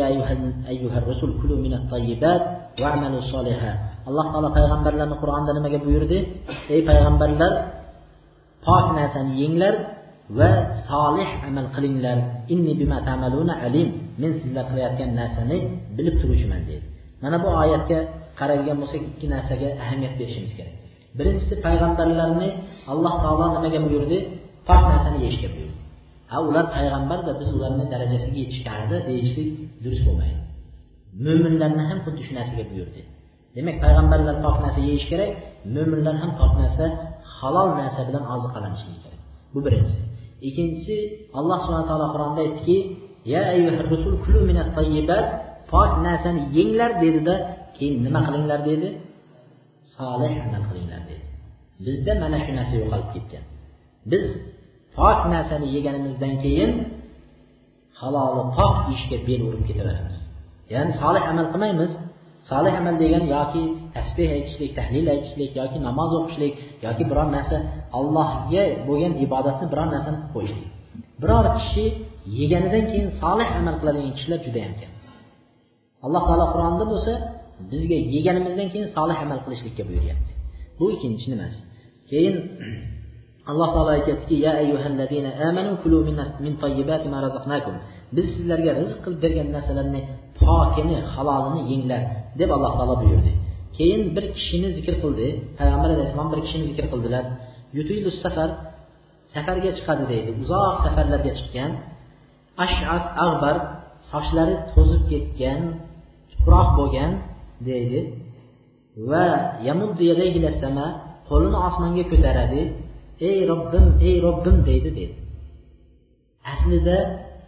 [4.10, 6.18] alloh taolo payg'ambarlarni qur'onda nimaga buyurdi?
[6.73, 7.51] Ey payg'ambarlar
[8.65, 9.73] pok narsani yenglar
[10.38, 10.49] va
[10.88, 12.18] solih amal qilinglar.
[12.53, 13.89] Inni bima tamaluna alim.
[14.22, 15.57] Men sizlar qilayotgan narsani
[15.97, 16.85] bilib turuvchiman deydi.
[17.23, 17.99] Mana bu oyatga
[18.39, 20.76] qaraydigan bo'lsak ikki narsaga ahamiyat berishimiz kerak.
[21.19, 22.49] Birinchisi payg'ambarlarni
[22.91, 24.18] alloh taolo nimaga buyurdi?
[24.68, 25.80] Pok narsani yeyishga buyurdi.
[26.31, 29.49] Ha ular payg'ambarda biz ularni darajasiga yetishganida deyishlik
[29.84, 30.39] durust bo'lmaydi.
[31.26, 33.01] Mo'minlarni ham xuddi shu narsaga buyurdi.
[33.56, 35.31] Demak payg'ambarlar pok narsa yeyish kerak
[35.76, 36.85] mo'minlar ham pok narsa
[37.38, 39.22] halol narsa bilan oziqlanishi kerak.
[39.53, 40.09] Bu birinchisi.
[40.47, 40.97] Ikkinchisi
[41.39, 42.77] alloh subhana taolo qur'onda aytdiki
[43.33, 43.41] ya
[43.91, 45.25] rusul kulu minat tayyibat
[45.71, 47.35] pok narsani yenglar dedida
[47.75, 48.59] keyin nima qilinglar?
[48.69, 48.89] dedi.
[49.95, 51.25] Solih amal qilinglar dedi.
[51.85, 53.43] Bizda mana shu narsa yo'qolib ketgan.
[54.11, 54.25] Biz
[54.97, 56.71] pok narsani yeganimizdan keyin
[57.99, 60.17] haloli pok ishga bel urib ketaveramiz.
[60.73, 61.91] Ya'ni solih amal qilmaymiz.
[62.49, 63.63] Solih amal degani yoki
[63.95, 66.53] tasbeh aytishlik tahlil aytishlik yoki namoz o'qishlik
[66.85, 67.57] yoki biror narsa
[67.99, 70.67] allohga bo'lgan ibodatni biror narsani qilib qo'yishlik.
[71.21, 71.85] Biror kishi
[72.39, 74.91] yeganidan keyin solih amal qiladigan kishilar juda yam kam.
[76.05, 77.13] Alloh taolo qur'onda bo'lsa
[77.71, 80.31] bizga yeganimizdan keyin solih amal qilishlikka buyuryapti.
[80.79, 81.59] Bu ikkinchi nimasi.
[82.09, 82.35] Keyin
[83.51, 85.97] alloh taolo aytyaptiki ya ayyuhallazina amanu kulu
[86.45, 87.75] min tayyibati ma razaqnakum.
[88.15, 90.01] Biz sizlarga rizq qilib bergan narsalarni
[90.39, 92.01] pokini halolini yenglar
[92.39, 93.31] deb alloh taolo buyurdi.
[93.80, 95.27] Keyin bir kishini zikr qildi.
[95.60, 97.23] Payg'ambar alayhissalom bir kishini zikr qildilar.
[97.77, 98.49] Yutilu safar
[99.34, 100.30] safarga chiqadi deydi.
[100.41, 101.72] Uzoq safarlarga chiqqan
[102.65, 103.56] ashat ag'bar
[104.11, 105.61] sochlari to'zib ketgan
[106.31, 107.11] tuproq bo'lgan
[107.69, 107.99] deydi.
[109.10, 109.26] Va
[111.30, 112.61] qo'lini osmonga ko'taradi.
[113.27, 115.15] Ey robbim ey robbim deydi deydi.
[116.53, 116.97] Aslida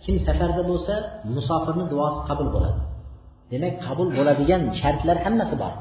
[0.04, 0.94] kim safarda bo'lsa
[1.36, 2.80] musofirni duosi qabul bo'ladi.
[3.52, 5.74] Demak qabul bo'ladigan shartlar hammasi bor.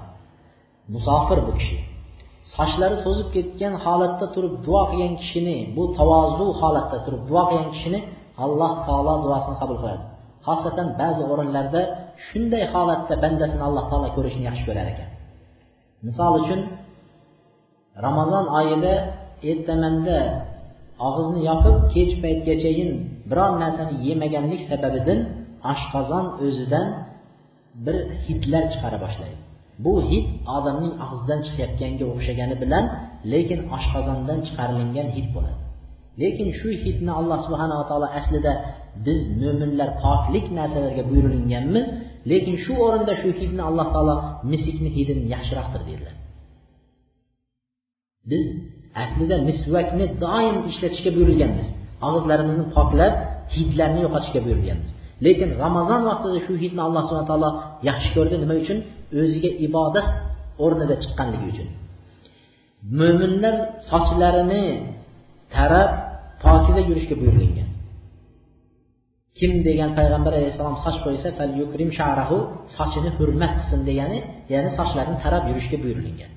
[0.95, 1.79] Musofir bu kishi.
[2.57, 8.01] Sochlari to'zib ketgan holatda turib duo qilgan kishini bu tavozu holatda turib duo qilgan kishini
[8.45, 10.03] alloh taolo duosini qabul qiladi.
[10.47, 11.81] Xosatan ba'zi o'rinlarda
[12.27, 15.09] shunday holatda bandasini alloh taolo ko'rishni yaxshi ko'rar ekan.
[16.07, 16.61] Misol uchun
[18.07, 18.95] ramazon oyida
[19.51, 20.19] ertamanda
[21.07, 22.91] og'izni yopib kech paytgachayin
[23.31, 25.19] biror narsani yemaganlik sababidan
[25.73, 26.87] oshqozon o'zidan
[27.85, 29.41] bir hidlar chiqara boshlaydi.
[29.85, 30.27] Bu hid
[30.57, 32.85] odamning og'zidan chiqayotganga o'xshagani bilan
[33.33, 35.61] lekin oshqozondan chiqarilingan hid bo'ladi.
[36.23, 38.53] Lekin shu hidni alloh subhanava taolo aslida
[39.07, 41.87] biz mo'minlar poklik narsalarga buyurilganmiz
[42.31, 44.15] lekin shu o'rinda shu hidni alloh taolo
[44.53, 46.15] misikni hidini yaxshiroqdir dedilar.
[48.31, 48.45] Biz
[49.05, 51.69] aslida misvakni doim ishlatishga buyurilganmiz.
[52.07, 53.15] Og'izlarimizni poklab
[53.55, 54.89] hidlarni yo'qotishga buyurilganmiz.
[55.27, 57.51] Lekin ramazon vaqtida shu hidni alloh subhana taolo
[57.89, 58.79] yaxshi ko'rdi nima uchun?
[59.21, 60.07] O'ziga ibodat
[60.65, 61.69] o'rnida chiqqanligi uchun.
[62.99, 63.55] Mo'minlar
[63.91, 64.65] sochlarini
[65.55, 65.91] tarab
[66.45, 67.69] pokiza yurishga buyurilgan.
[69.39, 71.29] Kim degan payg'ambar alayhissalom soch qo'ysa
[71.99, 72.37] sharahu
[72.77, 74.19] sochini hurmat qilsin degani
[74.53, 76.31] ya'ni sochlarini tarab yurishga buyurilgan.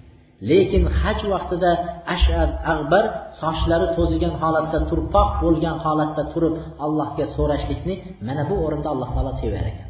[0.49, 1.71] Lekin haj vaqtida
[2.15, 3.05] ashad ag'bar
[3.41, 6.55] sochlari to'zigan holatda turpoq bo'lgan holatda turib
[6.85, 7.95] allohga so'rashlikni
[8.27, 9.87] mana bu o'rinda alloh taolo sevar ekan.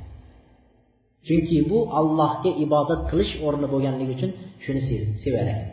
[1.28, 4.32] Chunki bu allohga ibodat qilish o'rni bo'lganligi uchun
[4.64, 4.82] shuni
[5.24, 5.68] sevar ekan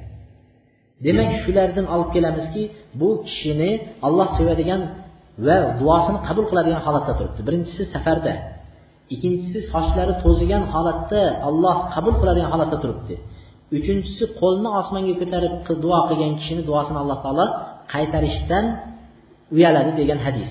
[1.05, 2.62] demak shulardan olib kelamizki
[3.01, 3.70] bu kishini
[4.06, 4.82] alloh sevadigan
[5.47, 7.40] va duosini qabul qiladigan holatda turibdi.
[7.48, 8.32] Birinchisi safarda
[9.14, 13.14] ikkinchisi sochlari to'zigan holatda alloh qabul qiladigan holatda turibdi.
[13.78, 15.55] Uchinchisi qo'lni osmonga ko'tarib
[15.85, 17.47] duo qilgan kishini duosini alloh taolo
[17.93, 18.64] qaytarishdan
[19.55, 20.51] uyaladi degan hadis.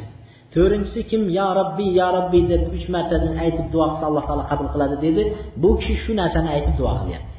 [0.53, 4.69] to'rtinchisi kim yo robbiy yo robbiy deb uch martadan aytib duo qilsa alloh taolo qabul
[4.73, 5.21] qiladi dedi.
[5.61, 7.37] Bu kishi shu narsani aytib duo qilyapti.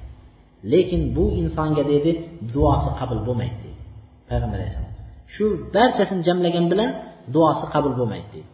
[0.73, 2.11] Lekin bu insonga dedi
[2.55, 3.81] duosi qabul bo'lmaydi dedi.
[4.29, 4.95] Payg'ambar alayhissalom.
[5.35, 6.91] Shu barchasini jamlagan bilan
[7.35, 8.49] duosi qabul bo'lmaydi dedi.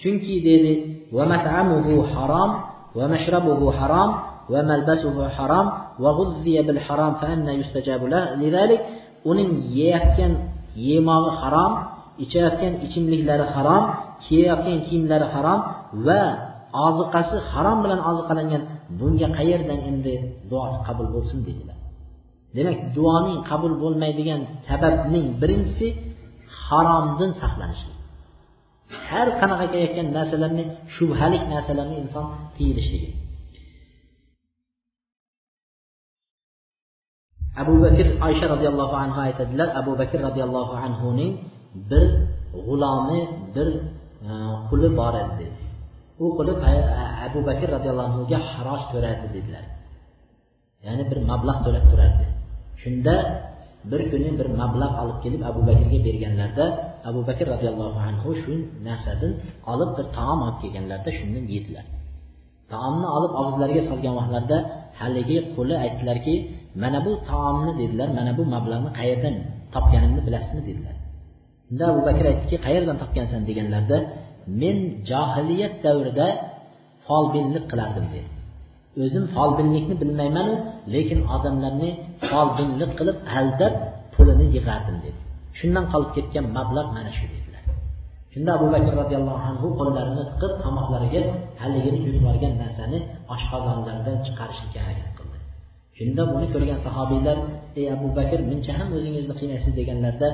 [0.00, 0.72] Chunki dedi
[2.14, 2.50] harom
[2.98, 4.10] va mashrabuhu harom
[4.52, 5.66] va malbasuhu harom
[6.02, 6.10] va
[6.68, 8.04] bil harom fa anna yustajabu
[8.42, 8.80] lidalik
[9.30, 10.32] uning yeyotgan
[10.88, 11.72] yemog'i harom
[12.24, 13.84] ichayotgan ichimliklari harom
[14.24, 15.60] kiyayotgan kiyimlari harom
[16.06, 16.22] va
[16.86, 18.62] oziqasi harom bilan oziqalangan
[18.98, 20.14] bunga qayerdan endi
[20.50, 21.78] duosi qabul bo'lsin dedilar.
[22.56, 25.86] Demak duoning qabul bo'lmaydigan sababning birinchisi
[26.66, 27.96] haromdan saqlanishlik.
[29.08, 30.64] Har qanaqa kelayotgan narsalarni
[30.94, 32.26] shubhalik narsalarni inson
[32.56, 33.10] tiyilishligi.
[37.62, 41.32] Abu bakr oysha roziyallohu anhu aytadilar abu bakr roziyallohu anhuning
[41.90, 42.04] bir
[42.66, 43.20] g'ulomi
[43.54, 43.68] bir
[44.28, 44.30] e,
[44.68, 45.60] quli bor edi dedi.
[46.22, 46.72] U quli e,
[47.26, 49.64] abu bakr roziyallohu anhuga haroj to'lardi dedilar.
[50.86, 52.26] Ya'ni bir mablag' to'lab turardi.
[52.82, 53.14] Shunda
[53.90, 56.64] bir kuni bir mablag' olib kelib abu bakrga berganlarda
[57.08, 58.54] abu bakr roziyallohu anhu shu
[58.86, 59.32] narsadan
[59.72, 61.86] olib bir taom olib kelganlarda shundan yedilar.
[62.72, 64.58] Taomni olib og'izlariga solgan vaqtlarida
[65.00, 66.34] haligi quli aytdilarki
[66.82, 68.08] mana bu taomni dedilar.
[68.18, 69.34] Mana bu mablag'ni qayerdan
[69.74, 70.62] topganimni bilasizmi?
[70.68, 70.95] dedilar.
[71.70, 73.98] Unda abu bakr aytdiki qayerdan topgansan deganlarida
[74.60, 74.76] men
[75.10, 76.26] johiliyat davrida
[77.06, 78.30] folbinlik qilardim dedi.
[79.04, 80.54] O'zim folbinlikni bilmaymanu
[80.94, 81.90] lekin odamlarni
[82.28, 83.74] folbinlik qilib aldab
[84.14, 85.20] pulini yig'ardim dedi.
[85.58, 87.62] Shundan qolib ketgan mablag' mana shu dedilar.
[88.32, 91.22] Shunda abu bakr roziyallohu anhu qo'llarini tiqib tomoqlariga
[91.62, 92.98] haligini yutib yuborgan narsani
[93.34, 95.15] oshqozonlaridan chiqarishga harakat
[95.98, 97.38] shunda buni ko'rgan sahobiylar
[97.80, 100.28] ey abu bakr muncha ham o'zingizni qiynaysiz deganlarida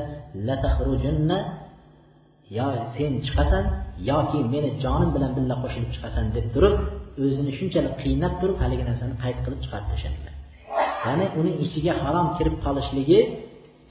[2.58, 3.64] yo sen chiqasan
[4.10, 6.74] yoki meni jonim bilan birga qo'shilib chiqasan deb turib
[7.24, 10.34] o'zini shunchalik qiynab turib haligi narsani qayd qilib chiqarib tashladilar.
[11.06, 13.20] Ya'ni uni ichiga harom kirib qolishligi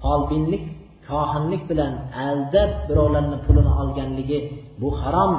[0.02, 0.64] folbinlik
[1.10, 1.94] kohinlik bilan
[2.28, 4.40] aldab birovlarni pulini olganligi
[4.82, 5.34] bu harom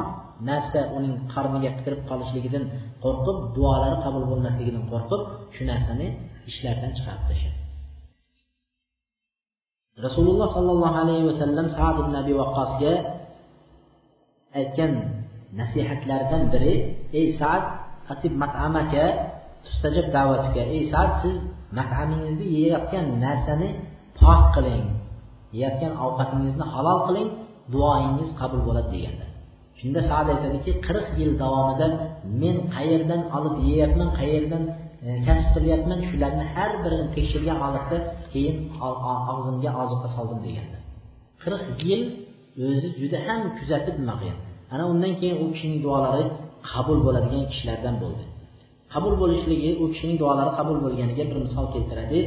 [0.49, 2.65] narsa uning qarniga kirib qolishligidan
[3.05, 5.23] qo'rqib duolari qabul bo'lmasligidan qo'rqib
[5.55, 6.07] shu narsani
[6.51, 7.59] ishlardan chiqarib tashladi.
[10.07, 12.93] Rasululloh sollallohu alayhi vasallam sad ibn abi vaqqosga
[14.59, 14.93] aytgan
[15.61, 16.75] nasihatlaridan biri
[17.19, 17.63] ey sad
[18.13, 19.05] atib matamaka
[19.65, 20.63] tustajab davatga.
[20.77, 21.37] Ey sad siz
[21.79, 23.69] matamingizni yeyotgan narsani
[24.19, 24.87] pok qiling.
[25.57, 27.29] Yeyotgan ovqatingizni halol qiling.
[27.73, 29.32] Duoingiz qabul bo'ladi deganlar
[29.82, 31.88] shunda sad aytadiki qirq yil davomida
[32.42, 34.64] men qayerdan olib yeyapman qayerdan
[35.06, 37.98] e, kasb qilyapman shularni har birini tekshirgan holatda
[38.32, 38.56] keyin
[39.34, 40.82] og'zimga ozuqa soldim deganlar
[41.44, 42.02] qirq yil
[42.66, 44.40] o'zi juda ham kuzatib nima qilgan
[44.74, 46.26] ana undan keyin u kishining duolari
[46.72, 48.24] qabul bo'ladigan kishilardan bo'ldi
[48.94, 52.20] qabul bo'lishligi u kishining duolari qabul bo'lganiga bir misol keltiradi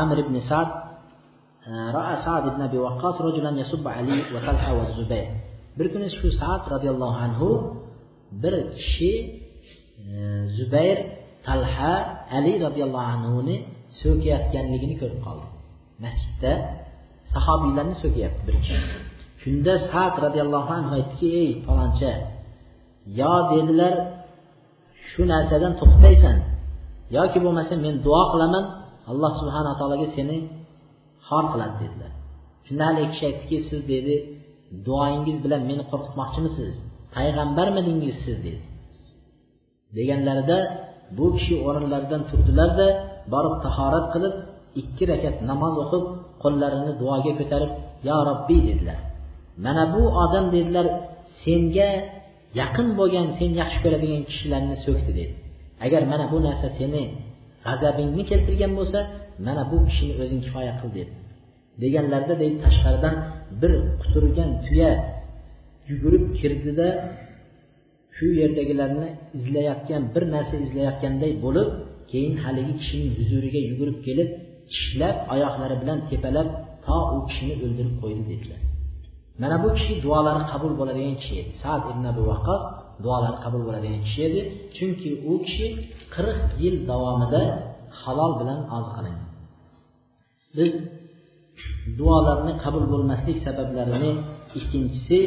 [0.00, 0.68] amir ibn sad
[1.98, 5.26] رأى سعد بن أبي وقاص رجلا يسب علي وطلحة والزبير
[5.77, 7.49] bir kuni shu saad roziyallohu anhu
[8.41, 9.13] bir kishi
[10.07, 10.15] e,
[10.57, 10.97] zubayr
[11.47, 11.93] talha
[12.37, 13.55] ali roziyallohu anhuni
[13.99, 15.47] so'kayotganligini ko'rib qoldi.
[16.03, 16.51] Masjidda
[17.33, 18.77] sahobiylarni so'kyapti bir kishi.
[19.41, 22.11] Shunda sad roziyallohu anhu aytdiki ey faloncha
[23.19, 23.93] yo dedilar
[25.09, 26.37] shu narsadan to'xtaysan
[27.17, 28.65] yoki bo'lmasa men duo qilaman
[29.11, 30.37] alloh subhanaa taologa seni
[31.27, 32.11] xor qiladi dedilar.
[32.65, 34.15] Shunda haligi kishi aytdiki siz dedi
[34.87, 36.73] duoyingiz bilan meni qo'rqitmoqchimisiz?
[37.15, 38.61] Payg'ambarmidingiz siz dedi
[39.95, 40.57] deganlarida
[41.17, 42.87] bu kishi o'rinlaridan turdilarda
[43.33, 44.35] borib tahorat qilib
[44.81, 46.03] ikki rakat namoz o'qib
[46.43, 47.71] qo'llarini duoga ko'tarib
[48.07, 48.99] yo robbiy dedilar.
[49.65, 50.87] Mana bu odam dedilar
[51.43, 51.89] senga
[52.61, 55.33] yaqin bo'lgan sen yaxshi ko'radigan kishilarni so'kdi dedi.
[55.85, 57.03] Agar mana bu narsa seni
[57.65, 58.99] g'azabingni keltirgan bo'lsa
[59.47, 61.11] mana bu kishini o'zing kifoya qil dedi.
[61.83, 63.15] Deganlarida deydi tashqaridan
[63.61, 63.71] bir
[64.01, 64.91] quturgan tuya
[65.89, 66.87] yugurib kirdida
[68.17, 69.07] shu yerdagilarni
[69.37, 71.69] izlayotgan bir narsa izlayotganday bo'lib
[72.11, 74.29] keyin haligi kishining huzuriga yugurib kelib
[74.71, 76.47] tishlab oyoqlari bilan tepalab
[76.85, 78.59] to u kishini o'ldirib qo'ydi dedilar.
[79.41, 81.51] Mana bu kishi duolari qabul bo'ladigan kishi edi.
[81.63, 82.61] Sad ibn abu vaqqos
[83.03, 84.41] duolari qabul bo'ladigan kishi edi.
[84.77, 85.67] Chunki u kishi
[86.15, 87.41] qirq yil davomida
[88.01, 89.27] halol bilan oziqlangan
[90.57, 90.71] biz
[91.99, 94.11] duolarni qabul bo'lmaslik sabablarini
[94.59, 95.19] ikkinchisi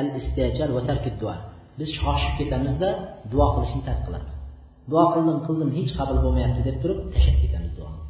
[0.00, 1.34] al istijal va tarki duo.
[1.78, 2.88] Biz shoshib ketamizda
[3.32, 4.34] duo qilishni tark qilamiz.
[4.90, 8.00] Duo qildim qildim hech qabul bo'lmayapti deb turib tashlab ketamiz duoni.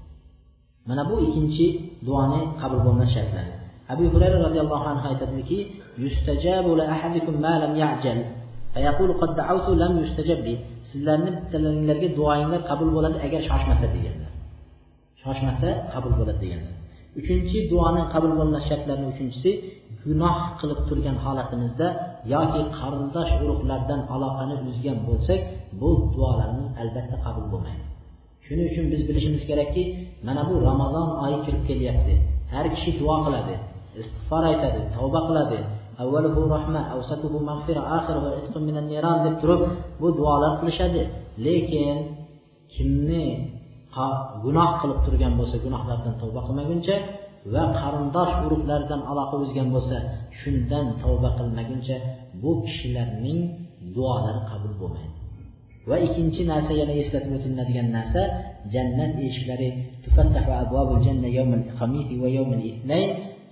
[0.88, 1.66] Mana bu ikkinchi
[2.09, 3.52] duoni qabul bo'lmas shartlari
[3.92, 5.59] abu hurayra roziyallohu anhu aytadiki
[10.90, 14.32] sizlarni bittalaringlarga duoyinglar qabul bo'ladi agar shoshmasa deganlar.
[15.22, 16.74] Shoshmasa qabul bo'ladi deganlar.
[17.20, 19.51] Uchinchi duoning qabul bo'lmas shartlarni uchinchisi
[20.05, 21.88] gunoh qilib turgan holatimizda
[22.34, 25.40] yoki qarindosh urug'lardan aloqani uzgan bo'lsak
[25.80, 27.84] bu duolarimiz albatta qabul bo'lmaydi.
[28.47, 29.82] Shuning uchun biz bilishimiz kerakki
[30.26, 32.14] mana bu ramazon oyi kirib kelyapti.
[32.52, 33.55] Har kishi duo qiladi
[34.01, 35.59] istig'for aytadi tavba qiladi.
[36.02, 39.62] Avvaluhu rahma avsatuhu mag'fira oxiruhu itqun minan niron deb turib
[40.01, 41.02] bu duolar qilishadi.
[41.47, 41.97] Lekin
[42.74, 43.24] kimni
[44.44, 46.96] gunoh qilib turgan bo'lsa gunohlardan tavba qilmaguncha
[47.54, 49.96] va qarindosh urug'lardan aloqa uzgan bo'lsa
[50.40, 51.96] shundan tavba qilmaguncha
[52.42, 53.40] bu kishilarning
[53.96, 55.16] duolari qabul bo'lmaydi.
[55.90, 58.22] Va ikkinchi narsa yana eslatib o'tiladigan narsa
[58.74, 59.68] jannat eshiklari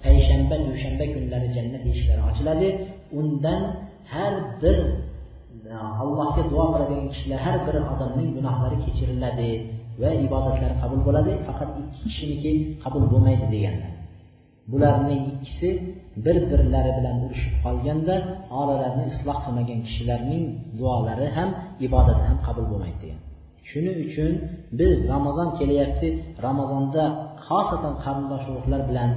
[0.04, 2.68] payshanba dushanba kunlari jannat eshiklari ochiladi.
[3.20, 3.62] Undan
[4.12, 4.32] har
[4.62, 4.76] bir
[6.02, 9.50] allohga duo qiladigan kishilar har bir odamning gunohlari kechiriladi.
[10.02, 12.52] Va ibodatlari qabul bo'ladi faqat ikki kishiniki
[12.82, 13.92] qabul bo'lmaydi deganlar
[14.72, 15.68] bularning ikkisi
[16.24, 18.14] bir birlari bilan urushib qolganda
[18.60, 20.44] oralarini isloh qilmagan kishilarning
[20.78, 21.48] duolari ham
[21.86, 23.20] ibodati ham qabul bo'lmaydi degan
[23.70, 24.32] shuning uchun
[24.80, 26.08] biz ramazon kelyapti.
[26.46, 27.04] Ramazonda
[27.46, 29.10] xosatan qarindosh urug'lar bilan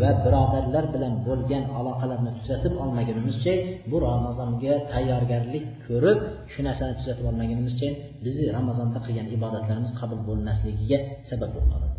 [0.00, 3.54] va birodarlar bilan bo'lgan aloqalarni tuzatib olmagunimizcha
[3.90, 6.18] bu ramazonga tayyorgarlik ko'rib
[6.52, 7.88] shu narsani tuzatib olmagunimizcha
[8.24, 10.98] bizni ramazonda qilgan ibodatlarimiz qabul bo'lmasligiga
[11.30, 11.96] sabab bo'lib qoladi.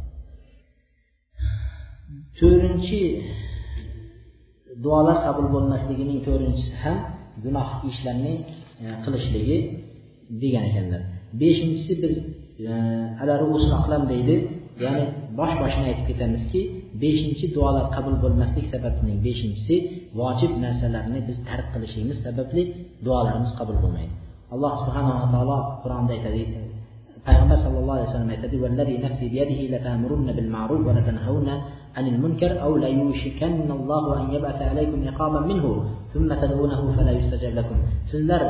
[2.39, 3.01] To'rtinchi
[4.83, 6.97] duolar qabul bo'lmasligining to'rtinchisi ham
[7.43, 8.33] gunoh ishlarni
[8.83, 9.57] e, qilishligi
[10.41, 11.01] degan ekanlar.
[11.41, 12.13] Beshinchisi biz
[12.71, 12.73] e,
[13.21, 13.33] ala
[14.13, 14.35] deydi.
[14.83, 15.05] Ya'ni
[15.39, 16.61] bosh boshini aytib ketamizki
[17.03, 19.75] beshinchi duolar qabul bo'lmaslik sababining beshinchisi
[20.19, 22.63] vojib narsalarni biz tark qilishimiz sababli
[23.05, 24.13] duolarimiz qabul bo'lmaydi
[24.53, 26.41] alloh subhanava taolo qur'onda aytadi
[27.27, 28.55] payg'ambar sallallohu alayhi vasallam aytadi
[38.11, 38.41] sizlar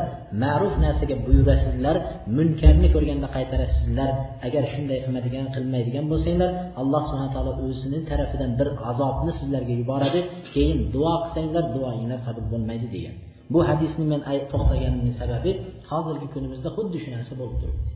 [0.44, 1.96] ma'ruf narsaga buyurasizlar
[2.38, 4.10] munkarni ko'rganda qaytarasizlar.
[4.48, 6.50] Agar shunday qilmaydigan qilmaydigan bo'lsanglar
[6.82, 10.20] alloh subhana taolo o'zini tarafidan bir azobni sizlarga yuboradi.
[10.54, 13.16] Keyin duo qilsanglar duoinglar qabul bo'lmaydi degan.
[13.54, 14.22] Bu hadisni men
[14.52, 15.52] to'xtaganimning sababi
[15.90, 17.92] hozirgi kunimizda xuddi shu narsa bo'lib turibdi.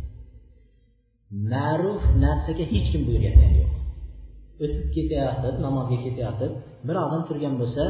[1.53, 3.71] Ma'ruf narsaga hech kim buyurayotgani yo'q.
[4.63, 6.51] O'tib ketayotib namozga ketayotib
[6.87, 7.83] bir odam turgan bo'lsa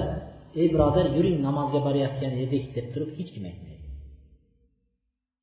[0.61, 3.85] ey birodar yuring namozga borayotgan edik deb turib hech kim aytmaydi.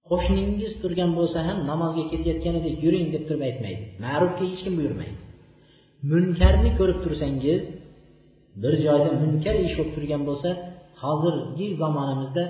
[0.08, 3.82] Qo'shningiz turgan bo'lsa ham namozga ketayotgan edik yuring deb turib aytmaydi.
[4.04, 5.18] Ma'rufga hech kim buyurmaydi.
[6.10, 7.62] Munkarni ko'rib tursangiz
[8.62, 10.50] bir joyda munkar ish bo'lib turgan bo'lsa
[11.02, 12.44] hozirgi zamonimizda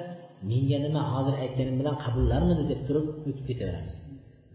[0.51, 3.95] menga nima hozir aytganim bilan qabullarmidi deb turib o'tib ketaveramiz.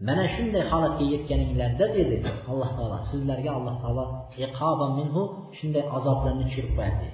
[0.08, 2.16] Mana shunday holatga yetganinglarda dedi
[2.50, 5.22] alloh taolo sizlarga alloh taolo minhu
[5.58, 7.06] shunday azoblarni tushirib qo'yadi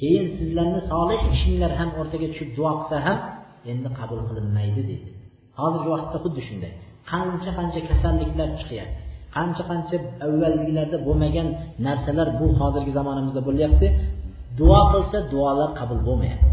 [0.00, 3.18] keyin sizlarni solih ishinglar ham o'rtaga tushib duo qilsa ham
[3.72, 5.08] endi qabul qilinmaydi dedi
[5.60, 6.72] hozirgi vaqtda xuddi shunday.
[7.10, 9.00] Qancha qancha kasalliklar chiqyapti
[9.36, 9.96] qancha qancha
[10.26, 11.48] avvalgilarda bo'lmagan
[11.86, 13.86] narsalar bu hozirgi zamonimizda bo'lyapti.
[14.58, 16.50] Duo qilsa duolar qabul bo'lmayapti.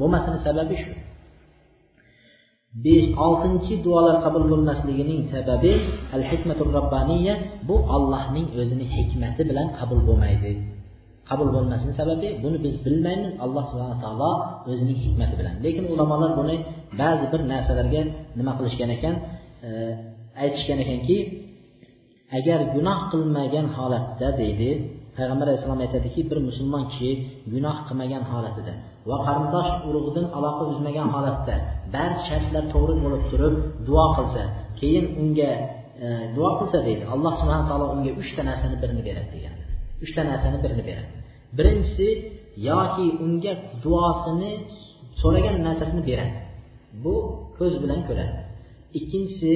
[0.00, 0.92] Bo'lmasini sababi shu.
[2.84, 5.72] Besh oltinchi duolar qabul bo'lmasligining sababi
[6.16, 7.34] al hikmatur robbaniya
[7.68, 10.52] bu ollohning o'zini hikmati bilan qabul bo'lmaydi.
[11.30, 13.32] Qabul bo'lmasini sababi buni biz bilmaymiz.
[13.44, 14.30] Alloh subhana taolo
[14.70, 15.54] o'zining hikmati bilan.
[15.64, 16.56] Lekin ulamolar buni
[17.00, 18.02] ba'zi bir narsalarga
[18.38, 19.14] nima qilishgan ekan
[19.66, 19.70] e,
[20.42, 21.16] aytishgan ekanki
[22.38, 24.70] agar gunoh qilmagan holatda deydi
[25.16, 27.10] payg'ambar alayhissalom aytadiki bir musulmon kishi
[27.52, 28.72] gunoh qilmagan holatida
[29.08, 31.54] va qarindosh urug'idan aloqa uzmagan holatda
[31.94, 33.54] barcha shartlar to'g'ri bo'lib turib
[33.88, 34.42] duo qilsa
[34.80, 35.50] keyin unga
[36.04, 39.54] e, duo qilsa deydi alloh subhana taolo unga uchta narsani birini beradi degan
[40.04, 41.10] uchta narsani birini beradi.
[41.56, 42.08] Birinchisi
[42.68, 43.52] yoki unga
[43.84, 44.52] duosini
[45.20, 46.38] so'ragan narsasini beradi.
[47.04, 47.14] Bu
[47.58, 48.38] ko'z bilan ko'radi.
[48.98, 49.52] Ikkinchisi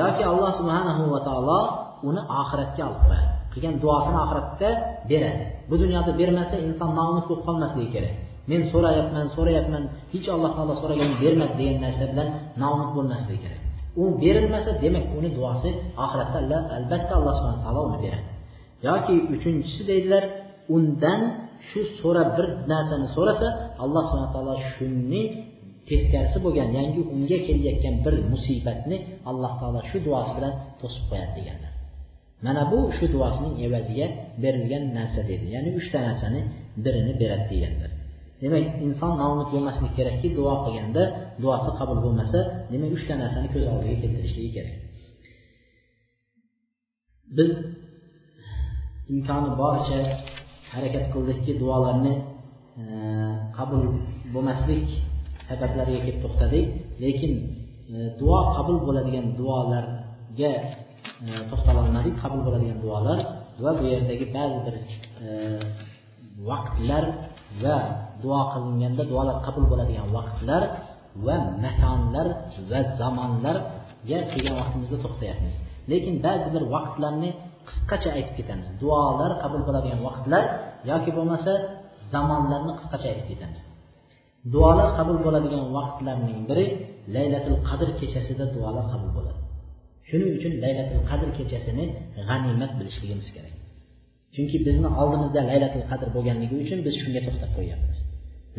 [0.00, 1.60] yoki alloh subhanahu va taolo
[2.08, 3.30] uni oxiratga olib qo'yadi.
[3.52, 4.68] Qilgan duosini oxiratda
[5.10, 5.44] beradi.
[5.70, 8.14] Bu dunyoda bermasa inson noumid bo'lib qolmasligi kerak.
[8.50, 9.82] Men so'rayapman so'rayapman
[10.12, 12.28] hech alloh taolo so'raganini bermadi degan narsa bilan
[12.62, 13.60] noumid bo'lmasligi kerak.
[14.02, 15.70] U berilmasa demak uni duosi
[16.04, 18.28] oxiratda albatta alloh subhana taolo uni beradi.
[18.88, 20.24] Yoki uchinchisi deydilar
[20.76, 21.20] undan
[21.68, 23.46] shu so'ra bir narsani so'rasa
[23.82, 25.22] alloh subhana taolo shuni
[25.88, 28.96] teskarisi bo'lgan ya'ni unga kelayotgan bir musibatni
[29.30, 31.72] alloh taolo shu duosi bilan to'sib qo'yadi deganlar
[32.46, 34.06] mana bu shu duosining evaziga
[34.42, 35.46] berilgan narsa dedi.
[35.54, 36.40] Ya'ni uchta narsani
[36.84, 37.90] birini beradi deganlar
[38.42, 41.02] demak inson noumid bo'lmasligi kerakki duo qilganda
[41.42, 42.38] duosi qabul bo'lmasa
[42.72, 44.76] demak uchta narsani ko'z oldiga keltirishligi kerak.
[47.36, 47.50] Biz
[49.12, 49.98] imkoni boricha
[50.74, 52.14] harakat qildikki duolarni
[52.82, 52.84] e,
[53.56, 53.82] qabul
[54.34, 54.86] bo'lmaslik
[55.48, 56.66] sabablariga kelib to'xtadik.
[57.04, 57.32] Lekin
[57.94, 60.52] e, duo qabul bo'ladigan duolarga
[61.26, 63.18] e, to'xtalolmadik qabul bo'ladigan duolar
[63.62, 64.76] va bu yerdagi ba'zi bir
[66.48, 67.04] vaqtlar
[67.62, 67.76] va
[68.22, 70.62] duo qilinganda duolar qabul bo'ladigan vaqtlar
[71.26, 72.26] va makonlar
[72.70, 75.54] va zamonlarga kelgan vaqtimizda to'xtayapmiz.
[75.90, 77.30] Lekin ba'zi bir vaqtlarni
[77.68, 78.66] qisqacha aytib ketamiz.
[78.82, 80.44] Duolar qabul bo'ladigan vaqtlar
[80.90, 81.52] yoki bo'lmasa
[82.12, 83.60] zamonlarni qisqacha aytib ketamiz.
[84.54, 86.66] Duolar qabul bo'ladigan vaqtlarning biri
[87.16, 89.40] laylatul qadr kechasida duolar qabul bo'ladi.
[90.08, 91.84] Shuning uchun laylatul qadr kechasini
[92.28, 93.54] g'animat bilishligimiz kerak.
[94.34, 97.98] Chunki bizni oldimizda laylatul qadr bo'lganligi uchun biz shunga to'xtab qo'yyapmiz.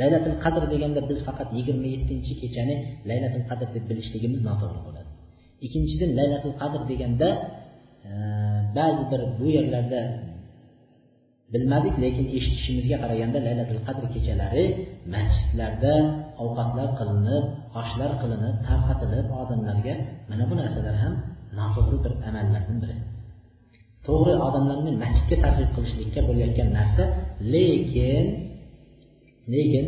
[0.01, 2.75] Laylatul qadr deganda biz faqat yigirma yettinchi kechani
[3.09, 5.09] laylatul qadr deb bilishligimiz noto'g'ri bo'ladi.
[5.65, 7.29] Ikkinchidan laylatul qadr deganda
[8.77, 10.01] ba'zi bir bu yerlarda
[11.53, 14.65] bilmadik lekin eshitishimizga qaraganda laylatul qadr kechalari
[15.15, 15.93] masjidlarda
[16.43, 17.45] ovqatlar qilinib
[17.79, 19.93] oshlar qilinib tarqatilib odamlarga
[20.29, 21.13] mana bu narsalar ham
[21.57, 22.95] noto'g'ri bir amallardan biri.
[24.07, 27.03] To'g'ri odamlarni masjidga targ'ib qilishlikka bo'layotgan narsa
[27.53, 28.25] lekin
[29.53, 29.85] lekin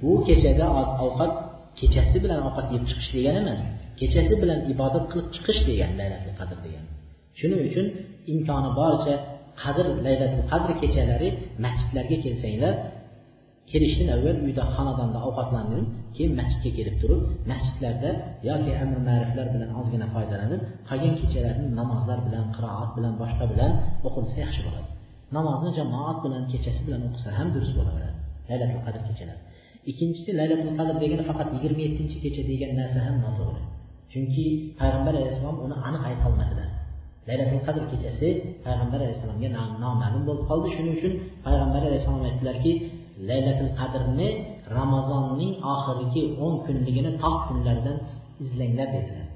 [0.00, 0.66] bu kechada
[1.06, 1.32] ovqat
[1.78, 3.60] kechasi bilan ovqat yeb chiqish degani emas
[4.00, 6.88] kechasi bilan ibodat qilib chiqish degani laylatul qadr degani.
[7.38, 7.86] Shuning uchun
[8.32, 9.14] imkoni boricha
[9.62, 11.28] qadr laylatul qadr kechalari
[11.64, 12.74] masjidlarga kelsanglar
[13.70, 15.84] kelishdan avval uyda xonadonda ovqatlanib
[16.16, 17.20] keyin masjidga kelib turib
[17.50, 18.10] masjidlarda
[18.48, 23.72] yoki amr ma'riflar bilan ozgina foydalanib qolgan kechalarni namozlar bilan qiroat bilan boshqa bilan
[24.06, 24.88] o'qilsa yaxshi bo'ladi.
[25.36, 28.16] Namozni jamoat bilan kechasi bilan o'qisa ham durust bo'laveradi
[28.48, 29.40] laylatul qadr kechalari.
[29.90, 33.62] Ikkinchisi laylatul qadr degani faqat yigirma yettinchi kecha degan narsa ham noto'g'ri.
[34.12, 34.44] Chunki
[34.80, 36.68] payg'ambar alayhissalom uni aniq aytolmadilar
[37.28, 38.28] laylatul qadr kechasi
[38.64, 39.48] payg'ambar alayhissalomga
[39.84, 40.68] noma'lum bo'lib qoldi.
[40.76, 41.12] Shuning uchun
[41.46, 42.72] payg'ambar alayhissalom aytdilarki
[43.30, 44.28] laylatul qadrni
[44.78, 47.96] ramazonning oxirgi o'n kunligini tog' kunlaridan
[48.44, 49.26] izlanglar dedilar.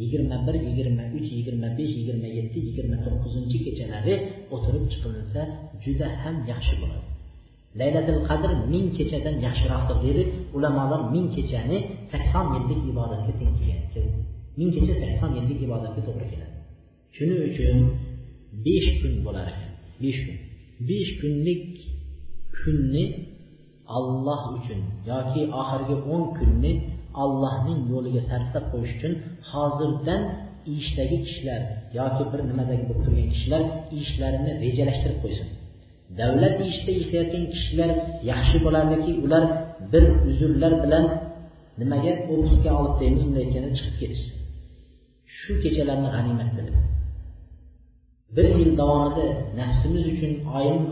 [0.00, 4.14] Yigirma bir yigirma uch yigirma besh yigirma yetti yigirma to'qqizinchi kechalari
[4.54, 5.40] o'tirib chiqilinsa
[5.84, 7.06] juda ham yaxshi bo'ladi.
[7.80, 10.22] Laylatul qadr ming kechadan yaxshiroqdir dedi
[10.56, 11.76] ulamolar ming kechani
[12.12, 14.22] sakson yillik ibodatga teng kelgan.
[14.58, 16.47] Ming kecha sakson yillik ibodatga to'g'ri keladi.
[17.18, 17.78] Shuning uchun
[18.66, 19.70] besh kun bo'lar ekan.
[20.02, 20.36] Besh kun.
[20.88, 21.64] Besh kunlik
[22.58, 23.04] kunni
[23.96, 24.80] alloh uchun
[25.10, 26.72] yoki oxirgi o'n kunni
[27.22, 29.12] allohning yo'liga sarflab qo'yish uchun
[29.50, 30.22] hozirdan
[30.76, 31.60] ishdagi kishilar
[31.98, 33.62] yoki bir nimadagi bo'lib turgan kishilar
[34.00, 35.48] ishlarini rejalashtirib qo'ysin.
[36.20, 37.90] Davlat ishida ishlayotgan kishilar
[38.32, 39.44] yaxshi bo'lardiki ular
[39.92, 41.04] bir uzrlar bilan
[41.80, 44.34] nimaga ofisga olib deymiz bunday aytganda chiqib ketishsin.
[45.38, 46.76] Shu kechalarni g'animat bilib
[48.36, 49.26] bir yil davomida
[49.60, 50.32] nafsimiz uchun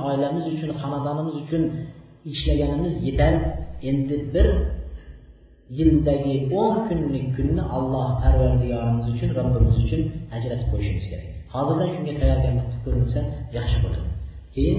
[0.08, 1.62] oilamiz uchun xonadonimiz uchun
[2.32, 3.34] ishlaganimiz yetar.
[3.90, 4.48] Endi bir
[5.78, 10.02] yildagi o'n kunlik kunni alloh parvardigorimiz uchun robbimiz uchun
[10.36, 11.26] ajratib qo'yishimiz kerak.
[11.54, 13.20] Hozirdan shunga tayyorgarlik qilib ko'rinsa
[13.56, 14.08] yaxshi bo'ladi.
[14.54, 14.78] Keyin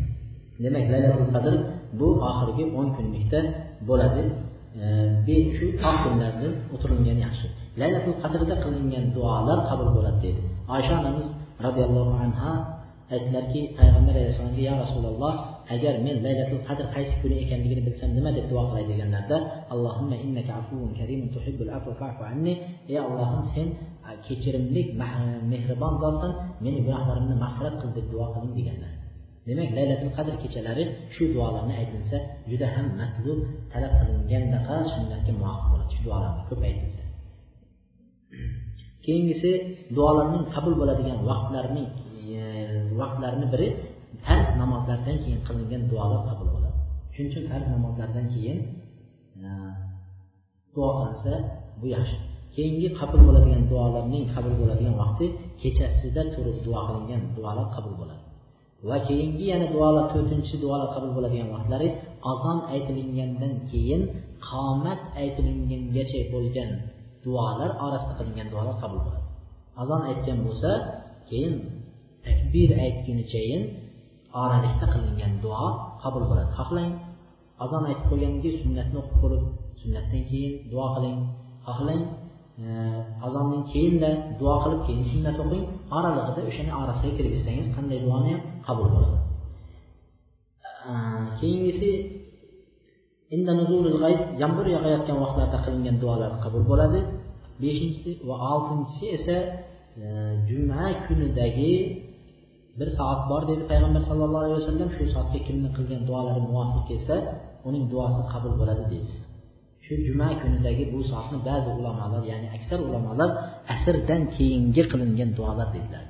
[0.64, 1.54] demak laylatul qadr
[2.00, 3.40] bu oxirgi o'n kunlikda
[3.88, 4.22] bo'ladi.
[5.56, 7.46] Shu tog' kunlarda o'tirilgan yaxshi.
[7.80, 10.40] Laylatul qadrda qilingan duolar qabul bo'ladi deydi
[10.74, 11.26] oysha onamiz
[11.66, 12.52] roziyallohu anhu
[13.14, 15.34] aytdilarki payg'ambar alayhissalomga yo rasululloh
[15.74, 18.84] agar men laylatul qadr qaysi kuni ekanligini bilsam nima deb duo qilay?
[18.90, 19.36] deganlarda
[19.72, 22.52] allohimma innaka afuvun karimun tuhibbul afwa fa'fu anni.
[22.90, 23.66] Ey allohim sen
[24.26, 25.08] kechirimlik e,
[25.52, 26.32] mehribon zotsan
[26.64, 28.92] meni gunohlarimni mag'firat qil deb duo qiling deganlar.
[29.48, 30.84] Demak laylatul qadr kechalari
[31.14, 32.16] shu duolarni aytilsa
[32.50, 33.38] juda ham matlub
[33.72, 35.90] talab qilingandaqa sunnatga muvofiq bo'ladi.
[35.94, 36.99] Shu duolarni ko'p aytilsa
[39.04, 39.50] keyingisi
[39.96, 41.88] duolarning qabul bo'ladigan vaqtlarining
[42.38, 42.40] e,
[43.00, 43.68] vaqtlarini biri
[44.24, 46.76] farz namozlardan keyin qilingan duolar qabul bo'ladi.
[47.14, 48.58] Shuning uchun farz namozlardan keyin
[49.46, 49.48] e,
[50.74, 51.32] duo qilinsa
[51.80, 52.16] bu yaxshi.
[52.56, 55.26] Keyingi qabul bo'ladigan duolarning qabul bo'ladigan vaqti
[55.62, 58.22] kechasida turib duo qilingan duolar qabul bo'ladi.
[58.88, 61.88] Va keyingi yana duolar to'rtinchi duolar qabul bo'ladigan vaqtlari
[62.32, 64.02] azon aytilingandan keyin
[64.48, 66.70] qomat aytilingangacha bo'lgan
[67.24, 69.26] duolar orasida qilingan duolar qabul bo'ladi
[69.82, 70.70] azon aytgan bo'lsa
[71.28, 71.54] keyin
[72.26, 73.62] takbir aytgunichayin
[74.42, 75.66] oralikda qilingan duo
[76.02, 76.90] qabul bo'ladi xohlang
[77.64, 79.44] azon aytib qo'ygandan keyin sunnatni o'qib ko'rib
[79.82, 81.18] sunnatdan keyin duo qiling.
[81.66, 82.02] Xohlang
[82.62, 82.66] e,
[83.26, 84.10] azondan keyinda
[84.40, 85.64] duo qilib keyin sunnat o'qing.
[85.96, 89.18] Oralig'ida o'shani orasiga kirgizsangiz qanday duoni ham qabul bo'ladi.
[90.90, 90.92] E,
[91.40, 91.90] keyingisi
[94.42, 97.00] yomg'ir yog'ayotgan vaqtlarda qilingan duolar qabul bo'ladi.
[97.62, 99.36] Beshinchisi va oltinchisi esa
[100.04, 100.06] e,
[100.48, 101.72] juma kunidagi
[102.78, 104.88] bir soat bor dedi payg'ambar sallallohu alayhi vasallam.
[104.96, 107.16] Shu soatga kimni qilgan duolari muvofiq kelsa
[107.68, 109.16] uning duosi qabul bo'ladi deydi
[109.84, 113.30] shu juma kunidagi bu soatni ba'zi ulamolar ya'ni aksar ulamolar
[113.74, 116.04] asrdan keyingi qilingan duolar dedilar.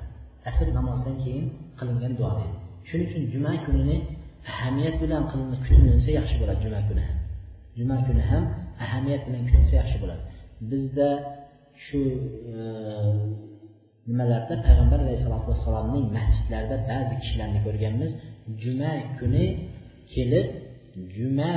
[0.49, 1.45] Asr namozidan keyin
[1.79, 2.55] qilingan duo dedi
[2.89, 3.95] shuning uchun juma kunini
[4.51, 7.17] ahamiyat bilan kutilsa yaxshi bo'ladi juma kuni ham.
[7.77, 8.43] Juma kuni ham
[8.85, 10.23] ahamiyat bilan kutilsa yaxshi bo'ladi.
[10.69, 11.09] Bizda
[11.85, 12.01] shu
[12.53, 12.55] e,
[14.09, 18.11] nimalarda payg'ambar alayhisalotu vassalomning masjidlarida ba'zi kishilarni ko'rganmiz.
[18.63, 19.45] Juma kuni
[20.13, 20.47] kelib
[21.15, 21.53] juma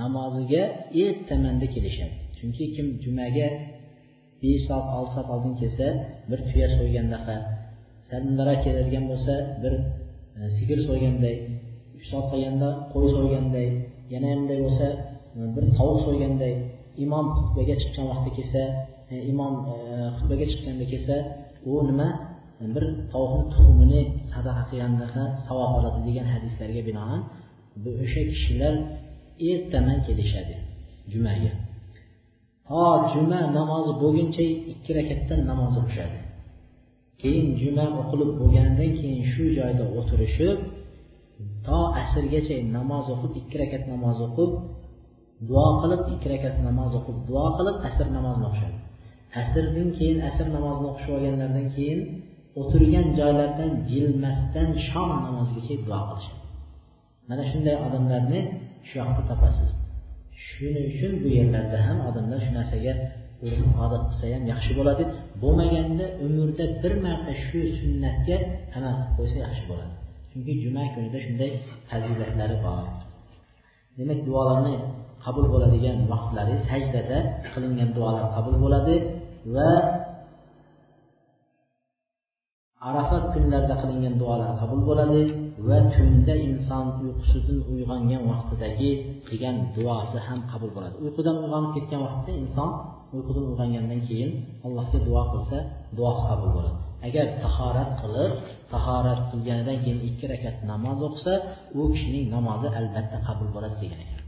[0.00, 0.62] namoziga
[1.02, 2.14] ertamanda kelishadi.
[2.38, 3.48] Chunki kim jumaga
[4.42, 5.86] besh soat olti soat oldin kelsa
[6.30, 7.36] bir tuya so'ygandaqa
[8.10, 9.74] saldarak keladigan bo'lsa bir
[10.36, 11.36] Э, sigir so'yganday
[11.96, 13.66] uch soat qolganda qo'y so'yganday
[14.14, 14.86] yana bunday bo'lsa
[15.36, 16.52] e, bir tovuq so'yganday
[17.04, 18.62] imom xutbaga chiqqan vaqtda kelsa
[19.12, 19.76] e, imom e,
[20.16, 21.16] xutbaga chiqqanda kelsa
[21.70, 22.08] u nima?
[22.74, 24.00] Bir tovuqni tuxumini
[24.32, 27.20] sadaqa qilgandaqa savob oladi degan hadislarga binoan
[28.04, 28.74] o'sha kishilar
[29.50, 30.54] ertaman kelishadi
[31.12, 31.52] jumaga.
[32.68, 32.82] To
[33.12, 36.18] juma namozi bo'lguncha ikki rakatdan namoz o'qishadi.
[37.22, 40.58] Keyin juma o'qilib bo'lganidan keyin shu joyda o'tirishib
[41.66, 44.50] to asrgacha namoz o'qib ikki rakat namoz o'qib
[45.48, 48.78] duo qilib ikki rakat namoz o'qib duo qilib asr namozini o'qishadi.
[49.40, 52.00] Asrdan keyin asr namozini o'qishib olganlaridan keyin
[52.60, 56.40] o'tirgan joylaridan jilmasdan shom namozigacha duo qilishadi.
[57.28, 58.40] Mana shunday odamlarni
[58.88, 59.70] shu yoqda topasiz.
[60.46, 62.92] Shuning uchun bu yerlarda ham odamlar shu narsaga
[63.44, 65.04] o'zini odat qilsa ham yaxshi bo'ladi.
[65.42, 68.36] Bo'lmaganda umrda bir marta shu sunnatga
[68.76, 69.94] amal qilib qo'ysa yaxshi bo'ladi.
[70.30, 71.50] Chunki juma kunida shunday
[71.88, 72.84] fazilatlari bor.
[73.98, 74.74] Demak duolarni
[75.24, 77.18] qabul bo'ladigan vaqtlari sajdada
[77.52, 78.94] qilingan duolar qabul bo'ladi
[79.54, 79.70] va
[82.88, 85.20] arafat kunlarida qilingan duolar qabul bo'ladi.
[85.68, 88.90] Va tunda inson uyqusidan uyg'ongan vaqtidagi
[89.28, 90.96] qilgan duosi ham qabul bo'ladi.
[91.04, 92.70] Uyqudan uyg'onib ketgan vaqtda inson
[93.16, 94.30] uyqudan uyg'ongandan keyin
[94.66, 95.58] allohga duo qilsa
[95.96, 96.80] duosi qabul bo'ladi.
[97.06, 98.32] Agar tahorat qilib
[98.72, 101.32] tahorat qilganidan keyin ikki rakat namoz o'qisa
[101.80, 104.20] u kishining namozi albatta qabul bo'ladi degan ekan.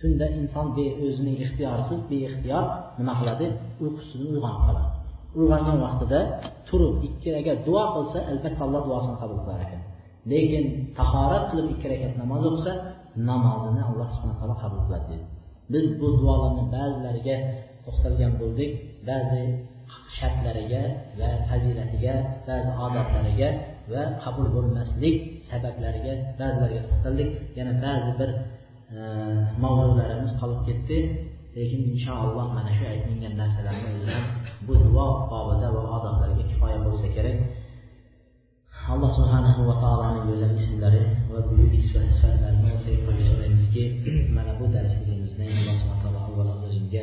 [0.00, 0.66] Tunda inson
[1.06, 2.64] o'zining ixtiyorsiz beixtiyor
[2.98, 3.46] nima qiladi?
[3.82, 4.90] Uyqusidan uyg'onib qoladi.
[5.38, 6.20] Uyg'ongan vaqtida
[6.68, 9.82] turib ikki rakat duo qilsa albatta alloh duosini qabul qilar ekan.
[10.30, 10.64] Lekin
[10.98, 12.72] tahorat qilib ikki rakat namoz o'qisa
[13.28, 15.14] namozini alloh subhana taolo qabul qiladi.
[15.14, 15.26] Dedi
[15.72, 17.36] biz bu duolarni ba'zilariga
[17.84, 18.70] to'xtalgan bo'ldik
[19.08, 19.42] ba'zi
[20.18, 20.82] shartlariga
[21.20, 22.14] va fazilatiga
[22.48, 23.48] ba'zi odatlariga
[23.92, 25.16] va qabul bo'lmaslik
[25.50, 27.28] sabablariga ba'zilariga to'xtaldik.
[27.58, 28.30] Yana ba'zi bir
[28.98, 29.00] e,
[29.62, 30.98] mavzularimiz qolib ketdi.
[31.56, 34.16] Lekin inshaalloh mana shu aytilgan narsalarni
[34.66, 37.36] bu duo bobida va odatlarga kifoya bo'lsa kerak.
[38.86, 43.86] Allah subhanahu wa taalanın gözəl isimləri və böyük sifətlərinə ötəyə qoyursanız ki,
[44.36, 47.02] mənə bu dərsliyimizdən Allah subhanahu taala olaraq özümgə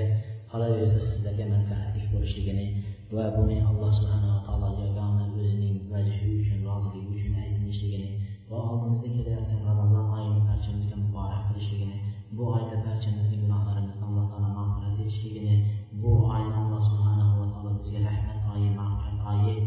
[0.53, 2.65] hala versə sizlərə mənfəətlik görüşlüyünü
[3.11, 8.09] və bunu Allah subhanahu taalaya və onun özünün vəchi üçün, razılığı üçün edinmişliyini
[8.47, 11.99] və alnımızdakı gələn Ramazan ayının pərçəmizdə mübarək qilishligini,
[12.31, 15.59] bu ayda pərçəmizdə günahlarımızdan Allah taala mağfirət etişligini,
[16.05, 19.57] bu ayda Allah subhanahu wa taala bizə rəhmət ayı, mağfirət ayı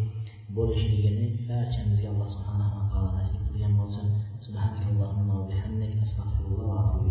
[0.56, 1.26] bo'lishligini
[1.66, 4.06] barchamizga alloh subhanava taolo nasib qilgan bo'lsin.
[4.46, 7.05] Subhanalloh va bihamdik astag'firulloh